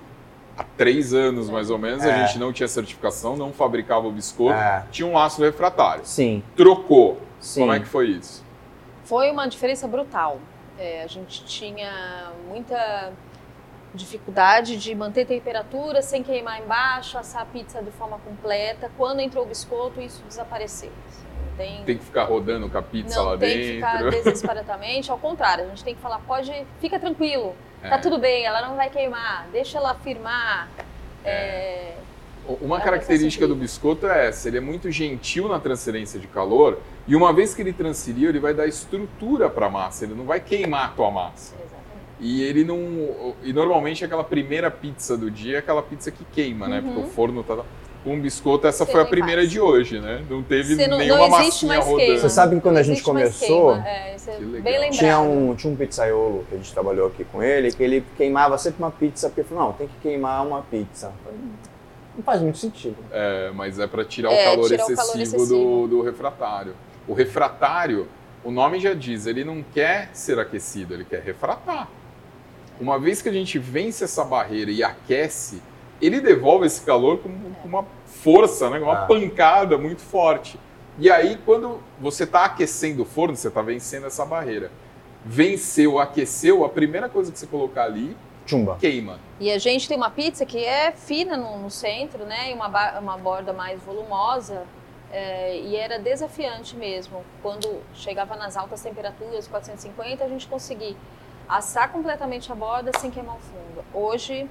[0.59, 2.02] há três anos, mais ou menos.
[2.02, 2.12] É.
[2.12, 4.85] A gente não tinha certificação, não fabricava o biscoito, É.
[4.90, 6.05] tinha um laço refratário.
[6.05, 7.20] Sim, Trocou.
[7.39, 7.60] sim.
[7.60, 8.43] Como é que foi isso?
[9.05, 10.40] Foi uma diferença brutal.
[10.76, 13.12] É, a gente tinha muita
[13.95, 18.91] dificuldade de manter temperatura sem queimar embaixo, assar a pizza de forma completa.
[18.97, 20.91] Quando entrou o biscoito, isso desapareceu.
[21.51, 23.75] Não tem, Tem que ficar rodando com a pizza não lá tem que dentro.
[23.75, 27.99] ficar desesperadamente, ao contrário, a gente tem que falar, pode, fica tranquilo, tá É.
[27.99, 30.69] tudo bem, ela não vai queimar, deixa ela firmar.
[31.25, 31.95] É,
[32.61, 36.79] Uma É característica do biscoito é essa, ele é muito gentil na transferência de calor
[37.07, 40.25] e uma vez que ele transferiu, ele vai dar estrutura para a massa, ele não
[40.27, 41.53] vai queimar a tua massa.
[42.24, 43.34] E ele não.
[43.42, 46.78] E normalmente aquela primeira pizza do dia é aquela pizza que queima, né?
[46.80, 46.84] Uhum.
[46.94, 47.59] Porque o forno tá.
[48.02, 49.51] Com biscoito, essa Você foi a primeira faz.
[49.51, 50.22] de hoje, né?
[50.28, 52.01] Não teve não, nenhuma não existe massinha mais rodando.
[52.05, 52.18] queima.
[52.20, 53.76] Você sabe que quando Não a gente começou.
[53.76, 54.62] É, é Que legal.
[54.62, 54.92] bem lembrado.
[54.98, 58.59] Tinha um, tinha um pizzaiolo que a gente trabalhou aqui com ele, que ele queimava
[58.59, 61.12] sempre uma pizza, porque ele falou, não, tem que queimar uma pizza.
[62.14, 62.96] Não faz muito sentido.
[63.10, 65.88] É, mas é para tirar, É, o calor tirar o excessivo, calor Do, excessivo.
[65.88, 66.74] do refratário.
[67.09, 68.06] O refratário,
[68.44, 71.88] o nome já diz, ele não quer ser aquecido, ele quer refratar.
[72.80, 75.62] Uma vez que a gente vence essa barreira e aquece,
[76.02, 77.28] ele devolve esse calor com,
[77.62, 78.78] com uma força, né?
[78.78, 79.06] com uma Ah.
[79.06, 80.59] pancada muito forte.
[80.98, 84.70] E aí, quando você está aquecendo o forno, você está vencendo essa barreira.
[85.24, 88.76] Venceu, aqueceu, a primeira coisa que você colocar ali, Chumba.
[88.78, 89.18] queima.
[89.40, 92.51] E a gente tem uma pizza que é fina no, no centro, né?
[92.51, 94.62] E uma, uma borda mais volumosa.
[95.10, 97.24] é, e era desafiante mesmo.
[97.40, 100.96] Quando chegava nas altas temperaturas, 450, a gente conseguia
[101.49, 103.85] assar completamente a borda sem queimar o fundo.
[103.93, 104.49] Hoje,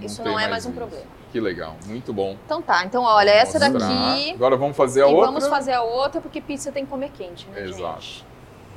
[0.00, 0.78] Isso tem não é mais um isso.
[0.78, 1.06] problema.
[1.30, 2.36] Que legal, muito bom.
[2.44, 2.84] então tá.
[2.84, 3.88] Então, olha, essa Mostrar.
[3.88, 4.32] daqui.
[4.32, 5.26] Agora vamos fazer a e outra.
[5.26, 8.00] vamos fazer a outra, porque pizza tem que comer quente, né, Exato.
[8.02, 8.26] gente?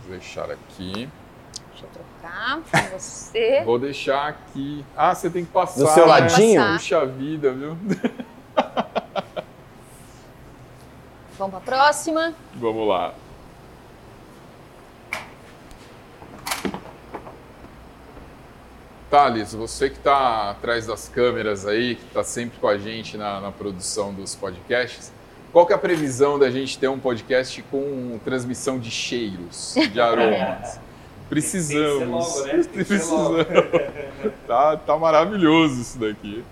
[0.03, 1.09] Vou deixar aqui.
[1.71, 3.61] Deixa eu trocar com você.
[3.65, 4.85] Vou deixar aqui.
[4.95, 5.81] Ah, você tem que passar.
[5.81, 6.11] Do seu né?
[6.11, 6.61] ladinho?
[6.61, 6.73] Passar.
[6.77, 7.77] Puxa vida, viu?
[11.37, 12.33] Vamos pra próxima.
[12.55, 13.13] Vamos lá.
[19.09, 23.39] Thales, você que está atrás das câmeras aí, que está sempre com a gente na,
[23.39, 25.11] na produção dos podcasts,
[25.51, 29.99] qual que é a previsão da gente ter um podcast com transmissão de cheiros, de
[30.01, 30.79] aromas?
[31.29, 32.35] Precisamos.
[32.35, 32.63] Logo, né?
[32.71, 33.45] Precisamos.
[34.47, 36.43] Tá, tá maravilhoso isso daqui.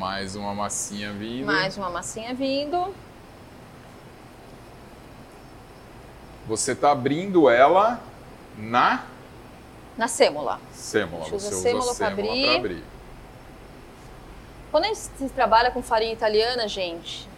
[0.00, 1.44] mais uma massinha vindo.
[1.44, 2.94] Mais uma massinha vindo.
[6.48, 8.00] Você tá abrindo ela
[8.60, 9.04] na
[9.96, 10.60] Na sêmola.
[10.72, 11.22] sêmola.
[11.22, 12.56] A gente usa Você usa pra sêmola abrir.
[12.56, 12.84] abrir.
[14.70, 17.28] Quando a gente trabalha com farinha italiana, gente,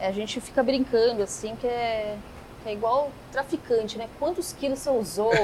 [0.00, 2.16] a gente fica brincando assim, que é,
[2.62, 4.08] que é igual traficante, né?
[4.18, 5.30] Quantos quilos você usou?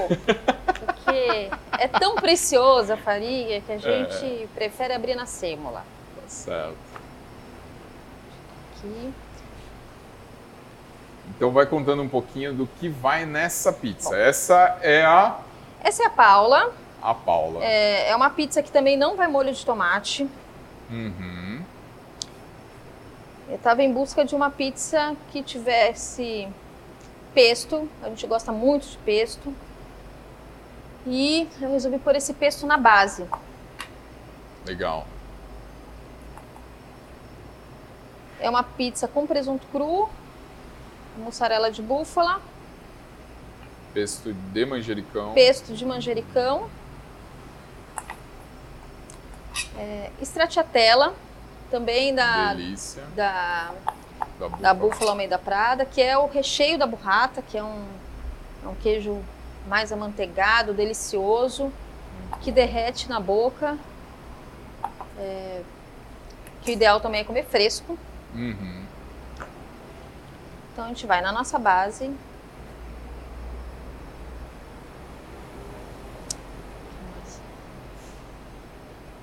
[0.85, 5.85] Porque é tão preciosa a farinha que a gente prefere abrir na sêmola.
[6.17, 6.77] Tá certo.
[8.77, 9.13] Aqui.
[11.39, 14.17] Então vai contando um pouquinho do que vai nessa pizza.
[14.17, 15.39] Essa é a,
[15.81, 16.73] Essa é a Paula.
[17.01, 17.63] a Paula.
[17.63, 20.29] É, é uma pizza que também não vai molho de tomate.
[20.91, 21.63] Uhum.
[23.49, 26.49] Eu estava em busca de uma pizza que tivesse
[27.33, 27.89] pesto.
[28.03, 29.55] A gente gosta muito de pesto.
[31.07, 33.25] E eu resolvi pôr esse pesto na base.
[34.67, 35.07] Legal.
[38.41, 40.09] É uma pizza com presunto cru,
[41.19, 42.41] mussarela de búfala,
[43.95, 45.33] Pesto de manjericão.
[45.35, 46.69] pesto de manjericão,
[49.77, 51.15] é, stracciatella,
[51.71, 53.03] também da, Delícia.
[53.15, 53.73] da,
[54.39, 57.85] Da, da búfala Almeida Prada, que é o recheio da burrata, que é um,
[58.65, 59.21] é um queijo
[59.67, 61.73] mais amanteigado, delicioso,
[62.41, 63.77] que derrete na boca.
[65.19, 65.63] É,
[66.63, 67.99] que o ideal também é comer fresco.
[68.35, 68.83] Uhum.
[70.79, 72.09] Então a gente vai na nossa base.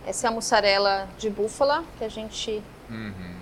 [0.06, 3.36] Essa é a mussarela de búfala que a gente Uhum.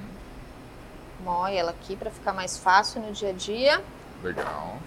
[1.23, 3.83] moe ela aqui para ficar mais fácil no dia a dia.
[4.21, 4.77] Legal.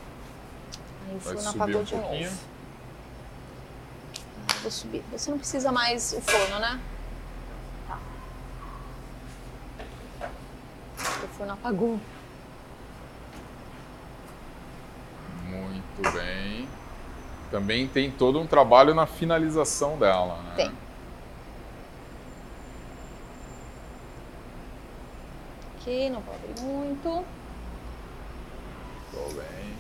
[1.09, 2.31] Aí o forno apagou um de pouquinho.
[2.31, 2.41] novo.
[4.49, 5.03] Ah, Vou subir.
[5.13, 6.81] Você não precisa mais o forno, né?
[7.89, 7.99] Tá.
[11.25, 12.01] O forno apagou.
[15.51, 16.69] Muito bem.
[17.51, 20.53] Também tem todo um trabalho na finalização dela, né?
[20.57, 20.73] Tem.
[25.77, 27.25] Aqui, não vou abrir muito.
[29.13, 29.77] Tô bem.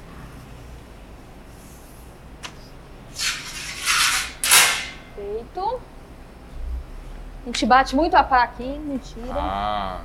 [5.16, 5.80] Feito.
[7.43, 9.34] A gente bate muito a pá aqui, mentira.
[9.34, 10.01] Ah,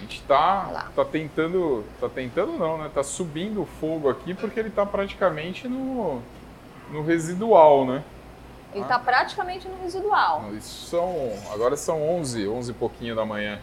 [0.00, 0.92] a gente tá, lá.
[0.96, 1.84] tá tentando.
[2.00, 2.90] Tá tentando não, né?
[2.92, 6.22] Tá subindo o fogo aqui porque ele tá praticamente no,
[6.90, 8.02] no residual, né?
[8.74, 10.44] Ele tá praticamente no residual.
[10.54, 11.14] Isso são.
[11.52, 13.60] Agora são 11, 11 e pouquinho da manhã.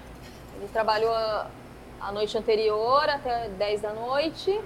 [0.58, 1.48] Ele trabalhou a,
[2.02, 4.60] a noite anterior até 10 da noite.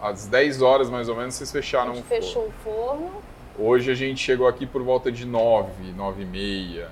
[0.00, 2.20] Às 10 horas mais ou menos vocês A fecharam gente o fogo.
[2.22, 3.10] fechou o forno.
[3.58, 6.90] Hoje a gente chegou aqui por volta de 9, 9 e meia.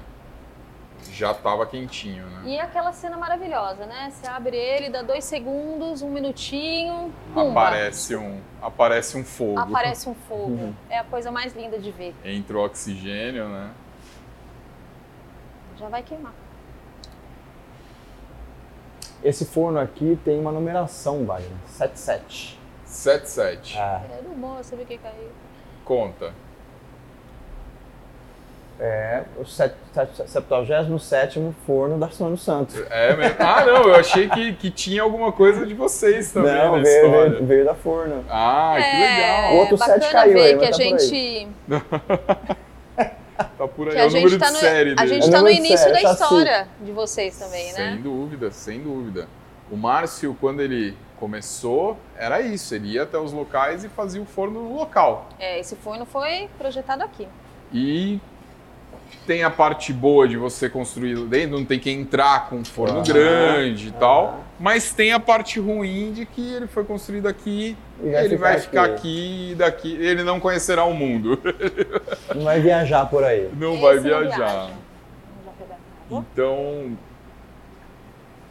[1.13, 2.43] Já tava quentinho, né?
[2.47, 4.11] E aquela cena maravilhosa, né?
[4.11, 9.59] Você abre ele, dá dois segundos, um minutinho, pumba, Aparece um, aparece um fogo.
[9.61, 10.53] aparece um fogo.
[10.53, 10.75] Uhum.
[10.89, 12.15] É a coisa mais linda de ver.
[12.25, 13.71] Entra o oxigênio, né?
[15.79, 16.33] Já vai queimar.
[19.23, 21.51] Esse forno aqui tem uma numeração, Wagner.
[21.67, 22.59] 77.
[22.87, 23.79] 77.
[23.79, 25.31] É, É do bom, você viu que caiu.
[25.85, 26.33] Conta.
[28.85, 32.83] É o set- set- 77 forno da Sônia Santos.
[32.91, 33.37] É mesmo?
[33.39, 37.47] Ah, não, eu achei que, que tinha alguma coisa de vocês também Não, veio, veio,
[37.47, 38.25] veio da forno.
[38.29, 39.53] Ah, que É, legal.
[39.55, 41.49] O outro bacana set caiu ver aí, que a tá gente,
[43.59, 45.29] Tá por aí, que é a o gente número tá de no, série a gente
[45.29, 48.01] É tá no início série, da história de vocês também, Sem né?
[48.03, 49.29] dúvida, sem dúvida.
[49.71, 52.75] O Márcio, quando ele começou, era isso.
[52.75, 55.29] Ele ia até os locais e fazia o forno no local.
[55.39, 57.29] É, esse forno foi projetado aqui.
[57.73, 58.21] E
[59.27, 63.01] tem a parte boa de você construir dentro, não tem que entrar com um forno
[63.01, 64.41] Ah, grande e tal.
[64.41, 64.53] ah.
[64.59, 68.49] Mas tem a parte ruim de que ele foi construído aqui, E vai ele ficar
[68.51, 68.95] vai ficar aqui.
[68.95, 69.95] aqui e daqui.
[69.97, 71.39] Ele não conhecerá o mundo.
[72.35, 73.49] Não vai viajar por aí.
[73.59, 74.71] Não Esse vai não viajar.
[76.11, 76.97] Então,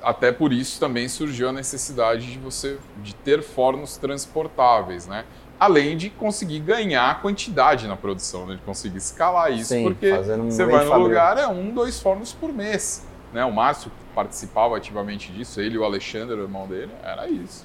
[0.02, 5.26] até por isso também surgiu a necessidade de você de ter fornos transportáveis, né?
[5.62, 8.56] Além de conseguir ganhar quantidade na produção, né?
[8.56, 12.52] de conseguir escalar isso, Sim, porque você vai no lugar é um, dois fornos por
[12.52, 13.46] mês, né?
[13.46, 17.64] O Márcio participava ativamente disso, ele e o Alexandre, o irmão dele, era isso.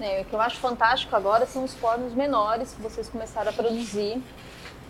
[0.00, 3.52] É, o que eu acho fantástico agora são os fornos menores que vocês começaram a
[3.52, 4.22] produzir.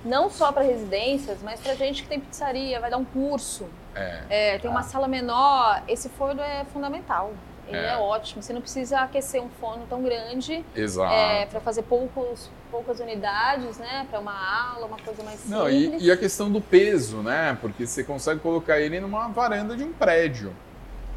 [0.05, 4.23] Não só para residências, mas para gente que tem pizzaria, vai dar um curso, É,
[4.29, 5.83] é, tem uma sala menor.
[5.89, 7.33] Esse forno é fundamental.
[7.77, 7.93] Ele É.
[7.93, 7.97] é.
[7.97, 8.43] ótimo.
[8.43, 11.49] Você não precisa aquecer um forno tão grande Exato.
[11.51, 14.07] para fazer poucos, poucas unidades, né?
[14.11, 14.33] Para uma
[14.73, 16.03] aula, uma coisa mais Não, simples.
[16.03, 17.57] e, e a questão do peso, né?
[17.61, 20.53] Porque você consegue colocar ele numa varanda de um prédio.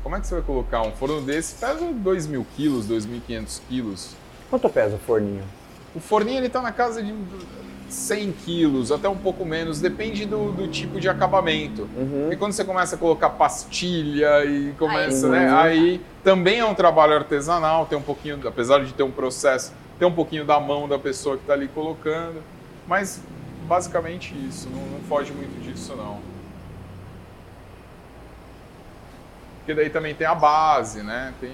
[0.01, 1.55] Como é que você vai colocar um forno desse?
[1.55, 4.15] Pesa 2 mil quilos, 2.500 quilos.
[4.49, 5.43] Quanto pesa o forninho?
[5.95, 7.13] O forninho ele tá na casa de
[7.93, 11.87] 100 quilos, até um pouco menos, depende do, do tipo de acabamento.
[11.95, 12.29] Uhum.
[12.31, 15.51] E quando você começa a colocar pastilha e começa, Aí- né?
[15.51, 15.57] Uhum.
[15.57, 20.07] Aí também é um trabalho artesanal, tem um pouquinho, apesar de ter um processo, tem
[20.07, 22.41] um pouquinho da mão da pessoa que está ali colocando,
[22.87, 23.21] mas
[23.67, 26.19] basicamente isso, não, não foge muito disso não.
[29.59, 31.31] Porque daí também tem a base, né?
[31.39, 31.53] Tem,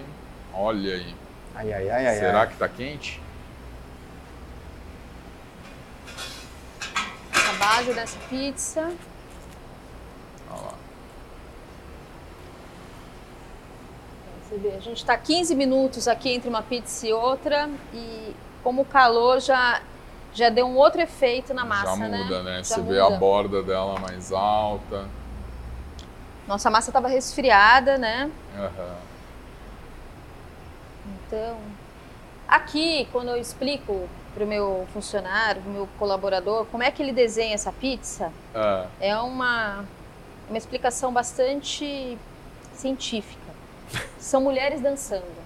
[0.53, 1.15] olha aí,
[1.53, 3.21] Ai, ai, ai, será que tá quente?
[7.49, 8.91] A base dessa pizza.
[10.51, 10.73] Olha lá.
[14.43, 18.83] Você vê, a gente está 15 minutos aqui entre uma pizza e outra e como
[18.83, 19.81] o calor já,
[20.33, 22.57] já deu um outro efeito na massa, Já muda, né?
[22.57, 23.15] Já Você vê muda.
[23.15, 25.07] a borda dela mais alta.
[26.47, 28.29] Nossa massa estava resfriada, né?
[28.57, 28.95] Aham.
[31.27, 31.57] Então,
[32.47, 37.01] aqui, quando eu explico para o meu funcionário, para o meu colaborador, como é que
[37.01, 39.85] ele desenha essa pizza, Ah, é uma,
[40.47, 42.17] uma explicação bastante
[42.73, 43.39] científica.
[44.19, 45.39] São mulheres dançando.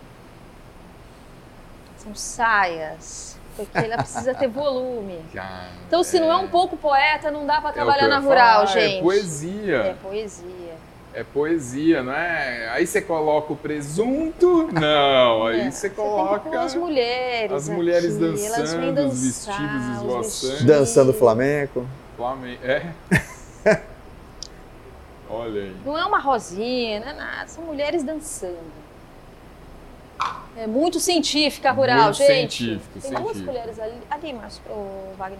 [1.97, 5.19] São saias, porque ela precisa ter volume.
[5.87, 8.65] Então, se não é um pouco poeta, não dá para é trabalhar eu na rural,
[8.65, 8.97] falar, gente.
[8.97, 9.77] É poesia.
[9.77, 10.62] É poesia.
[11.15, 12.69] É poesia, não é?
[12.69, 14.67] Aí você coloca o presunto.
[14.73, 16.59] Não, aí É, você coloca.
[16.59, 17.51] as mulheres.
[17.51, 20.41] as mulheres aqui, elas vêm dançando, os dançar, vestidos os esvoaçantes.
[20.49, 20.65] vestidos.
[20.65, 21.87] Dançando flamenco.
[22.17, 22.59] Flamengo.
[22.63, 22.91] É.
[25.29, 25.75] Olha aí.
[25.85, 27.47] Não é uma rosinha, não é nada.
[27.47, 28.57] São mulheres dançando.
[30.55, 32.55] É muito científica rural, Muito gente.
[32.57, 33.45] científico, Tem duas científico.
[33.45, 34.75] colheres ali, ali mais pro
[35.17, 35.39] Wagner.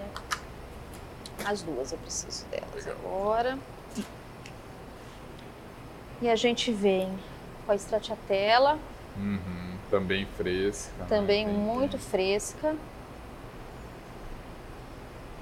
[1.46, 3.58] As duas, eu preciso delas agora.
[6.24, 7.10] E a gente vem
[7.66, 8.80] com a stracciatella,
[9.18, 10.94] Uhum, também fresca.
[10.98, 11.06] né?
[11.10, 12.78] também muito fresca.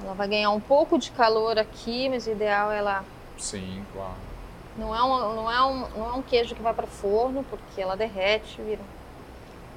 [0.03, 3.05] Ela vai ganhar um pouco de calor aqui, mas o ideal é ela
[3.37, 4.15] Sim, claro.
[4.75, 7.79] Não é, um, não, é um, não é um queijo que vai para forno, porque
[7.79, 8.81] ela derrete, vira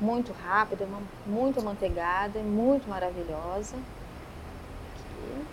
[0.00, 3.76] muito rápido, é muito amanteigada, é muito maravilhosa.
[3.76, 5.44] Aqui.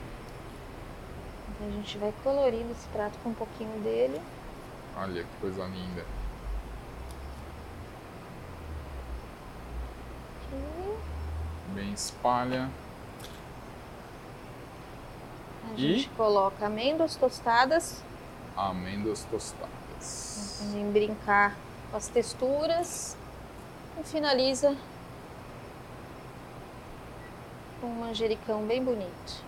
[1.50, 4.18] Então a gente vai colorindo esse prato com um pouquinho dele.
[5.02, 6.06] Olha que coisa linda.
[11.74, 12.70] Bem espalha.
[15.70, 15.78] A E?
[15.96, 18.04] gente coloca amêndoas tostadas,
[18.58, 19.70] Amêndoas tostadas.
[20.60, 21.56] pra gente brincar
[21.90, 23.16] com as texturas.
[24.00, 24.76] E finaliza
[27.80, 29.44] com um manjericão bem bonito.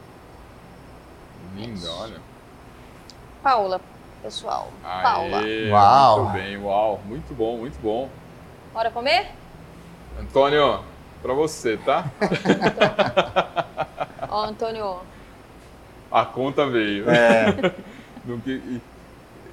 [1.56, 2.22] Linda, olha.
[3.42, 3.80] Paula,
[4.24, 4.72] pessoal.
[4.82, 5.40] Paula.
[5.42, 6.20] Aê, Uau.
[6.22, 7.02] Muito bem, uau.
[7.06, 8.10] Muito bom, muito bom.
[8.74, 9.28] Bora comer?
[10.20, 10.80] Antônio,
[11.22, 12.06] pra você, tá?
[14.30, 14.98] Ó, Antônio,
[16.10, 17.06] A conta veio.
[17.10, 17.74] É,
[18.48, 18.82] e,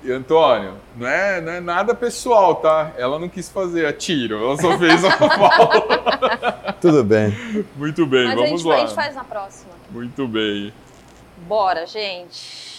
[0.04, 2.92] e, Antônio, não é, não é nada pessoal, tá?
[2.96, 6.72] Ela não quis fazer a tiro, ela só fez a Paula.
[6.80, 7.34] tudo bem.
[7.76, 8.74] Muito bem, mas a vamos gente, lá.
[8.76, 9.72] a gente faz na próxima.
[9.90, 10.72] Muito bem.
[11.48, 12.69] Bora, gente.